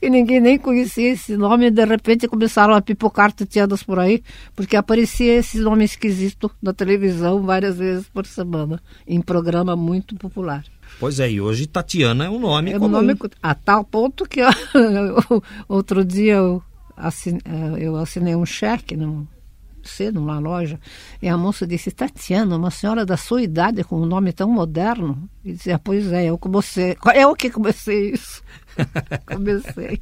e 0.01 0.09
ninguém 0.09 0.39
nem 0.39 0.57
conhecia 0.57 1.11
esse 1.11 1.35
nome 1.35 1.65
e 1.65 1.71
de 1.71 1.83
repente 1.83 2.25
começaram 2.29 2.73
a 2.73 2.81
pipocar 2.81 3.33
Tatianas 3.33 3.83
por 3.83 3.99
aí, 3.99 4.23
porque 4.55 4.77
aparecia 4.77 5.35
esse 5.35 5.59
nome 5.59 5.83
esquisito 5.83 6.49
na 6.61 6.71
televisão 6.71 7.41
várias 7.43 7.75
vezes 7.77 8.07
por 8.07 8.25
semana, 8.25 8.81
em 9.05 9.19
programa 9.19 9.75
muito 9.75 10.15
popular. 10.15 10.63
Pois 11.01 11.19
é, 11.19 11.29
e 11.29 11.41
hoje 11.41 11.67
Tatiana 11.67 12.23
é 12.23 12.29
um 12.29 12.39
nome 12.39 12.71
É 12.71 12.77
um 12.77 12.79
comum. 12.79 13.01
nome 13.01 13.17
a 13.41 13.53
tal 13.53 13.83
ponto 13.83 14.25
que 14.25 14.39
eu- 14.73 15.43
outro 15.67 16.05
dia 16.05 16.35
eu 16.35 16.63
assinei, 16.95 17.41
eu 17.77 17.97
assinei 17.97 18.35
um 18.37 18.45
cheque 18.45 18.95
num, 18.95 19.27
cedo 19.89 20.19
numa 20.19 20.39
loja 20.39 20.79
e 21.21 21.27
a 21.27 21.37
moça 21.37 21.65
disse 21.65 21.91
Tatiana, 21.91 22.55
uma 22.57 22.71
senhora 22.71 23.05
da 23.05 23.17
sua 23.17 23.41
idade 23.41 23.83
com 23.83 24.01
um 24.01 24.05
nome 24.05 24.31
tão 24.31 24.49
moderno 24.49 25.29
e 25.43 25.53
dizia 25.53 25.79
pois 25.79 26.11
é 26.11 26.25
eu 26.25 26.37
comecei 26.37 26.97
eu 27.15 27.35
que 27.35 27.49
comecei 27.49 28.11
isso 28.11 28.43
comecei 29.25 29.99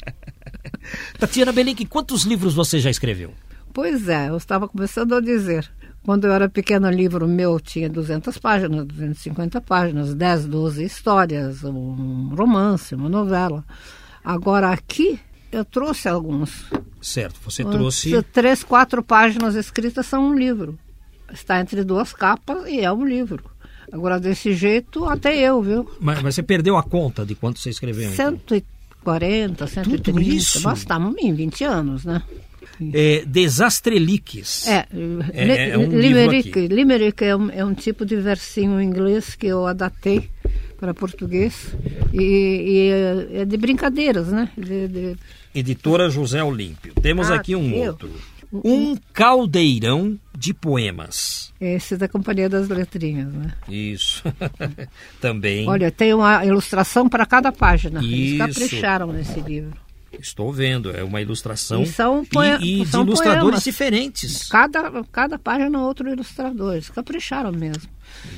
Tatiana 1.18 1.52
Belink, 1.52 1.86
quantos 1.86 2.24
livros 2.24 2.54
você 2.54 2.80
já 2.80 2.90
escreveu? 2.90 3.34
Pois 3.74 4.10
é, 4.10 4.30
eu 4.30 4.38
estava 4.38 4.68
começando 4.68 5.16
a 5.16 5.22
dizer. 5.22 5.72
Quando 6.04 6.26
eu 6.26 6.34
era 6.34 6.50
pequena, 6.50 6.90
livro 6.90 7.28
meu 7.28 7.60
tinha 7.60 7.88
200 7.88 8.38
páginas, 8.40 8.86
250 8.86 9.62
páginas, 9.62 10.16
10, 10.16 10.48
12 10.48 10.84
histórias, 10.84 11.64
um 11.64 12.34
romance, 12.36 12.96
uma 12.96 13.08
novela. 13.08 13.64
Agora 14.24 14.72
aqui 14.72 15.20
eu 15.52 15.66
trouxe 15.66 16.08
alguns. 16.08 16.66
Certo, 17.02 17.40
você 17.44 17.64
trouxe. 17.64 18.22
Três, 18.32 18.64
quatro 18.64 19.02
páginas 19.04 19.56
escritas 19.56 20.06
são 20.06 20.30
um 20.30 20.34
livro. 20.36 20.78
Está 21.32 21.60
entre 21.62 21.84
duas 21.84 22.14
capas 22.14 22.68
e 22.68 22.80
é 22.82 22.92
um 22.92 23.06
livro. 23.06 23.44
Agora, 23.92 24.20
desse 24.20 24.54
jeito, 24.54 25.06
até 25.06 25.36
eu, 25.38 25.62
viu? 25.62 25.90
Mas, 26.00 26.22
mas 26.22 26.36
você 26.36 26.44
perdeu 26.44 26.78
a 26.78 26.84
conta 26.84 27.26
de 27.26 27.36
quanto 27.36 27.60
você 27.60 27.70
escreveu? 27.70 28.10
então? 28.12 28.40
140, 28.40 29.68
130. 29.68 30.22
isso? 30.22 30.62
Nós 30.62 30.80
estamos 30.80 31.16
em 31.18 31.34
20 31.34 31.64
anos, 31.64 32.06
né? 32.06 32.22
É, 32.94 33.24
Desastreliques. 33.26 34.68
É, 34.68 34.88
É- 35.34 35.70
é 35.72 35.78
um 35.78 35.90
limerick. 36.00 36.68
Limerick 36.68 37.24
é 37.24 37.36
um, 37.36 37.50
é 37.52 37.64
um 37.66 37.74
tipo 37.74 38.06
de 38.06 38.16
versinho 38.16 38.80
em 38.82 38.86
inglês 38.86 39.36
que 39.36 39.48
eu 39.48 39.68
adaptei 39.68 40.30
para 40.82 40.96
português 40.96 41.76
e, 42.12 42.22
e 42.24 42.90
é, 43.38 43.42
é 43.42 43.46
de 43.46 43.56
brincadeiras, 43.56 44.30
né? 44.30 44.50
De- 44.58 44.88
de- 44.88 45.16
Editora 45.54 46.10
José 46.10 46.44
Olímpio. 46.44 46.92
Temos 46.96 47.30
Ah, 47.30 47.36
aqui 47.36 47.56
um 47.56 47.70
eu. 47.72 47.92
outro. 47.92 48.12
Um 48.52 48.98
caldeirão 49.14 50.20
de 50.36 50.54
poemas. 50.54 51.54
esse 51.62 51.96
da 51.96 52.08
Companhia 52.08 52.50
das 52.50 52.68
Letrinhas, 52.68 53.32
né? 53.32 53.54
Isso. 53.70 54.24
Também. 55.22 55.70
Olha, 55.70 55.92
tem 55.92 56.14
uma 56.14 56.44
ilustração 56.46 57.08
para 57.08 57.26
cada 57.28 57.52
página. 57.52 58.00
Eles 58.04 58.32
Isso. 58.32 58.38
capricharam 58.40 59.14
nesse 59.14 59.40
livro. 59.40 59.78
Estou 60.20 60.52
vendo, 60.52 60.92
é 60.92 61.04
uma 61.04 61.22
ilustração 61.22 61.84
E 61.84 61.86
são 61.86 62.26
e, 62.62 62.82
e 62.82 62.86
são 62.88 63.04
de 63.04 63.10
ilustradores 63.12 63.42
poemas. 63.44 63.64
diferentes. 63.64 64.50
Cada, 64.50 65.04
cada 65.12 65.40
página 65.40 65.78
é 65.78 65.82
outro 65.82 66.10
ilustrador. 66.10 66.74
Eles 66.74 66.90
capricharam 66.90 67.52
mesmo. 67.54 67.84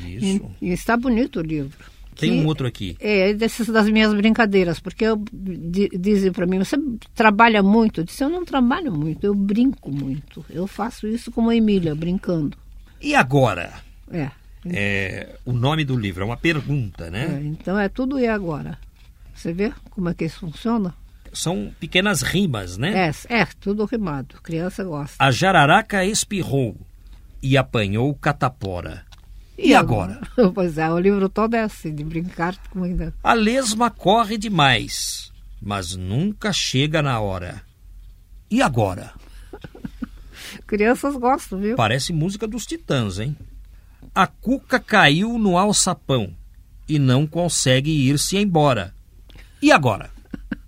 Isso. 0.06 0.52
E, 0.62 0.70
e 0.70 0.72
está 0.74 0.96
bonito 0.96 1.40
o 1.40 1.42
livro. 1.42 1.76
Tem 2.20 2.32
um 2.42 2.46
outro 2.46 2.66
aqui. 2.68 2.96
É, 3.00 3.34
desses 3.34 3.68
das 3.68 3.88
minhas 3.90 4.14
brincadeiras, 4.14 4.80
porque 4.80 5.04
eu, 5.06 5.24
di- 5.32 5.90
dizem 5.98 6.32
para 6.32 6.46
mim, 6.46 6.60
você 6.60 6.78
trabalha 7.16 7.62
muito? 7.64 8.02
Eu 8.02 8.04
disse, 8.06 8.24
eu 8.24 8.30
não 8.30 8.44
trabalho 8.46 8.92
muito, 8.92 9.24
eu 9.26 9.34
brinco 9.36 9.92
muito. 9.92 10.46
Eu 10.50 10.68
faço 10.68 11.08
isso 11.08 11.32
como 11.32 11.50
a 11.50 11.56
Emília, 11.56 11.94
brincando. 11.96 12.58
E 13.02 13.14
agora? 13.16 13.74
É, 14.12 14.30
É, 14.66 15.36
o 15.46 15.52
nome 15.52 15.84
do 15.84 15.98
livro 15.98 16.24
é 16.24 16.26
uma 16.26 16.38
pergunta, 16.38 17.08
é, 17.08 17.10
né? 17.10 17.42
então 17.44 17.78
é 17.78 17.90
tudo 17.90 18.18
e 18.20 18.28
agora. 18.28 18.78
Você 19.34 19.52
vê 19.52 19.74
como 19.90 20.08
é 20.10 20.14
que 20.14 20.24
isso 20.26 20.40
funciona? 20.40 20.94
São 21.34 21.72
pequenas 21.80 22.22
rimas, 22.22 22.78
né? 22.78 23.10
É, 23.30 23.42
é 23.42 23.48
tudo 23.60 23.84
rimado, 23.86 24.36
criança 24.42 24.84
gosta. 24.84 25.16
A 25.20 25.32
jararaca 25.32 26.06
espirrou 26.06 26.78
e 27.42 27.58
apanhou 27.58 28.14
catapora. 28.14 29.04
E, 29.58 29.74
agora? 29.74 30.20
pois 30.54 30.78
é, 30.78 30.92
o 30.92 31.00
livro 31.00 31.30
todo 31.30 31.56
é 31.56 31.62
assim, 31.62 31.94
de 31.94 32.04
brincar 32.04 32.58
com 32.70 32.84
ainda. 32.84 33.14
A 33.24 33.34
lesma 33.34 33.90
corre 33.90 34.38
demais, 34.38 35.32
mas 35.62 35.96
nunca 35.96 36.52
chega 36.52 37.02
na 37.02 37.20
hora. 37.20 37.62
E 38.50 38.62
agora? 38.62 39.14
Crianças 40.66 41.16
gostam, 41.16 41.60
viu? 41.60 41.76
Parece 41.76 42.12
música 42.12 42.48
dos 42.48 42.66
Titãs, 42.66 43.20
hein? 43.20 43.38
A 44.14 44.28
cuca 44.28 44.80
caiu 44.80 45.38
no 45.38 45.58
alçapão 45.58 46.36
e 46.88 47.00
não 47.00 47.26
consegue 47.26 47.92
ir-se 47.92 48.38
embora. 48.38 48.94
E 49.62 49.72
agora? 49.72 50.12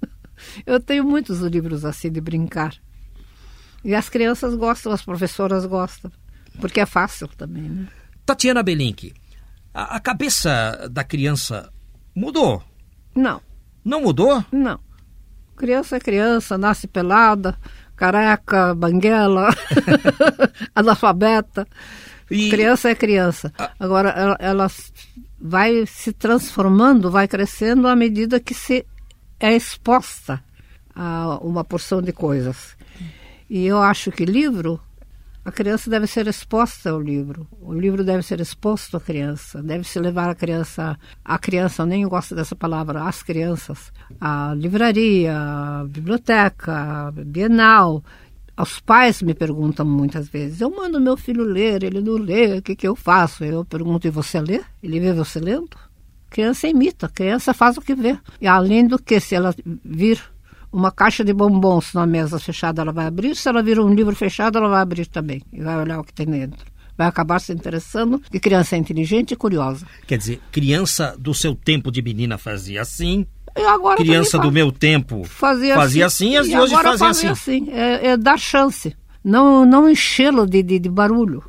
Eu 0.66 0.80
tenho 0.80 1.04
muitos 1.04 1.40
livros 1.42 1.84
assim 1.84 2.12
de 2.12 2.22
brincar. 2.22 2.76
E 3.84 3.94
as 3.94 4.10
crianças 4.10 4.56
gostam, 4.56 4.92
as 4.92 5.04
professoras 5.04 5.66
gostam, 5.66 6.12
porque 6.60 6.80
é 6.80 6.86
fácil 6.86 7.28
também, 7.28 7.64
né? 7.64 7.88
Tatiana 8.26 8.64
Belink, 8.64 9.14
a, 9.74 9.96
a 9.96 10.00
cabeça 10.00 10.88
da 10.92 11.04
criança 11.04 11.72
mudou? 12.16 12.64
Não, 13.16 13.42
Não 13.84 14.02
mudou? 14.02 14.44
não. 14.52 14.80
Criança 15.56 15.96
é 15.96 16.00
criança, 16.02 16.58
nasce 16.58 16.86
pelada, 16.86 17.58
careca, 17.96 18.76
banguela, 18.76 19.48
analfabeta. 20.76 21.68
E- 22.30 22.50
Criança 22.50 22.90
é 22.90 22.96
criança. 22.96 23.54
Agora, 23.80 24.10
ela, 24.10 24.38
ela 24.40 24.68
vai 25.40 25.86
se 25.86 26.12
transformando, 26.12 27.10
vai 27.12 27.28
crescendo 27.28 27.88
à 27.88 27.96
medida 27.96 28.40
que 28.40 28.54
se 28.54 28.86
é 29.40 29.56
exposta 29.56 30.44
a 30.94 31.38
uma 31.42 31.64
porção 31.64 32.02
de 32.02 32.12
coisas. 32.12 32.76
E 33.50 33.66
eu 33.66 33.82
acho 33.82 34.12
que 34.12 34.26
livro, 34.26 34.82
a 35.46 35.52
criança 35.52 35.92
deve 35.92 36.08
ser 36.08 36.28
exposta 36.28 36.90
ao 36.90 37.00
livro. 37.00 37.48
O 37.62 37.72
livro 37.72 38.04
deve 38.04 38.24
ser 38.24 38.42
exposto 38.42 38.98
à 38.98 39.00
criança. 39.00 39.62
Deve 39.62 39.84
se 39.84 40.00
levar 40.00 40.28
a 40.28 40.34
criança, 40.34 40.98
a 41.24 41.38
criança, 41.38 41.84
eu 41.84 41.86
nem 41.86 42.08
gosto 42.08 42.34
dessa 42.34 42.56
palavra, 42.56 43.04
as 43.04 43.22
crianças, 43.22 43.94
à 44.20 44.56
livraria, 44.56 45.38
à 45.38 45.86
biblioteca, 45.88 46.74
à 46.74 47.12
bienal. 47.12 48.04
Os 48.58 48.80
pais 48.80 49.22
me 49.22 49.36
perguntam 49.36 49.86
muitas 49.86 50.28
vezes, 50.30 50.62
eu 50.62 50.72
mando 50.72 51.00
meu 51.00 51.18
filho 51.18 51.44
ler, 51.44 51.84
ele 51.84 52.02
não 52.02 52.14
lê, 52.14 52.58
o 52.58 52.62
que, 52.62 52.76
que 52.76 52.88
eu 52.88 52.96
faço? 52.96 53.44
Eu 53.44 53.66
pergunto, 53.66 54.08
e 54.08 54.10
você 54.10 54.40
lê? 54.40 54.64
Ele 54.82 55.00
vê 55.00 55.14
você 55.14 55.40
lendo? 55.40 55.78
Criança 56.30 56.68
imita, 56.68 57.08
criança 57.08 57.54
faz 57.54 57.78
o 57.78 57.82
que 57.82 57.94
vê. 57.94 58.18
E 58.42 58.48
além 58.48 58.88
do 58.88 58.98
que, 58.98 59.20
se 59.20 59.36
ela 59.36 59.54
vir 59.84 60.24
uma 60.76 60.92
caixa 60.92 61.24
de 61.24 61.32
bombons 61.32 61.94
na 61.94 62.06
mesa 62.06 62.38
fechada, 62.38 62.82
ela 62.82 62.92
vai 62.92 63.06
abrir. 63.06 63.34
Se 63.34 63.48
ela 63.48 63.64
vir 63.64 63.80
um 63.80 63.94
livro 63.94 64.14
fechado, 64.14 64.58
ela 64.58 64.68
vai 64.68 64.82
abrir 64.82 65.06
também. 65.06 65.42
E 65.54 65.62
vai 65.62 65.78
olhar 65.78 66.02
o 66.02 66.04
que 66.04 66.14
tem 66.14 66.26
dentro. 66.26 66.66
Vai 66.98 67.08
acabar 67.08 67.40
se 67.40 67.54
interessando, 67.54 68.22
que 68.30 68.40
criança 68.40 68.76
é 68.76 68.80
inteligente 68.80 69.32
e 69.32 69.36
curiosa. 69.38 69.86
Quer 70.06 70.18
dizer, 70.18 70.42
criança 70.52 71.16
do 71.18 71.34
seu 71.34 71.56
tempo 71.56 71.90
de 71.90 72.02
menina 72.02 72.38
fazia 72.38 72.82
assim, 72.82 73.26
E 73.56 73.96
criança 73.96 74.38
do 74.38 74.52
meu 74.52 74.70
tempo 74.70 75.24
fazia, 75.24 75.76
fazia 75.76 76.06
assim, 76.06 76.32
e 76.32 76.38
as 76.38 76.48
de 76.48 76.58
hoje 76.58 76.74
fazem 76.74 76.98
fazem 76.98 77.30
assim. 77.30 77.70
É, 77.72 78.08
é 78.08 78.18
dar 78.18 78.38
chance. 78.38 78.96
Não, 79.24 79.66
não 79.66 79.90
enchê-lo 79.90 80.46
de, 80.46 80.62
de, 80.62 80.78
de 80.78 80.90
barulho. 80.90 81.42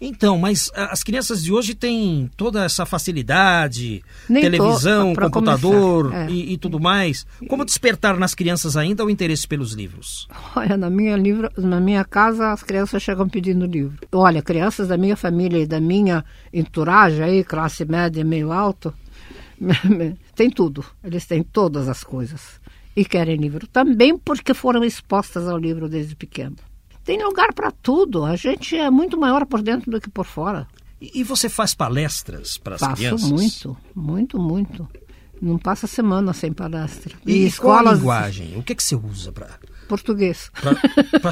Então, 0.00 0.38
mas 0.38 0.70
as 0.74 1.02
crianças 1.02 1.42
de 1.42 1.52
hoje 1.52 1.74
têm 1.74 2.30
toda 2.36 2.64
essa 2.64 2.86
facilidade, 2.86 4.02
Nem 4.28 4.42
televisão, 4.42 5.12
pra 5.12 5.28
computador 5.28 6.14
é. 6.14 6.30
e, 6.30 6.52
e 6.52 6.58
tudo 6.58 6.78
mais. 6.78 7.26
Como 7.48 7.64
despertar 7.64 8.16
nas 8.16 8.34
crianças 8.34 8.76
ainda 8.76 9.04
o 9.04 9.10
interesse 9.10 9.46
pelos 9.46 9.72
livros? 9.72 10.28
Olha, 10.54 10.76
na 10.76 10.88
minha, 10.88 11.16
livro, 11.16 11.50
na 11.56 11.80
minha 11.80 12.04
casa 12.04 12.52
as 12.52 12.62
crianças 12.62 13.02
chegam 13.02 13.28
pedindo 13.28 13.66
livro. 13.66 13.98
Olha, 14.12 14.40
crianças 14.40 14.88
da 14.88 14.96
minha 14.96 15.16
família 15.16 15.58
e 15.58 15.66
da 15.66 15.80
minha 15.80 16.24
entourage 16.52 17.22
aí, 17.22 17.42
classe 17.42 17.84
média 17.84 18.20
e 18.20 18.24
meio 18.24 18.52
alto, 18.52 18.94
tem 20.34 20.50
tudo. 20.50 20.84
Eles 21.02 21.26
têm 21.26 21.42
todas 21.42 21.88
as 21.88 22.04
coisas. 22.04 22.60
E 22.94 23.04
querem 23.04 23.36
livro. 23.36 23.66
Também 23.66 24.16
porque 24.16 24.52
foram 24.52 24.82
expostas 24.82 25.46
ao 25.46 25.56
livro 25.56 25.88
desde 25.88 26.16
pequeno. 26.16 26.56
Tem 27.08 27.24
lugar 27.24 27.54
para 27.54 27.70
tudo. 27.70 28.22
A 28.22 28.36
gente 28.36 28.76
é 28.76 28.90
muito 28.90 29.18
maior 29.18 29.46
por 29.46 29.62
dentro 29.62 29.90
do 29.90 29.98
que 29.98 30.10
por 30.10 30.26
fora. 30.26 30.68
E, 31.00 31.20
e 31.20 31.24
você 31.24 31.48
faz 31.48 31.72
palestras 31.72 32.58
para 32.58 32.74
as 32.74 32.80
Faço 32.82 32.96
crianças? 32.96 33.30
muito, 33.30 33.74
muito, 33.94 34.38
muito. 34.38 34.86
Não 35.40 35.56
passa 35.56 35.86
semana 35.86 36.34
sem 36.34 36.52
palestra. 36.52 37.16
E, 37.24 37.50
qual 37.52 37.78
a 37.78 37.94
linguagem? 37.94 38.58
O 38.58 38.62
que, 38.62 38.74
que 38.74 38.82
você 38.82 38.94
usa 38.94 39.32
para 39.32 39.48
Português. 39.88 40.50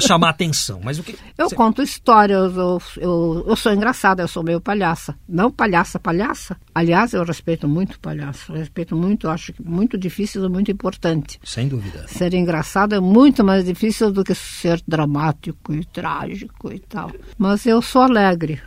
chamar 0.01 0.27
a 0.27 0.31
atenção? 0.31 0.81
Mas 0.83 0.99
o 0.99 1.03
que 1.03 1.15
Eu 1.37 1.49
conto 1.51 1.81
histórias, 1.81 2.55
eu, 2.55 2.81
eu, 2.97 3.45
eu 3.47 3.55
sou 3.55 3.71
engraçada, 3.71 4.23
eu 4.23 4.27
sou 4.27 4.43
meio 4.43 4.59
palhaça. 4.59 5.15
Não 5.27 5.51
palhaça, 5.51 5.99
palhaça. 5.99 6.57
Aliás, 6.73 7.13
eu 7.13 7.23
respeito 7.23 7.67
muito 7.67 7.99
palhaço, 7.99 8.51
respeito 8.51 8.95
muito, 8.95 9.29
acho 9.29 9.53
que 9.53 9.63
muito 9.63 9.97
difícil 9.97 10.43
e 10.43 10.49
muito 10.49 10.71
importante. 10.71 11.39
Sem 11.43 11.67
dúvida. 11.67 12.05
Ser 12.07 12.33
engraçado 12.33 12.95
é 12.95 12.99
muito 12.99 13.43
mais 13.43 13.63
difícil 13.63 14.11
do 14.11 14.23
que 14.23 14.33
ser 14.35 14.81
dramático 14.87 15.73
e 15.73 15.85
trágico 15.85 16.73
e 16.73 16.79
tal. 16.79 17.11
Mas 17.37 17.65
eu 17.65 17.81
sou 17.81 18.01
alegre. 18.01 18.61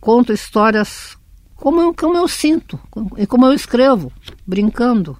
Conto 0.00 0.32
histórias 0.32 1.16
como 1.56 1.80
eu, 1.80 1.94
como 1.94 2.16
eu 2.16 2.28
sinto 2.28 2.78
e 3.16 3.26
como 3.26 3.46
eu 3.46 3.52
escrevo, 3.52 4.12
brincando. 4.46 5.18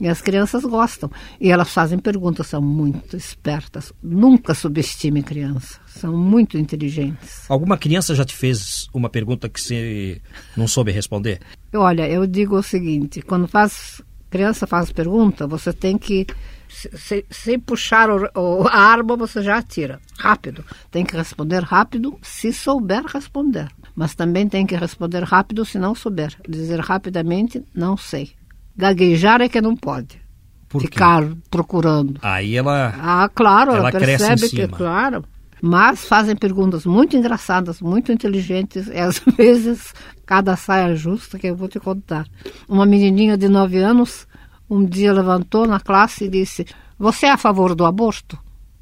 E 0.00 0.06
as 0.06 0.20
crianças 0.20 0.62
gostam. 0.64 1.10
E 1.40 1.50
elas 1.50 1.70
fazem 1.70 1.98
perguntas, 1.98 2.46
são 2.46 2.62
muito 2.62 3.16
espertas. 3.16 3.92
Nunca 4.02 4.54
subestime 4.54 5.22
criança. 5.22 5.80
São 5.86 6.16
muito 6.16 6.56
inteligentes. 6.56 7.44
Alguma 7.50 7.76
criança 7.76 8.14
já 8.14 8.24
te 8.24 8.34
fez 8.36 8.86
uma 8.94 9.08
pergunta 9.08 9.48
que 9.48 9.60
você 9.60 10.20
não 10.56 10.68
soube 10.68 10.92
responder? 10.92 11.40
Olha, 11.74 12.08
eu 12.08 12.26
digo 12.26 12.56
o 12.56 12.62
seguinte: 12.62 13.20
quando 13.22 13.48
faz 13.48 14.00
criança 14.30 14.66
faz 14.66 14.92
pergunta, 14.92 15.46
você 15.46 15.72
tem 15.72 15.96
que 15.98 16.26
se- 16.68 16.90
se- 16.96 17.24
sem 17.30 17.58
puxar 17.58 18.08
o- 18.10 18.30
o- 18.36 18.68
a 18.68 18.76
arma, 18.76 19.16
você 19.16 19.42
já 19.42 19.56
atira 19.58 19.98
rápido. 20.18 20.64
Tem 20.90 21.04
que 21.04 21.16
responder 21.16 21.62
rápido, 21.64 22.16
se 22.22 22.52
souber 22.52 23.04
responder. 23.06 23.68
Mas 23.96 24.14
também 24.14 24.46
tem 24.48 24.64
que 24.66 24.76
responder 24.76 25.24
rápido 25.24 25.64
se 25.64 25.78
não 25.78 25.94
souber. 25.94 26.36
Dizer 26.48 26.78
rapidamente, 26.78 27.64
não 27.74 27.96
sei. 27.96 28.30
Gaguejar 28.78 29.40
é 29.40 29.48
que 29.48 29.60
não 29.60 29.74
pode. 29.74 30.22
Por 30.68 30.80
quê? 30.80 30.86
Ficar 30.86 31.24
procurando. 31.50 32.18
Aí 32.22 32.56
ela. 32.56 32.94
Ah, 32.96 33.28
claro, 33.34 33.72
ela, 33.72 33.88
Ela 33.88 33.98
percebe 33.98 34.48
que, 34.48 34.68
claro. 34.68 35.24
Mas 35.60 36.04
fazem 36.04 36.36
perguntas 36.36 36.86
muito 36.86 37.16
engraçadas, 37.16 37.80
muito 37.80 38.12
inteligentes, 38.12 38.86
e 38.86 38.96
às 38.98 39.18
vezes 39.36 39.92
cada 40.24 40.54
saia 40.54 40.94
justa 40.94 41.36
que 41.38 41.48
eu 41.48 41.56
vou 41.56 41.66
te 41.66 41.80
contar. 41.80 42.26
Uma 42.68 42.86
menininha 42.86 43.36
de 43.36 43.48
nove 43.48 43.78
anos 43.78 44.28
um 44.70 44.84
dia 44.84 45.12
levantou 45.12 45.66
na 45.66 45.80
classe 45.80 46.26
e 46.26 46.28
disse: 46.28 46.64
Você 46.98 47.26
é 47.26 47.32
a 47.32 47.36
favor 47.36 47.74
do 47.74 47.84
aborto? 47.84 48.38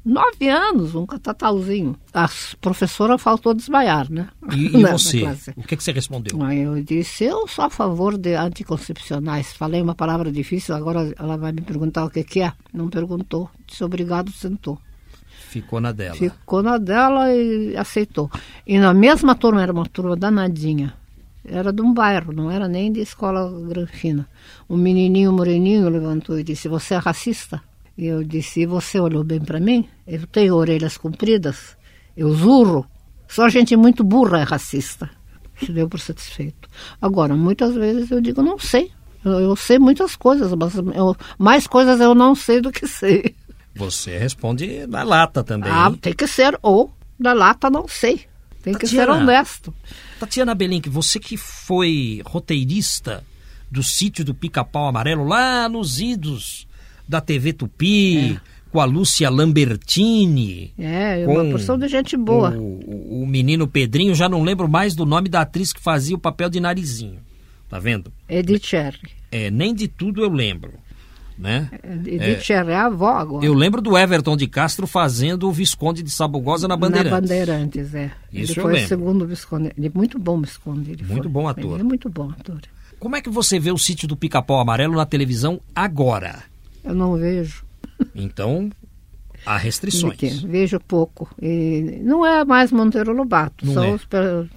Nove 0.07 0.47
anos, 0.47 0.95
um 0.95 1.05
catatauzinho. 1.05 1.93
A 2.13 2.29
professora 2.61 3.17
faltou 3.17 3.53
desmaiar, 3.53 4.09
né? 4.09 4.29
E, 4.55 4.77
e 4.77 4.83
você? 4.87 5.23
O 5.53 5.63
que, 5.63 5.75
que 5.75 5.83
você 5.83 5.91
respondeu? 5.91 6.41
Aí 6.41 6.59
eu 6.59 6.81
disse, 6.81 7.25
eu 7.25 7.45
sou 7.45 7.65
a 7.65 7.69
favor 7.69 8.17
de 8.17 8.33
anticoncepcionais. 8.33 9.51
Falei 9.51 9.81
uma 9.81 9.93
palavra 9.93 10.31
difícil, 10.31 10.73
agora 10.73 11.13
ela 11.19 11.35
vai 11.35 11.51
me 11.51 11.59
perguntar 11.59 12.05
o 12.05 12.09
que, 12.09 12.23
que 12.23 12.39
é. 12.39 12.53
Não 12.73 12.89
perguntou. 12.89 13.49
Disse 13.67 13.83
obrigado, 13.83 14.31
sentou. 14.31 14.79
Ficou 15.49 15.81
na 15.81 15.91
dela. 15.91 16.15
Ficou 16.15 16.63
na 16.63 16.77
dela 16.77 17.35
e 17.35 17.75
aceitou. 17.75 18.31
E 18.65 18.79
na 18.79 18.93
mesma 18.93 19.35
turma, 19.35 19.61
era 19.61 19.73
uma 19.73 19.85
turma 19.87 20.15
danadinha. 20.15 20.93
Era 21.43 21.73
de 21.73 21.81
um 21.81 21.93
bairro, 21.93 22.31
não 22.31 22.49
era 22.49 22.69
nem 22.69 22.93
de 22.93 23.01
escola 23.01 23.51
granfina. 23.67 24.25
Um 24.69 24.77
menininho 24.77 25.33
moreninho 25.33 25.89
levantou 25.89 26.39
e 26.39 26.45
disse, 26.45 26.69
você 26.69 26.93
é 26.93 26.97
racista? 26.97 27.61
E 27.97 28.05
eu 28.05 28.23
disse, 28.23 28.61
e 28.61 28.65
você 28.65 28.99
olhou 28.99 29.23
bem 29.23 29.39
para 29.39 29.59
mim? 29.59 29.87
Eu 30.05 30.27
tenho 30.27 30.55
orelhas 30.55 30.97
compridas, 30.97 31.75
eu 32.15 32.31
zurro. 32.33 32.85
Só 33.27 33.49
gente 33.49 33.75
muito 33.75 34.03
burra 34.03 34.39
é 34.39 34.43
racista. 34.43 35.09
Se 35.59 35.71
deu 35.71 35.89
por 35.89 35.99
satisfeito. 35.99 36.69
Agora, 37.01 37.35
muitas 37.35 37.73
vezes 37.73 38.11
eu 38.11 38.21
digo, 38.21 38.43
não 38.43 38.59
sei. 38.59 38.91
Eu, 39.25 39.39
eu 39.39 39.55
sei 39.55 39.79
muitas 39.79 40.15
coisas, 40.15 40.53
mas 40.53 40.75
eu- 40.75 41.15
mais 41.39 41.65
coisas 41.65 41.99
eu 41.99 42.13
não 42.13 42.35
sei 42.35 42.61
do 42.61 42.71
que 42.71 42.87
sei. 42.87 43.33
Você 43.75 44.17
responde 44.17 44.85
na 44.87 45.01
lata 45.03 45.43
também. 45.43 45.71
Ah, 45.71 45.91
tem 45.99 46.13
que 46.13 46.27
ser, 46.27 46.57
ou 46.61 46.93
da 47.19 47.33
lata 47.33 47.69
não 47.69 47.87
sei. 47.87 48.25
Tem 48.61 48.73
que 48.75 48.85
ser 48.87 48.97
Tatiana. 49.07 49.21
honesto. 49.23 49.73
Tatiana 50.19 50.53
Belink, 50.53 50.87
você 50.89 51.19
que 51.19 51.35
foi 51.37 52.21
roteirista 52.25 53.23
do 53.71 53.81
sítio 53.81 54.23
do 54.23 54.35
Pica-Pau 54.35 54.87
Amarelo 54.87 55.25
lá 55.25 55.67
nos 55.67 55.99
idos 55.99 56.66
da 57.07 57.21
TV 57.21 57.53
Tupi, 57.53 58.39
com 58.71 58.79
a 58.79 58.85
Lúcia 58.85 59.29
Lambertini. 59.29 60.73
É, 60.77 61.23
Com 61.25 61.33
uma 61.33 61.51
porção 61.51 61.77
de 61.77 61.87
gente 61.87 62.15
boa. 62.17 62.51
O, 62.51 63.21
o- 63.23 63.27
menino 63.27 63.67
Pedrinho, 63.67 64.13
já 64.15 64.27
não 64.29 64.43
lembro 64.43 64.67
mais 64.67 64.95
do 64.95 65.05
nome 65.05 65.29
da 65.29 65.41
atriz 65.41 65.71
que 65.73 65.81
fazia 65.81 66.15
o 66.15 66.19
papel 66.19 66.49
de 66.49 66.59
narizinho. 66.59 67.19
Tá 67.69 67.79
vendo? 67.79 68.11
Edith 68.29 68.65
Cherry. 68.65 68.99
É, 69.31 69.51
nem 69.51 69.73
de 69.73 69.87
tudo 69.87 70.21
eu 70.21 70.29
lembro. 70.29 70.73
Né? 71.37 71.69
Edith 72.05 72.41
Cherry 72.41 72.71
é 72.71 72.75
a 72.75 72.85
avó 72.85 73.09
agora. 73.09 73.45
Eu 73.45 73.53
lembro 73.53 73.79
do 73.81 73.95
Everton 73.97 74.35
de 74.35 74.47
Castro 74.47 74.87
fazendo 74.87 75.47
o 75.47 75.51
Visconde 75.51 76.01
de 76.01 76.09
Sabugosa 76.09 76.67
na 76.67 76.75
Bandeirantes. 76.75 77.11
Na 77.11 77.21
Bandeirantes, 77.21 77.93
é. 77.93 78.11
Isso 78.33 78.53
ele 78.53 78.59
eu 78.59 78.63
foi 78.63 78.73
lembro. 78.73 78.85
o 78.85 78.87
segundo 78.89 79.27
Visconde. 79.27 79.71
Ele 79.77 79.87
é 79.87 79.91
muito 79.93 80.17
bom 80.17 80.39
Visconde. 80.41 80.91
Ele 80.91 81.03
Muito 81.03 81.23
foi. 81.23 81.31
bom 81.31 81.47
ator. 81.47 81.71
Ele 81.73 81.81
é 81.81 81.83
muito 81.83 82.09
bom 82.09 82.29
ator. 82.31 82.59
Como 82.99 83.15
é 83.15 83.21
que 83.21 83.29
você 83.29 83.59
vê 83.59 83.71
o 83.71 83.77
sítio 83.77 84.07
do 84.07 84.15
Pica-Pau 84.17 84.59
Amarelo 84.59 84.95
na 84.95 85.05
televisão 85.05 85.59
agora? 85.75 86.41
Eu 86.87 86.95
não 86.95 87.15
vejo. 87.17 87.63
Então, 88.15 88.69
há 89.45 89.57
restrições. 89.57 90.41
Vejo 90.41 90.79
pouco. 90.79 91.29
E 91.41 91.99
não 92.03 92.25
é 92.25 92.45
mais 92.45 92.71
Monteiro 92.71 93.11
Lobato. 93.13 93.65
Não 93.65 93.73
São 93.73 93.83
é. 93.83 93.91
os 93.91 94.05
per- 94.05 94.47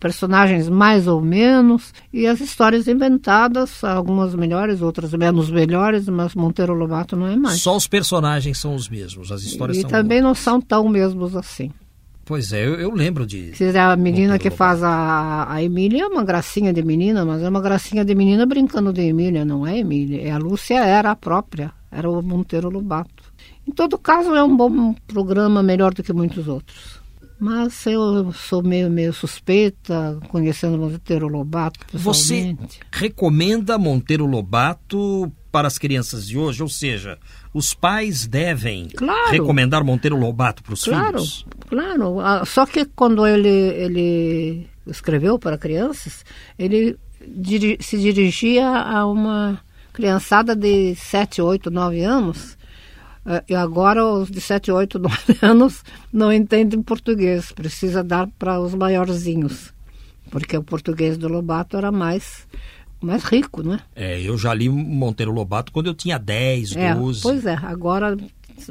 personagens 0.00 0.68
mais 0.68 1.06
ou 1.06 1.20
menos, 1.20 1.92
e 2.12 2.26
as 2.26 2.40
histórias 2.40 2.88
inventadas, 2.88 3.84
algumas 3.84 4.34
melhores, 4.34 4.82
outras 4.82 5.12
menos 5.14 5.50
melhores, 5.50 6.08
mas 6.08 6.34
Monteiro 6.34 6.74
Lobato 6.74 7.16
não 7.16 7.26
é 7.28 7.36
mais. 7.36 7.60
Só 7.60 7.76
os 7.76 7.86
personagens 7.86 8.58
são 8.58 8.74
os 8.74 8.88
mesmos, 8.88 9.30
as 9.30 9.42
histórias 9.42 9.78
e 9.78 9.82
são 9.82 9.90
também 9.90 10.20
não 10.20 10.34
são 10.34 10.60
tão 10.60 10.88
mesmos 10.88 11.36
assim. 11.36 11.70
Pois 12.24 12.52
é, 12.52 12.66
eu, 12.66 12.74
eu 12.74 12.90
lembro 12.94 13.26
de. 13.26 13.54
Se 13.54 13.76
a 13.76 13.94
menina 13.96 14.38
que 14.38 14.50
faz 14.50 14.82
a, 14.82 15.52
a 15.52 15.62
Emília 15.62 16.04
é 16.04 16.06
uma 16.06 16.24
gracinha 16.24 16.72
de 16.72 16.82
menina, 16.82 17.24
mas 17.24 17.42
é 17.42 17.48
uma 17.48 17.60
gracinha 17.60 18.04
de 18.04 18.14
menina 18.14 18.46
brincando 18.46 18.92
de 18.92 19.02
Emília, 19.02 19.44
não 19.44 19.66
é 19.66 19.78
Emília. 19.78 20.22
É 20.22 20.30
a 20.30 20.38
Lúcia 20.38 20.82
era 20.84 21.10
a 21.10 21.16
própria, 21.16 21.72
era 21.92 22.08
o 22.08 22.22
Monteiro 22.22 22.70
Lobato. 22.70 23.24
Em 23.68 23.72
todo 23.72 23.98
caso, 23.98 24.34
é 24.34 24.42
um 24.42 24.56
bom 24.56 24.94
programa, 25.06 25.62
melhor 25.62 25.92
do 25.92 26.02
que 26.02 26.12
muitos 26.12 26.48
outros. 26.48 27.02
Mas 27.38 27.84
eu 27.86 28.32
sou 28.32 28.62
meio, 28.62 28.90
meio 28.90 29.12
suspeita, 29.12 30.18
conhecendo 30.28 30.78
Monteiro 30.78 31.28
Lobato 31.28 31.80
Você 31.92 32.34
pessoalmente. 32.34 32.80
recomenda 32.90 33.76
Monteiro 33.76 34.24
Lobato 34.24 35.30
para 35.50 35.68
as 35.68 35.76
crianças 35.76 36.26
de 36.26 36.38
hoje? 36.38 36.62
Ou 36.62 36.68
seja, 36.68 37.18
os 37.54 37.72
pais 37.72 38.26
devem 38.26 38.88
Claro. 38.88 39.30
recomendar 39.30 39.82
Monteiro 39.84 40.18
Lobato 40.18 40.62
para 40.62 40.74
os 40.74 40.84
Claro, 40.84 41.06
filhos? 41.18 41.46
claro. 41.68 42.20
Ah, 42.20 42.44
Só 42.44 42.66
que 42.66 42.84
quando 42.84 43.24
ele, 43.26 43.48
ele 43.48 44.68
escreveu 44.86 45.38
para 45.38 45.56
crianças, 45.56 46.24
ele 46.58 46.98
diri- 47.26 47.78
se 47.80 47.96
dirigia 47.98 48.68
a 48.68 49.06
uma 49.06 49.60
criançada 49.92 50.54
de 50.56 50.94
7, 50.96 51.40
8, 51.40 51.70
9 51.70 52.02
anos. 52.02 52.58
Ah, 53.24 53.42
E 53.48 53.54
agora 53.54 54.04
os 54.04 54.30
de 54.30 54.40
7, 54.40 54.70
8, 54.72 54.98
9 54.98 55.38
anos 55.40 55.82
não 56.12 56.32
entendem 56.32 56.82
português. 56.82 57.52
Precisa 57.52 58.02
dar 58.04 58.26
para 58.38 58.60
os 58.60 58.74
maiorzinhos. 58.74 59.72
Porque 60.30 60.56
o 60.56 60.62
português 60.64 61.16
do 61.16 61.28
Lobato 61.28 61.76
era 61.76 61.92
mais, 61.92 62.46
mais 63.04 63.22
rico, 63.24 63.62
né? 63.62 63.80
É, 63.94 64.20
eu 64.20 64.36
já 64.38 64.52
li 64.54 64.68
Monteiro 64.68 65.32
Lobato 65.32 65.70
quando 65.72 65.86
eu 65.86 65.94
tinha 65.94 66.18
10, 66.18 66.74
É, 66.76 66.94
12. 66.94 67.22
pois 67.22 67.44
é, 67.46 67.54
agora 67.62 68.16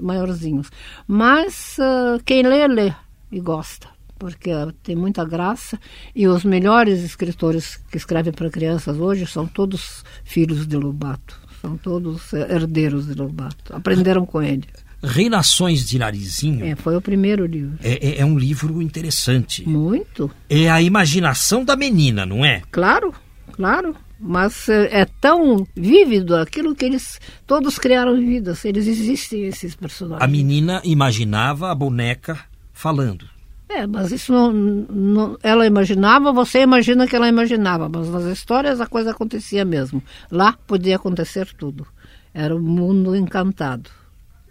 maiorzinhos. 0.01 0.69
Mas 1.07 1.77
ah, 1.79 2.17
quem 2.25 2.43
lê, 2.43 2.67
lê 2.67 2.93
e 3.31 3.39
gosta, 3.39 3.87
porque 4.17 4.51
ah, 4.51 4.71
tem 4.83 4.95
muita 4.95 5.23
graça. 5.25 5.79
E 6.15 6.27
os 6.27 6.43
melhores 6.43 7.03
escritores 7.03 7.77
que 7.91 7.97
escrevem 7.97 8.33
para 8.33 8.49
crianças 8.49 8.97
hoje 8.97 9.25
são 9.27 9.45
todos 9.45 10.03
filhos 10.23 10.65
de 10.65 10.77
Lobato, 10.77 11.39
são 11.61 11.77
todos 11.77 12.33
eh, 12.33 12.47
herdeiros 12.55 13.07
de 13.07 13.13
Lobato. 13.13 13.75
Aprenderam 13.75 14.25
com 14.25 14.41
ele. 14.41 14.63
Reinações 15.05 15.85
de 15.85 15.99
Narizinho 15.99 16.65
É, 16.65 16.75
foi 16.77 16.95
o 16.95 17.01
primeiro 17.01 17.45
livro. 17.45 17.77
é, 17.83 17.93
é- 18.07 18.19
é 18.21 18.25
um 18.25 18.37
livro 18.39 18.81
interessante. 18.81 19.67
Muito, 19.67 20.31
É 20.49 20.69
a 20.69 20.81
imaginação 20.81 21.65
da 21.65 21.75
menina, 21.75 22.25
não 22.25 22.45
é? 22.45 22.61
claro, 22.71 23.13
claro. 23.51 23.95
Mas 24.25 24.69
eh, 24.69 25.01
é 25.01 25.05
tão 25.05 25.67
vívido 25.75 26.33
aquilo 26.37 26.73
que 26.73 26.85
eles 26.85 27.19
todos 27.45 27.77
criaram 27.77 28.15
vidas. 28.15 28.63
Eles 28.63 28.87
existem, 28.87 29.43
esses 29.43 29.75
personagens. 29.75 30.23
A 30.23 30.27
menina 30.31 30.81
imaginava 30.85 31.69
a 31.69 31.75
boneca 31.75 32.39
falando. 32.71 33.27
É, 33.67 33.85
mas 33.85 34.11
isso 34.13 34.31
não, 34.31 34.51
não- 34.53 35.37
ela 35.43 35.65
imaginava, 35.65 36.31
você 36.31 36.61
imagina 36.61 37.05
que 37.07 37.15
ela 37.15 37.27
imaginava, 37.27 37.89
mas 37.89 38.07
nas 38.09 38.23
histórias 38.25 38.79
a 38.79 38.85
coisa 38.87 39.11
acontecia 39.11 39.65
mesmo. 39.65 40.01
Lá 40.31 40.53
podia 40.67 40.95
acontecer 40.95 41.47
tudo. 41.57 41.85
Era 42.33 42.55
um 42.55 42.61
mundo 42.61 43.15
encantado. 43.15 43.89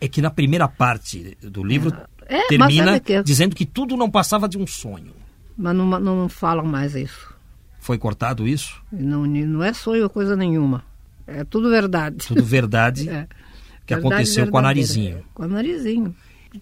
É 0.01 0.07
que 0.09 0.21
na 0.21 0.31
primeira 0.31 0.69
parte 0.69 1.37
do 1.41 1.65
livro 1.65 1.95
É, 2.27 2.37
mas 2.39 2.47
termina 2.49 2.85
sabe 2.93 3.01
que- 3.01 3.23
dizendo 3.23 3.55
que 3.57 3.65
tudo 3.65 3.97
não 3.97 4.11
passava 4.11 4.47
de 4.49 4.59
um 4.59 4.67
sonho. 4.67 5.13
Mas 5.57 5.75
não, 5.75 5.87
não 6.01 6.29
falam 6.29 6.65
mais 6.67 6.95
isso. 6.95 7.32
Foi 7.83 7.99
cortado 7.99 8.47
isso? 8.47 8.81
Não, 8.93 9.27
não 9.27 9.61
é 9.63 9.73
sonho 9.73 10.09
coisa 10.09 10.37
nenhuma. 10.37 10.85
É 11.27 11.43
tudo 11.43 11.69
verdade. 11.69 12.29
Tudo 12.29 12.45
verdade 12.45 13.09
É. 13.11 13.27
que 13.85 13.93
Verdade 13.95 14.15
aconteceu 14.15 14.47
com 14.47 14.57
a 14.59 14.61
verdadeira. 14.63 14.87
Narizinho. 14.89 15.23
Com 15.35 15.43
a 15.43 15.49
Narizinho. 15.49 16.15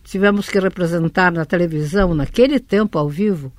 Tivemos 0.02 0.48
que 0.48 0.58
representar 0.58 1.30
na 1.30 1.44
televisão, 1.44 2.14
naquele 2.14 2.58
tempo 2.58 2.98
ao 2.98 3.06
vivo, 3.06 3.52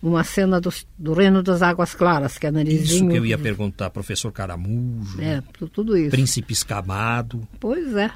uma 0.00 0.22
cena 0.22 0.60
do, 0.60 0.72
do 0.96 1.12
Reino 1.12 1.42
das 1.42 1.62
Águas 1.62 1.94
Claras, 1.96 2.38
que 2.38 2.46
a 2.46 2.52
Narizinho... 2.52 2.84
Isso 2.84 3.08
que 3.08 3.16
eu 3.16 3.26
ia 3.26 3.36
perguntar, 3.36 3.90
professor 3.90 4.30
Caramujo, 4.30 5.20
É, 5.20 5.42
tu- 5.58 5.66
tudo 5.68 5.96
isso. 5.96 6.10
Príncipe 6.10 6.52
Escamado. 6.52 7.46
Pois 7.58 7.96
é. 7.96 8.08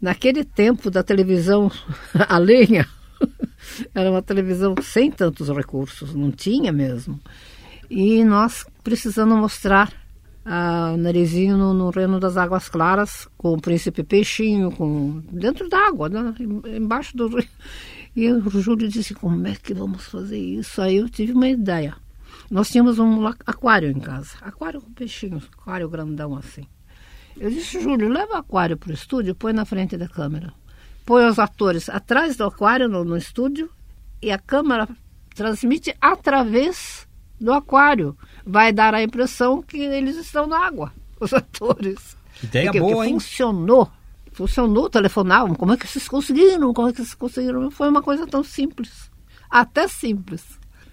Naquele 0.00 0.42
tempo 0.44 0.90
da 0.90 1.04
televisão 1.04 1.70
a 2.28 2.38
lenha, 2.38 2.88
era 3.94 4.10
uma 4.10 4.20
televisão 4.22 4.74
sem 4.82 5.12
tantos 5.12 5.48
recursos, 5.48 6.12
não 6.12 6.32
tinha 6.32 6.72
mesmo. 6.72 7.20
E 7.94 8.24
nós 8.24 8.64
precisando 8.82 9.36
mostrar 9.36 9.92
a 10.46 10.96
Narizinho 10.96 11.58
no, 11.58 11.74
no 11.74 11.90
Reino 11.90 12.18
das 12.18 12.38
Águas 12.38 12.66
Claras, 12.66 13.28
com 13.36 13.52
o 13.52 13.60
Príncipe 13.60 14.02
Peixinho, 14.02 14.72
com 14.72 15.22
dentro 15.30 15.68
d'água, 15.68 16.08
né? 16.08 16.34
em- 16.40 16.76
embaixo 16.76 17.14
do 17.14 17.28
rio. 17.28 17.46
E 18.14 18.30
o 18.30 18.50
Júlio 18.60 18.88
disse, 18.88 19.14
como 19.14 19.46
é 19.46 19.54
que 19.54 19.72
vamos 19.72 20.04
fazer 20.04 20.38
isso? 20.38 20.82
Aí 20.82 20.96
eu 20.96 21.08
tive 21.08 21.32
uma 21.32 21.48
ideia. 21.48 21.94
Nós 22.50 22.68
tínhamos 22.68 22.98
um 22.98 23.26
aquário 23.26 23.90
em 23.90 23.98
casa, 24.00 24.36
aquário 24.42 24.82
com 24.82 24.92
peixinhos, 24.92 25.48
aquário 25.58 25.88
grandão 25.88 26.36
assim. 26.36 26.66
Eu 27.38 27.50
disse, 27.50 27.80
Júlio, 27.80 28.08
leva 28.08 28.34
o 28.34 28.36
aquário 28.36 28.76
para 28.76 28.90
o 28.90 28.92
estúdio 28.92 29.34
põe 29.34 29.54
na 29.54 29.64
frente 29.64 29.96
da 29.96 30.08
câmera. 30.08 30.52
Põe 31.06 31.26
os 31.26 31.38
atores 31.38 31.88
atrás 31.88 32.36
do 32.36 32.44
aquário 32.44 32.86
no, 32.86 33.02
no 33.02 33.16
estúdio 33.16 33.70
e 34.20 34.30
a 34.30 34.38
câmera 34.38 34.86
transmite 35.34 35.94
através 35.98 37.06
do 37.42 37.52
aquário. 37.52 38.16
Vai 38.46 38.72
dar 38.72 38.94
a 38.94 39.02
impressão 39.02 39.62
que 39.62 39.76
eles 39.78 40.16
estão 40.16 40.46
na 40.46 40.58
água, 40.66 40.92
os 41.20 41.32
atores. 41.32 42.16
Ideia 42.42 42.66
Porque- 42.66 42.80
boa, 42.80 42.92
porque 42.96 43.08
hein? 43.08 43.14
Funcionou. 43.20 43.90
Funcionou, 44.32 44.88
telefonavam. 44.88 45.54
Como 45.54 45.72
é 45.72 45.76
que 45.76 45.86
vocês 45.86 46.08
conseguiram? 46.08 46.72
Como 46.72 46.88
é 46.88 46.92
que 46.92 46.98
vocês 46.98 47.14
conseguiram? 47.14 47.70
Foi 47.70 47.88
uma 47.88 48.00
coisa 48.02 48.26
tão 48.26 48.42
simples. 48.42 49.10
Até 49.50 49.86
simples. 49.86 50.42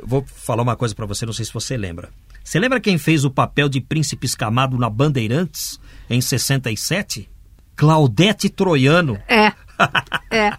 Vou 0.02 0.24
falar 0.28 0.64
uma 0.64 0.76
coisa 0.76 0.94
pra 0.94 1.06
você, 1.06 1.26
não 1.26 1.34
sei 1.34 1.46
se 1.46 1.54
você 1.54 1.78
lembra. 1.78 2.10
Você 2.44 2.60
lembra 2.60 2.80
quem 2.80 2.98
fez 2.98 3.24
o 3.24 3.32
papel 3.32 3.70
de 3.70 3.80
Príncipe 3.80 4.26
Escamado 4.26 4.78
na 4.78 4.90
Bandeirantes 4.90 5.80
em 6.10 6.20
67? 6.20 7.30
Claudete 7.76 8.50
Troiano, 8.50 9.18
É. 9.28 9.54
É. 10.32 10.54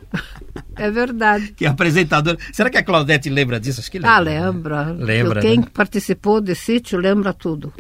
É 0.75 0.91
verdade. 0.91 1.53
que 1.57 1.65
apresentadora. 1.65 2.37
Será 2.53 2.69
que 2.69 2.77
a 2.77 2.83
Claudete 2.83 3.31
lembra 3.31 3.61
disso? 3.61 3.81
Acho 3.81 3.91
que 3.91 3.99
lembra. 3.99 4.17
Ah, 4.17 4.21
né? 4.25 4.41
lembra. 4.41 4.83
Lembra, 4.93 5.41
Quem 5.41 5.59
né? 5.61 5.67
participou 5.73 6.41
de 6.41 6.55
sítio 6.57 6.99
lembra 6.99 7.33
tudo. 7.33 7.73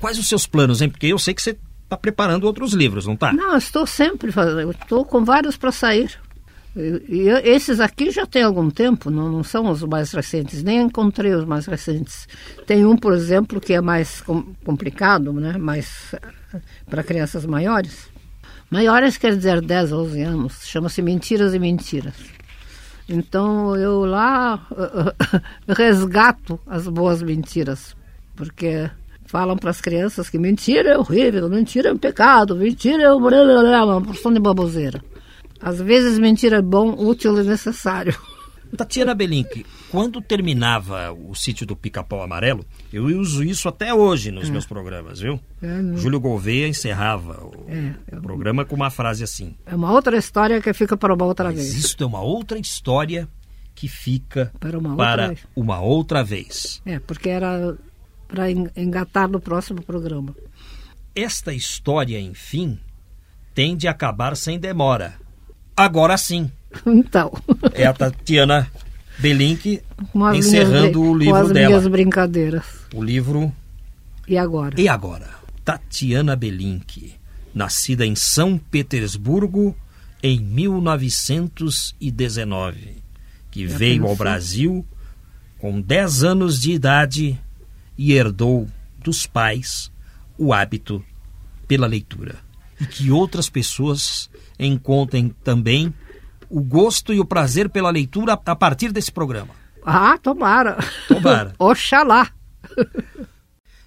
Quais 0.00 0.18
os 0.18 0.26
seus 0.28 0.46
planos, 0.46 0.82
hein? 0.82 0.88
Porque 0.90 1.06
eu 1.06 1.18
sei 1.18 1.32
que 1.34 1.40
você 1.42 1.56
está 1.84 1.96
preparando 1.96 2.44
outros 2.44 2.72
livros, 2.72 3.06
não 3.06 3.14
tá? 3.16 3.32
Não, 3.32 3.56
estou 3.56 3.86
sempre 3.86 4.32
fazendo. 4.32 4.70
Estou 4.72 5.04
com 5.04 5.24
vários 5.24 5.56
para 5.56 5.70
sair. 5.70 6.18
E, 6.74 7.02
e 7.08 7.28
esses 7.48 7.78
aqui 7.80 8.10
já 8.10 8.26
tem 8.26 8.42
algum 8.42 8.70
tempo, 8.70 9.10
não, 9.10 9.30
não 9.30 9.42
são 9.44 9.68
os 9.70 9.82
mais 9.82 10.12
recentes, 10.12 10.62
nem 10.62 10.80
encontrei 10.82 11.32
os 11.34 11.44
mais 11.44 11.66
recentes. 11.66 12.26
Tem 12.66 12.84
um, 12.86 12.96
por 12.96 13.12
exemplo, 13.12 13.60
que 13.60 13.72
é 13.72 13.80
mais 13.80 14.20
com- 14.20 14.54
complicado, 14.64 15.32
né? 15.32 15.58
mais 15.58 16.14
para 16.88 17.02
crianças 17.04 17.44
maiores. 17.46 18.08
Maiores 18.70 19.18
quer 19.18 19.36
dizer 19.36 19.60
10, 19.60 19.92
11 19.92 20.22
anos, 20.22 20.66
chama-se 20.66 21.02
Mentiras 21.02 21.54
e 21.54 21.58
Mentiras. 21.58 22.14
Então 23.08 23.74
eu 23.74 24.04
lá 24.04 24.64
resgato 25.66 26.60
as 26.64 26.86
boas 26.86 27.20
mentiras, 27.20 27.96
porque 28.36 28.88
falam 29.26 29.56
para 29.56 29.70
as 29.70 29.80
crianças 29.80 30.30
que 30.30 30.38
mentira 30.38 30.90
é 30.90 30.98
horrível, 30.98 31.48
mentira 31.48 31.88
é 31.88 31.92
um 31.92 31.98
pecado, 31.98 32.54
mentira 32.54 33.02
é 33.02 33.12
uma, 33.12 34.00
porção 34.00 34.32
de 34.32 34.38
baboseira. 34.38 35.02
Às 35.60 35.80
vezes 35.80 36.20
mentira 36.20 36.58
é 36.58 36.62
bom, 36.62 36.94
útil 36.96 37.36
e 37.40 37.44
necessário. 37.44 38.16
Tatiana 38.76 39.14
Belink, 39.14 39.64
quando 39.90 40.20
terminava 40.20 41.12
o 41.12 41.34
sítio 41.34 41.66
do 41.66 41.74
Pica-Pau 41.76 42.22
Amarelo, 42.22 42.64
eu 42.92 43.04
uso 43.18 43.42
isso 43.42 43.68
até 43.68 43.92
hoje 43.92 44.30
nos 44.30 44.48
meus 44.48 44.64
programas, 44.66 45.20
viu? 45.20 45.40
É, 45.60 45.80
não- 45.82 45.96
Júlio 45.96 46.20
Gouveia 46.20 46.68
encerrava 46.68 47.44
o, 47.44 47.66
É, 47.68 48.16
o 48.16 48.20
programa 48.22 48.64
com 48.64 48.76
uma 48.76 48.90
frase 48.90 49.24
assim. 49.24 49.54
É 49.66 49.74
uma 49.74 49.90
outra 49.92 50.16
história 50.16 50.60
que 50.60 50.72
fica 50.72 50.96
para 50.96 51.12
uma 51.14 51.24
outra 51.24 51.46
Mas 51.46 51.56
vez. 51.56 51.74
isto 51.74 52.04
é 52.04 52.06
uma 52.06 52.20
outra 52.20 52.58
história 52.58 53.28
que 53.74 53.88
fica 53.88 54.52
Para 54.60 54.78
uma 54.78 54.90
outra 54.90 55.04
para 55.06 55.26
vez. 55.28 55.40
uma 55.56 55.80
outra 55.80 56.22
vez. 56.22 56.80
É, 56.86 56.98
porque 56.98 57.28
era 57.28 57.76
para 58.28 58.50
engatar 58.50 59.28
no 59.28 59.40
próximo 59.40 59.82
programa. 59.82 60.34
Esta 61.14 61.52
história, 61.52 62.20
enfim, 62.20 62.78
tem 63.54 63.76
de 63.76 63.88
acabar 63.88 64.36
sem 64.36 64.58
demora. 64.58 65.14
Agora 65.76 66.16
sim, 66.16 66.50
Então, 66.86 67.32
é 67.74 67.86
a 67.86 67.92
Tatiana 67.92 68.70
Belink 69.18 69.82
as 70.14 70.36
encerrando 70.36 71.02
o 71.02 71.14
livro 71.16 71.34
com 71.34 71.40
as 71.40 71.52
dela. 71.52 71.68
minhas 71.68 71.86
brincadeiras. 71.86 72.64
O 72.94 73.02
livro 73.02 73.52
E 74.26 74.38
agora? 74.38 74.80
E 74.80 74.88
agora? 74.88 75.28
Tatiana 75.64 76.36
Belink, 76.36 77.14
nascida 77.54 78.06
em 78.06 78.14
São 78.14 78.56
Petersburgo 78.56 79.76
em 80.22 80.40
1919, 80.40 83.02
que 83.50 83.66
veio 83.66 84.06
ao? 84.06 84.16
Brasil 84.16 84.86
com 85.58 85.78
10 85.80 86.24
anos 86.24 86.60
de 86.60 86.72
idade 86.72 87.38
e 87.96 88.12
herdou 88.12 88.68
dos 88.98 89.26
pais 89.26 89.90
o 90.38 90.52
hábito 90.54 91.04
pela 91.68 91.86
leitura. 91.86 92.36
E 92.80 92.86
que 92.86 93.10
outras 93.10 93.50
pessoas 93.50 94.30
encontrem 94.58 95.34
também 95.44 95.92
o 96.50 96.60
gosto 96.60 97.14
e 97.14 97.20
o 97.20 97.24
prazer 97.24 97.70
pela 97.70 97.90
leitura 97.90 98.38
a 98.44 98.56
partir 98.56 98.92
desse 98.92 99.12
programa. 99.12 99.54
Ah, 99.84 100.18
tomara. 100.18 100.76
Tomara. 101.06 101.54
Oxalá. 101.58 102.28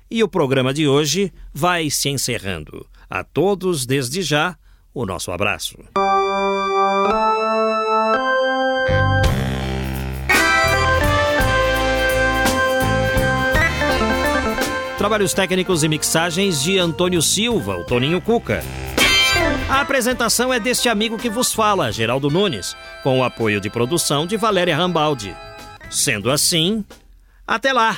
E 0.10 0.24
o 0.24 0.28
programa 0.28 0.74
de 0.74 0.88
hoje 0.88 1.32
vai 1.54 1.90
se 1.90 2.10
encerrando. 2.10 2.88
A 3.10 3.24
todos, 3.24 3.86
desde 3.86 4.22
já, 4.22 4.56
o 4.94 5.06
nosso 5.06 5.32
abraço. 5.32 5.78
Trabalhos 14.98 15.34
técnicos 15.34 15.84
e 15.84 15.90
mixagens 15.90 16.64
de 16.64 16.80
Antônio 16.80 17.22
Silva, 17.22 17.76
o 17.76 17.84
Toninho 17.84 18.22
Cuca. 18.22 18.64
A 19.74 19.82
apresentação 19.82 20.54
é 20.54 20.60
deste 20.60 20.88
amigo 20.88 21.18
que 21.18 21.32
vos 21.32 21.52
fala, 21.52 21.92
Geraldo 21.92 22.30
Nunes, 22.30 22.78
com 23.02 23.18
o 23.20 23.24
apoio 23.24 23.60
de 23.60 23.72
produção 23.72 24.28
de 24.28 24.38
Valéria 24.38 24.76
Rambaldi. 24.76 25.36
Sendo 25.90 26.30
assim, 26.30 26.86
até 27.48 27.74
lá! 27.74 27.98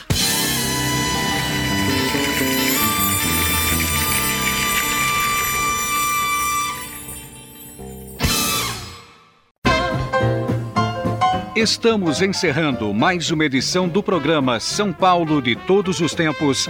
Estamos 11.54 12.22
encerrando 12.22 12.94
mais 12.94 13.30
uma 13.32 13.44
edição 13.44 13.90
do 13.90 14.02
programa 14.02 14.62
São 14.62 14.94
Paulo 14.94 15.42
de 15.42 15.58
Todos 15.58 16.00
os 16.00 16.14
Tempos. 16.14 16.70